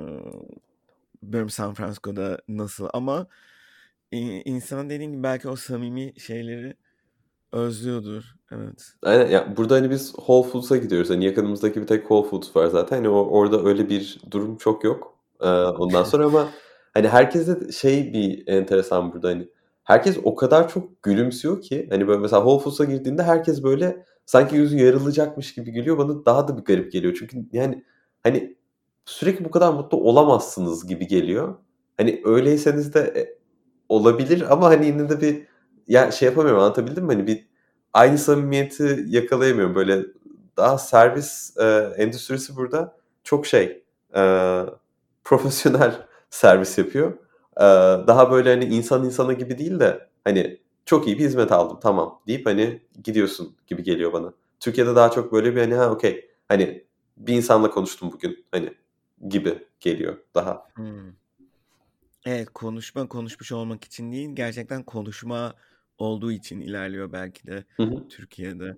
bilmiyorum 1.23 1.49
San 1.49 1.73
Francisco'da 1.73 2.41
nasıl 2.47 2.87
ama 2.93 3.27
insan 4.45 4.89
dediğim 4.89 5.11
gibi 5.11 5.23
belki 5.23 5.49
o 5.49 5.55
samimi 5.55 6.13
şeyleri 6.19 6.75
özlüyordur. 7.51 8.23
Evet. 8.51 8.93
Aynen 9.03 9.27
ya 9.27 9.57
burada 9.57 9.75
hani 9.75 9.89
biz 9.89 10.11
Whole 10.11 10.49
Foods'a 10.49 10.77
gidiyoruz. 10.77 11.09
Hani 11.09 11.25
yakınımızdaki 11.25 11.81
bir 11.81 11.87
tek 11.87 12.01
Whole 12.01 12.29
Foods 12.29 12.55
var 12.55 12.67
zaten. 12.67 12.95
Hani 12.95 13.09
orada 13.09 13.63
öyle 13.63 13.89
bir 13.89 14.21
durum 14.31 14.57
çok 14.57 14.83
yok. 14.83 15.17
Ee, 15.41 15.47
ondan 15.49 16.03
sonra 16.11 16.25
ama 16.25 16.49
hani 16.93 17.07
herkeste 17.07 17.71
şey 17.71 18.13
bir 18.13 18.47
enteresan 18.47 19.13
burada 19.13 19.27
hani 19.27 19.47
herkes 19.83 20.17
o 20.23 20.35
kadar 20.35 20.69
çok 20.69 21.03
gülümsüyor 21.03 21.61
ki 21.61 21.87
hani 21.89 22.07
böyle 22.07 22.19
mesela 22.19 22.41
Whole 22.41 22.63
Foods'a 22.63 22.83
girdiğinde 22.83 23.23
herkes 23.23 23.63
böyle 23.63 24.05
sanki 24.25 24.55
yüzü 24.55 24.77
yarılacakmış 24.77 25.53
gibi 25.53 25.71
gülüyor. 25.71 25.97
Bana 25.97 26.25
daha 26.25 26.47
da 26.47 26.57
bir 26.57 26.63
garip 26.63 26.91
geliyor. 26.91 27.15
Çünkü 27.19 27.37
yani 27.51 27.83
hani 28.23 28.55
sürekli 29.05 29.45
bu 29.45 29.51
kadar 29.51 29.73
mutlu 29.73 29.97
olamazsınız 29.97 30.87
gibi 30.87 31.07
geliyor. 31.07 31.55
Hani 31.97 32.21
öyleyseniz 32.25 32.93
de 32.93 32.99
e, 32.99 33.37
olabilir 33.89 34.53
ama 34.53 34.69
hani 34.69 34.85
yine 34.85 35.09
de 35.09 35.21
bir 35.21 35.47
ya 35.87 36.11
şey 36.11 36.25
yapamıyorum 36.29 36.61
anlatabildim 36.61 37.05
mi? 37.05 37.13
Hani 37.13 37.27
bir 37.27 37.47
aynı 37.93 38.17
samimiyeti 38.17 39.05
yakalayamıyorum. 39.07 39.75
Böyle 39.75 40.05
daha 40.57 40.77
servis 40.77 41.57
e, 41.57 41.63
endüstrisi 41.97 42.55
burada 42.55 42.97
çok 43.23 43.45
şey 43.47 43.83
e, 44.15 44.21
profesyonel 45.23 46.07
servis 46.29 46.77
yapıyor. 46.77 47.11
E, 47.57 47.61
daha 48.07 48.31
böyle 48.31 48.49
hani 48.49 48.65
insan 48.65 49.05
insana 49.05 49.33
gibi 49.33 49.57
değil 49.57 49.79
de 49.79 50.09
hani 50.23 50.59
çok 50.85 51.07
iyi 51.07 51.19
bir 51.19 51.23
hizmet 51.23 51.51
aldım 51.51 51.79
tamam 51.81 52.21
deyip 52.27 52.45
hani 52.45 52.81
gidiyorsun 53.03 53.55
gibi 53.67 53.83
geliyor 53.83 54.13
bana. 54.13 54.33
Türkiye'de 54.59 54.95
daha 54.95 55.11
çok 55.11 55.31
böyle 55.33 55.55
bir 55.55 55.61
hani 55.61 55.73
ha 55.75 55.91
okey 55.91 56.29
hani 56.47 56.85
bir 57.17 57.33
insanla 57.33 57.69
konuştum 57.71 58.11
bugün 58.11 58.45
hani 58.51 58.73
gibi 59.29 59.67
geliyor 59.79 60.17
daha. 60.35 60.67
Hmm. 60.75 61.11
Evet 62.25 62.49
konuşma 62.53 63.07
konuşmuş 63.07 63.51
olmak 63.51 63.83
için 63.83 64.11
değil 64.11 64.29
gerçekten 64.33 64.83
konuşma 64.83 65.53
olduğu 65.97 66.31
için 66.31 66.61
ilerliyor 66.61 67.11
belki 67.13 67.47
de 67.47 67.63
Hı 67.77 67.83
hı. 67.83 68.07
Türkiye'de. 68.09 68.77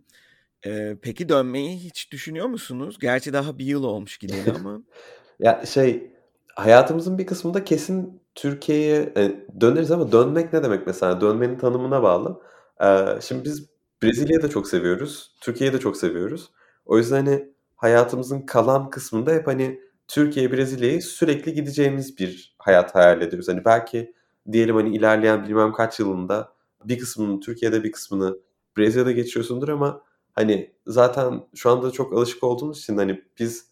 Ee, 0.65 0.97
peki 1.01 1.29
dönmeyi 1.29 1.77
hiç 1.77 2.11
düşünüyor 2.11 2.47
musunuz? 2.47 2.97
Gerçi 3.01 3.33
daha 3.33 3.57
bir 3.57 3.65
yıl 3.65 3.83
olmuş 3.83 4.17
gideli 4.17 4.51
ama. 4.51 4.81
Ya 5.39 5.65
şey 5.65 6.11
hayatımızın 6.55 7.17
bir 7.17 7.25
kısmında 7.25 7.63
kesin 7.63 8.21
Türkiye'ye 8.35 9.13
e, 9.17 9.45
döneriz 9.61 9.91
ama 9.91 10.11
dönmek 10.11 10.53
ne 10.53 10.63
demek 10.63 10.87
mesela? 10.87 11.21
Dönmenin 11.21 11.57
tanımına 11.57 12.03
bağlı. 12.03 12.41
Ee, 12.81 13.21
şimdi 13.21 13.43
biz 13.43 13.65
Brezilya'yı 14.03 14.41
da 14.43 14.49
çok 14.49 14.67
seviyoruz. 14.67 15.35
Türkiye'yi 15.41 15.73
de 15.73 15.79
çok 15.79 15.97
seviyoruz. 15.97 16.51
O 16.85 16.97
yüzden 16.97 17.25
hani 17.25 17.49
hayatımızın 17.75 18.41
kalan 18.41 18.89
kısmında 18.89 19.31
hep 19.31 19.47
hani 19.47 19.81
Türkiye, 20.07 20.51
Brezilya'yı 20.51 21.01
sürekli 21.01 21.53
gideceğimiz 21.53 22.17
bir 22.17 22.55
hayat 22.59 22.95
hayal 22.95 23.21
ediyoruz. 23.21 23.47
Hani 23.47 23.65
belki 23.65 24.13
diyelim 24.51 24.75
hani 24.75 24.95
ilerleyen 24.95 25.43
bilmem 25.47 25.73
kaç 25.73 25.99
yılında 25.99 26.53
bir 26.85 26.99
kısmını 26.99 27.39
Türkiye'de 27.39 27.83
bir 27.83 27.91
kısmını 27.91 28.37
Brezilya'da 28.77 29.11
geçiyorsundur 29.11 29.69
ama 29.69 30.01
hani 30.35 30.73
zaten 30.87 31.43
şu 31.55 31.69
anda 31.69 31.91
çok 31.91 32.13
alışık 32.13 32.43
olduğumuz 32.43 32.79
için 32.79 32.97
hani 32.97 33.23
biz 33.39 33.67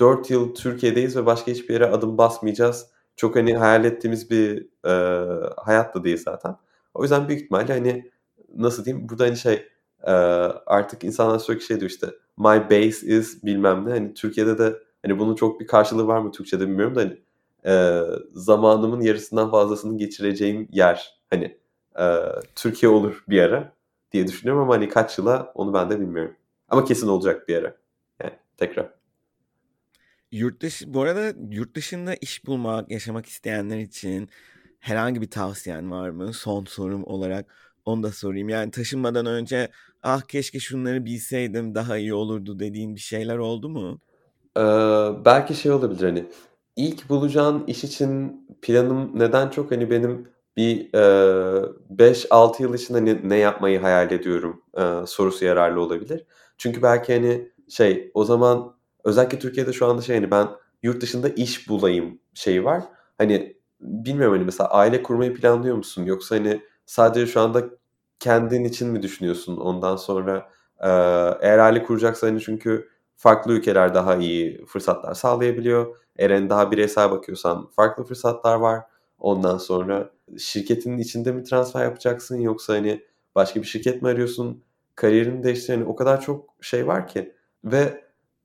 4 0.00 0.30
yıl 0.30 0.54
Türkiye'deyiz 0.54 1.16
ve 1.16 1.26
başka 1.26 1.52
hiçbir 1.52 1.74
yere 1.74 1.86
adım 1.86 2.18
basmayacağız. 2.18 2.86
Çok 3.16 3.36
hani 3.36 3.56
hayal 3.56 3.84
ettiğimiz 3.84 4.30
bir 4.30 4.68
e, 4.86 4.90
hayat 5.56 5.94
da 5.94 6.04
değil 6.04 6.16
zaten. 6.24 6.56
O 6.94 7.02
yüzden 7.02 7.28
büyük 7.28 7.42
ihtimalle 7.42 7.72
hani 7.72 8.10
nasıl 8.56 8.84
diyeyim 8.84 9.08
burada 9.08 9.24
hani 9.24 9.36
şey 9.36 9.68
e, 10.02 10.10
artık 10.66 11.04
insanlar 11.04 11.38
sürekli 11.38 11.64
şey 11.64 11.80
diyor 11.80 11.90
işte 11.90 12.06
my 12.38 12.70
base 12.70 13.06
is 13.06 13.44
bilmem 13.44 13.86
ne. 13.86 13.90
Hani 13.90 14.14
Türkiye'de 14.14 14.58
de 14.58 14.76
hani 15.02 15.18
bunun 15.18 15.34
çok 15.34 15.60
bir 15.60 15.66
karşılığı 15.66 16.06
var 16.06 16.18
mı 16.18 16.32
Türkçe'de 16.32 16.68
bilmiyorum 16.68 16.94
da 16.94 17.00
hani 17.00 17.18
e, 17.66 18.02
zamanımın 18.32 19.00
yarısından 19.00 19.50
fazlasını 19.50 19.98
geçireceğim 19.98 20.68
yer 20.72 21.20
hani 21.30 21.58
e, 21.98 22.04
Türkiye 22.54 22.90
olur 22.92 23.24
bir 23.28 23.42
ara 23.42 23.72
diye 24.12 24.26
düşünüyorum 24.26 24.62
ama 24.62 24.74
hani 24.74 24.88
kaç 24.88 25.18
yıla 25.18 25.52
onu 25.54 25.74
ben 25.74 25.90
de 25.90 26.00
bilmiyorum. 26.00 26.36
Ama 26.68 26.84
kesin 26.84 27.08
olacak 27.08 27.48
bir 27.48 27.56
ara. 27.56 27.76
Yani 28.22 28.32
tekrar. 28.56 28.90
Yurt 30.32 30.62
dışı, 30.62 30.94
bu 30.94 31.02
arada 31.02 31.34
yurt 31.50 31.74
dışında 31.74 32.14
iş 32.14 32.46
bulmak, 32.46 32.90
yaşamak 32.90 33.26
isteyenler 33.26 33.78
için 33.78 34.28
herhangi 34.80 35.20
bir 35.20 35.30
tavsiyen 35.30 35.90
var 35.90 36.10
mı? 36.10 36.32
Son 36.32 36.64
sorum 36.64 37.04
olarak 37.04 37.54
onu 37.84 38.02
da 38.02 38.12
sorayım. 38.12 38.48
Yani 38.48 38.70
taşınmadan 38.70 39.26
önce 39.26 39.70
ah 40.02 40.22
keşke 40.22 40.60
şunları 40.60 41.04
bilseydim 41.04 41.74
daha 41.74 41.98
iyi 41.98 42.14
olurdu 42.14 42.58
dediğin 42.58 42.94
bir 42.94 43.00
şeyler 43.00 43.36
oldu 43.36 43.68
mu? 43.68 44.00
Ee, 44.56 44.60
belki 45.24 45.54
şey 45.54 45.72
olabilir 45.72 46.02
hani 46.04 46.26
ilk 46.76 47.08
bulacağın 47.08 47.64
iş 47.66 47.84
için 47.84 48.40
planım 48.62 49.18
neden 49.18 49.48
çok 49.48 49.70
hani 49.70 49.90
benim 49.90 50.28
bir 50.56 50.94
e, 50.94 51.62
5-6 51.90 52.62
yıl 52.62 52.74
için 52.74 52.94
hani 52.94 53.28
ne 53.28 53.36
yapmayı 53.36 53.80
hayal 53.80 54.10
ediyorum 54.12 54.62
e, 54.78 55.06
sorusu 55.06 55.44
yararlı 55.44 55.80
olabilir. 55.80 56.24
Çünkü 56.58 56.82
belki 56.82 57.14
hani 57.14 57.50
şey 57.68 58.10
o 58.14 58.24
zaman 58.24 58.74
özellikle 59.04 59.38
Türkiye'de 59.38 59.72
şu 59.72 59.86
anda 59.86 60.02
şey 60.02 60.16
hani 60.16 60.30
ben 60.30 60.48
yurt 60.82 61.02
dışında 61.02 61.28
iş 61.28 61.68
bulayım 61.68 62.18
şeyi 62.34 62.64
var. 62.64 62.82
Hani 63.18 63.56
bilmiyorum 63.80 64.34
hani 64.36 64.44
mesela 64.44 64.70
aile 64.70 65.02
kurmayı 65.02 65.34
planlıyor 65.34 65.76
musun? 65.76 66.04
Yoksa 66.04 66.36
hani 66.36 66.62
sadece 66.86 67.26
şu 67.26 67.40
anda 67.40 67.64
kendin 68.20 68.64
için 68.64 68.88
mi 68.88 69.02
düşünüyorsun? 69.02 69.56
Ondan 69.56 69.96
sonra 69.96 70.48
e, 70.80 70.88
eğer 71.46 71.58
aile 71.58 71.82
kuracaksan 71.82 72.28
hani 72.28 72.40
çünkü 72.40 72.88
farklı 73.20 73.52
ülkeler 73.52 73.94
daha 73.94 74.16
iyi 74.16 74.64
fırsatlar 74.66 75.14
sağlayabiliyor. 75.14 75.96
Hani 76.20 76.50
daha 76.50 76.70
bireysel 76.70 77.10
bakıyorsan 77.10 77.66
farklı 77.76 78.04
fırsatlar 78.04 78.56
var. 78.56 78.82
Ondan 79.18 79.58
sonra 79.58 80.10
şirketinin 80.38 80.98
içinde 80.98 81.32
mi 81.32 81.44
transfer 81.44 81.84
yapacaksın 81.84 82.36
yoksa 82.40 82.74
hani 82.74 83.04
başka 83.34 83.60
bir 83.62 83.66
şirket 83.66 84.02
mi 84.02 84.08
arıyorsun? 84.08 84.62
Kariyerini 84.94 85.44
değiştiren 85.44 85.78
hani 85.78 85.88
o 85.88 85.96
kadar 85.96 86.20
çok 86.20 86.54
şey 86.60 86.86
var 86.86 87.08
ki 87.08 87.34
ve 87.64 88.04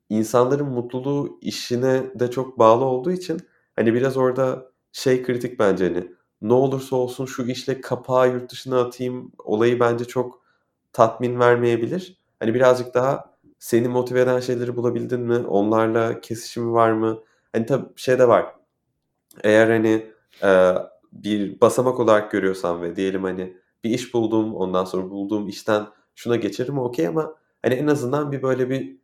insanların 0.09 0.67
mutluluğu 0.67 1.39
işine 1.41 2.19
de 2.19 2.31
çok 2.31 2.59
bağlı 2.59 2.85
olduğu 2.85 3.11
için 3.11 3.39
hani 3.75 3.93
biraz 3.93 4.17
orada 4.17 4.71
şey 4.91 5.23
kritik 5.23 5.59
bence 5.59 5.87
hani 5.87 6.11
ne 6.41 6.53
olursa 6.53 6.95
olsun 6.95 7.25
şu 7.25 7.43
işle 7.45 7.81
kapağı 7.81 8.33
yurt 8.33 8.51
dışına 8.51 8.81
atayım 8.81 9.31
olayı 9.37 9.79
bence 9.79 10.05
çok 10.05 10.41
tatmin 10.93 11.39
vermeyebilir. 11.39 12.17
Hani 12.39 12.53
birazcık 12.53 12.93
daha 12.93 13.34
seni 13.65 13.87
motive 13.87 14.21
eden 14.21 14.39
şeyleri 14.39 14.75
bulabildin 14.75 15.21
mi? 15.21 15.37
Onlarla 15.47 16.21
kesişimi 16.21 16.71
var 16.73 16.91
mı? 16.91 17.19
Hani 17.53 17.65
tabii 17.65 17.85
şey 17.95 18.19
de 18.19 18.27
var. 18.27 18.45
Eğer 19.43 19.69
hani 19.69 20.11
e, 20.43 20.73
bir 21.13 21.61
basamak 21.61 21.99
olarak 21.99 22.31
görüyorsan 22.31 22.81
ve 22.81 22.95
diyelim 22.95 23.23
hani 23.23 23.57
bir 23.83 23.89
iş 23.89 24.13
buldum 24.13 24.55
ondan 24.55 24.85
sonra 24.85 25.09
bulduğum 25.09 25.47
işten 25.47 25.87
şuna 26.15 26.35
geçerim 26.35 26.79
okey 26.79 27.07
ama 27.07 27.35
hani 27.63 27.73
en 27.75 27.87
azından 27.87 28.31
bir 28.31 28.41
böyle 28.43 28.69
bir 28.69 28.97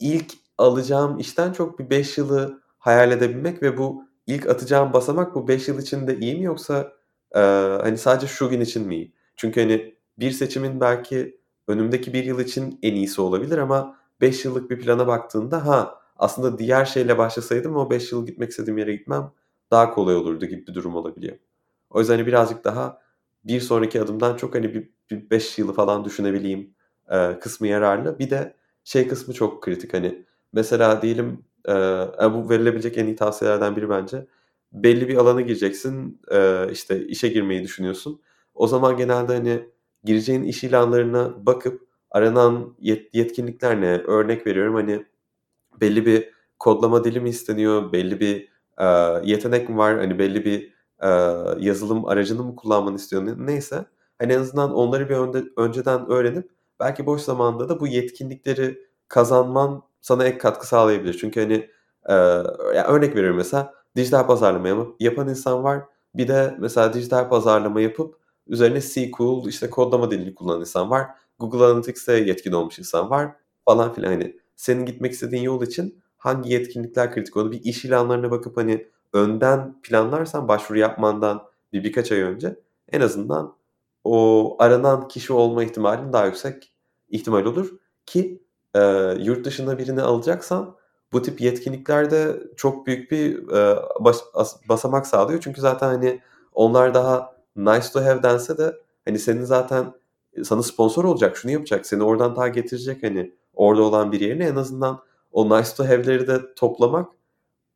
ilk 0.00 0.32
alacağım 0.58 1.18
işten 1.18 1.52
çok 1.52 1.78
bir 1.78 1.90
5 1.90 2.18
yılı 2.18 2.62
hayal 2.78 3.12
edebilmek 3.12 3.62
ve 3.62 3.78
bu 3.78 4.04
ilk 4.26 4.48
atacağım 4.48 4.92
basamak 4.92 5.34
bu 5.34 5.48
5 5.48 5.68
yıl 5.68 5.78
içinde 5.82 6.18
iyi 6.18 6.36
mi 6.38 6.44
yoksa, 6.44 6.92
eee, 7.34 7.40
hani, 7.82 7.98
sadece 7.98 8.26
şu 8.26 8.50
gün 8.50 8.60
için 8.60 8.86
mi 8.86 8.94
iyi? 8.96 9.12
Çünkü, 9.36 9.60
hani, 9.60 9.94
bir 10.18 10.30
seçimin 10.30 10.80
belki 10.80 11.39
önümdeki 11.70 12.12
1 12.14 12.24
yıl 12.24 12.40
için 12.40 12.78
en 12.82 12.94
iyisi 12.94 13.20
olabilir 13.22 13.58
ama 13.58 13.96
5 14.20 14.44
yıllık 14.44 14.70
bir 14.70 14.80
plana 14.80 15.06
baktığında, 15.06 15.66
ha, 15.66 16.00
aslında 16.18 16.58
diğer 16.58 16.84
şeyle 16.84 17.18
başlasaydım 17.18 17.76
o 17.76 17.90
5 17.90 18.12
yıl 18.12 18.26
gitmek 18.26 18.50
istediğim 18.50 18.78
yere 18.78 18.92
gitmem 18.96 19.32
daha 19.70 19.90
kolay 19.94 20.16
olurdu 20.16 20.46
gibi 20.46 20.66
bir 20.66 20.74
durum 20.74 20.96
olabiliyor. 20.96 21.36
O 21.90 22.00
yüzden, 22.00 22.14
hani, 22.16 22.26
birazcık 22.26 22.64
daha 22.64 23.00
bir 23.44 23.60
sonraki 23.60 24.02
adımdan 24.02 24.36
çok, 24.36 24.54
hani, 24.54 24.74
bir 24.74 24.90
bir 25.10 25.30
5 25.30 25.58
yılı 25.58 25.72
falan 25.72 26.04
düşünebileyim, 26.04 26.74
eee, 27.12 27.38
kısmı 27.42 27.66
yararlı. 27.68 28.18
Bir 28.18 28.30
de 28.30 28.54
şey 28.84 29.08
kısmı 29.08 29.34
çok 29.34 29.62
kritik, 29.62 29.94
hani, 29.94 30.24
mesela 30.52 31.02
diyelim, 31.02 31.44
eee, 31.68 32.08
bu 32.34 32.50
verilebilecek 32.50 32.98
en 32.98 33.06
iyi 33.06 33.16
tavsiyelerden 33.16 33.76
biri 33.76 33.90
bence. 33.90 34.26
Belli 34.72 35.08
bir 35.08 35.16
alana 35.16 35.40
gireceksin, 35.40 36.20
eee, 36.32 36.68
işte, 36.72 37.06
işe 37.06 37.28
girmeyi 37.28 37.62
düşünüyorsun. 37.62 38.20
O 38.54 38.66
zaman 38.66 38.96
genelde, 38.96 39.34
hani, 39.36 39.68
gireceğin 40.04 40.42
iş 40.44 40.64
ilanlarına 40.64 41.46
bakıp 41.46 41.88
aranan 42.10 42.76
yet 42.80 43.14
yetkinlikler 43.14 43.80
ne? 43.80 43.86
Örnek 43.98 44.46
veriyorum, 44.46 44.74
hani, 44.74 45.06
belli 45.82 46.06
bir 46.06 46.30
kodlama 46.60 47.04
dili 47.04 47.20
mi 47.20 47.30
isteniyor, 47.30 47.92
belli 47.92 48.20
bir, 48.20 48.48
eee, 48.80 49.22
yetenek 49.24 49.70
mi 49.70 49.78
var, 49.78 49.98
hani, 49.98 50.20
belli 50.20 50.46
bir, 50.46 50.74
eee, 51.04 51.44
yazılım 51.68 52.06
aracını 52.06 52.44
mı 52.44 52.56
kullanmanı 52.56 52.96
istiyor, 52.96 53.26
ne 53.26 53.46
neyse, 53.46 53.86
hani, 54.20 54.34
en 54.34 54.40
azından 54.40 54.74
onları 54.74 55.10
bir 55.10 55.16
önde 55.16 55.44
önceden 55.58 56.10
öğrenip 56.10 56.50
belki 56.80 57.06
boş 57.06 57.22
zamanında 57.22 57.70
da 57.70 57.80
bu 57.80 57.88
yetkinlikleri 57.88 58.78
kazanman 59.08 59.82
sana 60.02 60.24
ek 60.26 60.38
katkı 60.38 60.68
sağlayabilir. 60.68 61.18
Çünkü, 61.22 61.40
hani, 61.42 61.54
eee, 62.10 62.14
ya, 62.76 62.86
örnek 62.88 63.16
veriyorum 63.16 63.38
mesela, 63.38 63.74
dijital 63.96 64.28
pazarlama 64.28 64.86
yapan 65.00 65.28
insan 65.30 65.64
var. 65.64 65.82
Bir 66.16 66.28
de 66.28 66.56
mesela 66.60 66.94
dijital 66.94 67.30
pazarlama 67.30 67.82
yapıp 67.82 68.16
üzerine 68.50 68.82
SQL, 68.82 69.48
işte, 69.48 69.70
kodlama 69.70 70.10
dilini 70.12 70.34
kullanan 70.36 70.60
insan 70.60 70.90
var. 70.90 71.06
Google 71.40 71.64
Analytics'te 71.66 72.14
yetkin 72.14 72.52
olmuş 72.52 72.78
insan 72.80 73.10
var 73.10 73.32
falan 73.68 73.94
filan. 73.94 74.08
Hani, 74.12 74.36
senin 74.56 74.86
gitmek 74.86 75.12
istediğin 75.12 75.42
yol 75.44 75.62
için 75.62 76.02
hangi 76.18 76.52
yetkinlikler 76.52 77.12
kritik? 77.14 77.36
Onu 77.36 77.52
bir 77.52 77.62
iş 77.64 77.84
ilanlarına 77.84 78.30
bakıp, 78.32 78.56
hani, 78.56 78.88
önden 79.14 79.80
planlarsan 79.82 80.48
başvuru 80.48 80.78
yapmandan 80.78 81.42
bir 81.72 81.84
birkaç 81.84 82.12
ay 82.12 82.20
önce 82.22 82.56
en 82.92 83.00
azından 83.00 83.56
o 84.04 84.56
aranan 84.60 85.08
kişi 85.08 85.32
olma 85.32 85.64
ihtimalin 85.64 86.12
daha 86.12 86.26
yüksek 86.26 86.74
ihtimal 87.10 87.44
olur 87.46 87.70
ki, 88.06 88.42
eee, 88.76 89.16
yurt 89.20 89.44
dışında 89.46 89.78
birini 89.78 90.02
alacaksan 90.02 90.76
bu 91.12 91.22
tip 91.22 91.40
yetkinlikler 91.40 92.10
de 92.10 92.42
çok 92.56 92.86
büyük 92.86 93.10
bir, 93.12 93.48
eee, 93.52 93.76
baş 94.00 94.16
as 94.34 94.56
basamak 94.68 95.06
sağlıyor. 95.06 95.40
Çünkü 95.42 95.60
zaten, 95.60 95.86
hani, 95.88 96.20
onlar 96.52 96.94
daha 96.94 97.29
nice 97.56 97.88
to 97.92 98.00
have 98.00 98.22
dense 98.22 98.58
de, 98.58 98.76
hani, 99.04 99.18
senin 99.18 99.44
zaten 99.44 99.92
sana 100.44 100.62
sponsor 100.62 101.04
olacak, 101.04 101.36
şunu 101.36 101.52
yapacak, 101.52 101.86
seni 101.86 102.02
oradan 102.02 102.34
ta 102.34 102.48
getirecek, 102.48 103.02
hani, 103.02 103.34
orada 103.54 103.82
olan 103.82 104.12
biri 104.12 104.24
yerine 104.24 104.46
en 104.46 104.56
azından 104.56 105.00
o 105.32 105.58
nice 105.58 105.70
to 105.76 105.84
have'leri 105.84 106.26
de 106.28 106.54
toplamak 106.54 107.08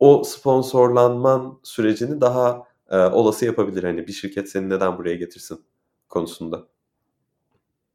o 0.00 0.24
sponsorlanman 0.24 1.60
sürecini 1.62 2.20
daha, 2.20 2.64
eee, 2.92 2.98
olası 2.98 3.44
yapabilir. 3.46 3.84
Hani, 3.84 4.06
bir 4.06 4.12
şirket 4.12 4.50
seni 4.50 4.68
neden 4.70 4.98
buraya 4.98 5.16
getirsin 5.16 5.64
konusunda. 6.08 6.66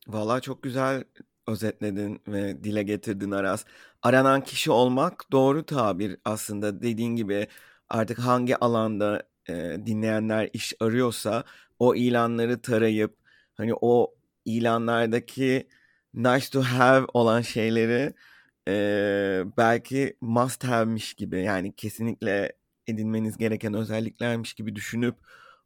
Valla 0.07 0.39
çok 0.41 0.63
güzel 0.63 1.03
özetledin 1.47 2.21
ve 2.27 2.63
dile 2.63 2.83
getirdin 2.83 3.31
Aras. 3.31 3.65
Aranan 4.03 4.43
kişi 4.43 4.71
olmak 4.71 5.25
doğru 5.31 5.65
tabir 5.65 6.17
aslında. 6.25 6.81
Dediğin 6.81 7.15
gibi 7.15 7.47
artık 7.89 8.19
hangi 8.19 8.57
alanda, 8.57 9.23
eee, 9.49 9.85
dinleyenler 9.85 10.49
iş 10.53 10.73
arıyorsa 10.79 11.43
o 11.79 11.95
ilanları 11.95 12.61
tarayıp, 12.61 13.17
hani, 13.55 13.73
o 13.81 14.15
ilanlardaki 14.45 15.67
nice 16.13 16.45
to 16.51 16.61
have 16.61 17.05
olan 17.13 17.41
şeyleri, 17.41 18.13
eee, 18.67 19.45
belki 19.57 20.17
must 20.21 20.63
have'miş 20.63 21.13
gibi, 21.13 21.43
yani, 21.43 21.73
kesinlikle 21.75 22.53
edinmeniz 22.87 23.37
gereken 23.37 23.73
özelliklermiş 23.73 24.53
gibi 24.53 24.75
düşünüp 24.75 25.15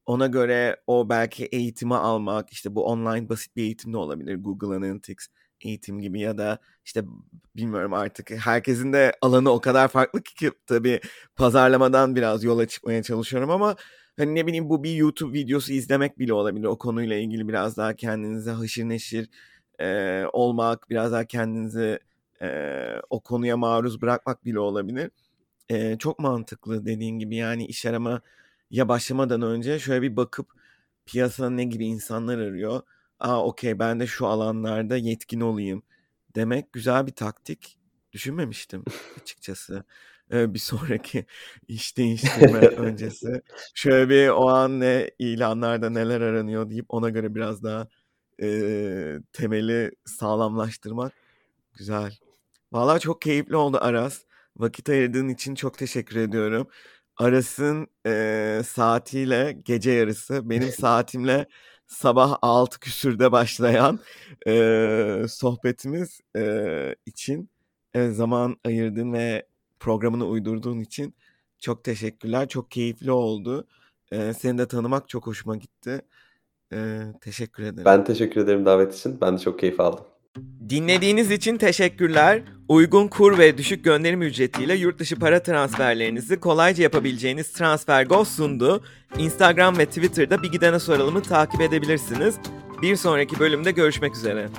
ona 0.05 0.27
göre 0.27 0.77
o 0.87 1.09
belki 1.09 1.45
eğitimi 1.45 1.95
almak, 1.95 2.49
işte, 2.51 2.75
bu 2.75 2.85
online 2.85 3.29
basit 3.29 3.55
bir 3.55 3.63
eğitim 3.63 3.93
de 3.93 3.97
olabilir. 3.97 4.35
Google 4.35 4.75
Analytics 4.77 5.27
eğitim 5.61 5.99
gibi 6.01 6.19
ya 6.21 6.37
da, 6.37 6.59
işte, 6.85 7.03
bilmiyorum 7.55 7.93
artık 7.93 8.31
herkesin 8.31 8.93
de 8.93 9.13
alanı 9.21 9.49
o 9.51 9.61
kadar 9.61 9.87
farklı 9.87 10.23
ki 10.23 10.51
tabii 10.67 10.99
pazarlamadan 11.35 12.15
biraz 12.15 12.43
yola 12.43 12.67
çıkmaya 12.67 13.03
çalışıyorum 13.03 13.49
ama, 13.51 13.75
hani, 14.17 14.35
ne 14.35 14.47
bileyim, 14.47 14.69
bu 14.69 14.83
bir 14.83 14.95
YouTube 14.95 15.33
videosu 15.39 15.73
izlemek 15.73 16.19
bile 16.19 16.33
olabilir. 16.33 16.65
O 16.65 16.77
konuyla 16.77 17.15
ilgili 17.17 17.47
biraz 17.47 17.77
daha 17.77 17.93
kendinize 17.95 18.51
haşır 18.51 18.83
neşir, 18.83 19.29
eee, 19.79 20.25
olmak, 20.33 20.89
biraz 20.89 21.11
daha 21.11 21.25
kendinizi, 21.25 21.99
eee, 22.41 23.01
o 23.09 23.19
konuya 23.19 23.57
maruz 23.57 24.01
bırakmak 24.01 24.45
bile 24.45 24.59
olabilir. 24.59 25.11
Eee, 25.69 25.95
çok 25.99 26.19
mantıklı 26.19 26.85
dediğin 26.85 27.19
gibi, 27.19 27.35
yani, 27.35 27.65
iş 27.67 27.85
aramaya 27.85 28.21
başlamadan 28.89 29.41
önce 29.41 29.79
şöyle 29.79 30.01
bir 30.01 30.15
bakıp 30.17 30.47
piyasada 31.05 31.49
ne 31.49 31.63
gibi 31.63 31.85
insanlar 31.85 32.37
arıyor, 32.37 32.81
"A, 33.19 33.45
okay, 33.45 33.79
ben 33.79 33.99
de 33.99 34.07
şu 34.07 34.27
alanlarda 34.27 34.97
yetkin 34.97 35.41
olayım." 35.41 35.83
demek 36.35 36.73
güzel 36.73 37.07
bir 37.07 37.11
taktik. 37.11 37.77
Düşünmemiştim 38.13 38.83
açıkçası. 39.21 39.83
Bir 40.31 40.59
sonraki 40.59 41.25
iş 41.67 41.97
değiştirme 41.97 42.59
öncesi 42.77 43.41
şöyle 43.73 44.09
bir 44.09 44.29
o 44.29 44.49
an 44.49 44.79
ne 44.79 45.09
ilanlarda 45.19 45.89
neler 45.89 46.21
aranıyor 46.21 46.69
deyip 46.69 46.85
ona 46.89 47.09
göre 47.09 47.35
biraz 47.35 47.63
daha, 47.63 47.87
eee, 48.39 49.19
temeli 49.33 49.91
sağlamlaştırmak 50.05 51.13
güzel. 51.73 52.11
Valla 52.73 52.99
çok 52.99 53.21
keyifli 53.21 53.55
oldu 53.55 53.77
Aras. 53.81 54.21
Vakit 54.57 54.89
ayırdığın 54.89 55.29
için 55.29 55.55
çok 55.55 55.77
teşekkür 55.77 56.15
ediyorum. 56.17 56.67
Aras'ın, 57.17 57.87
eee, 58.05 58.61
saatiyle 58.65 59.57
gece 59.65 59.91
yarısı, 59.91 60.49
benim 60.49 60.71
saatimle 60.71 61.47
sabah 61.87 62.37
6 62.41 62.79
küsurda 62.79 63.31
başlayan, 63.31 63.99
eee, 64.47 65.25
sohbetimiz, 65.29 66.21
eee, 66.35 66.95
için, 67.05 67.49
eee, 67.95 68.11
zaman 68.11 68.57
ayırdığın 68.65 69.13
ve 69.13 69.47
programını 69.83 70.25
uydurduğun 70.25 70.79
için 70.79 71.13
çok 71.59 71.83
teşekkürler. 71.83 72.47
Çok 72.47 72.71
keyifli 72.71 73.11
oldu. 73.11 73.67
Eee, 74.11 74.33
seni 74.33 74.57
de 74.57 74.67
tanımak 74.67 75.09
çok 75.09 75.27
hoşuma 75.27 75.55
gitti. 75.55 76.01
Eee, 76.71 77.13
teşekkür 77.21 77.63
ederim. 77.63 77.85
Ben 77.85 78.03
teşekkür 78.03 78.41
ederim 78.41 78.65
davet 78.65 78.95
için. 78.95 79.21
Ben 79.21 79.37
de 79.37 79.41
çok 79.41 79.59
keyif 79.59 79.79
aldım. 79.79 80.05
Dinlediğiniz 80.69 81.31
için 81.31 81.57
teşekkürler. 81.57 82.43
Uygun 82.67 83.07
kur 83.07 83.37
ve 83.37 83.57
düşük 83.57 83.83
gönderim 83.83 84.21
ücretiyle 84.21 84.75
yurt 84.75 84.99
dışı 84.99 85.19
para 85.19 85.43
transferlerinizi 85.43 86.39
kolayca 86.39 86.83
yapabileceğiniz 86.83 87.51
TransferGo 87.51 88.25
sundu. 88.25 88.83
Instagram 89.17 89.77
ve 89.77 89.85
Twitter'da 89.85 90.43
Bir 90.43 90.51
Gidene 90.51 90.79
Soralım'ı 90.79 91.21
takip 91.21 91.61
edebilirsiniz. 91.61 92.35
Bir 92.81 92.95
sonraki 92.95 93.39
bölümde 93.39 93.71
görüşmek 93.71 94.15
üzere. 94.15 94.49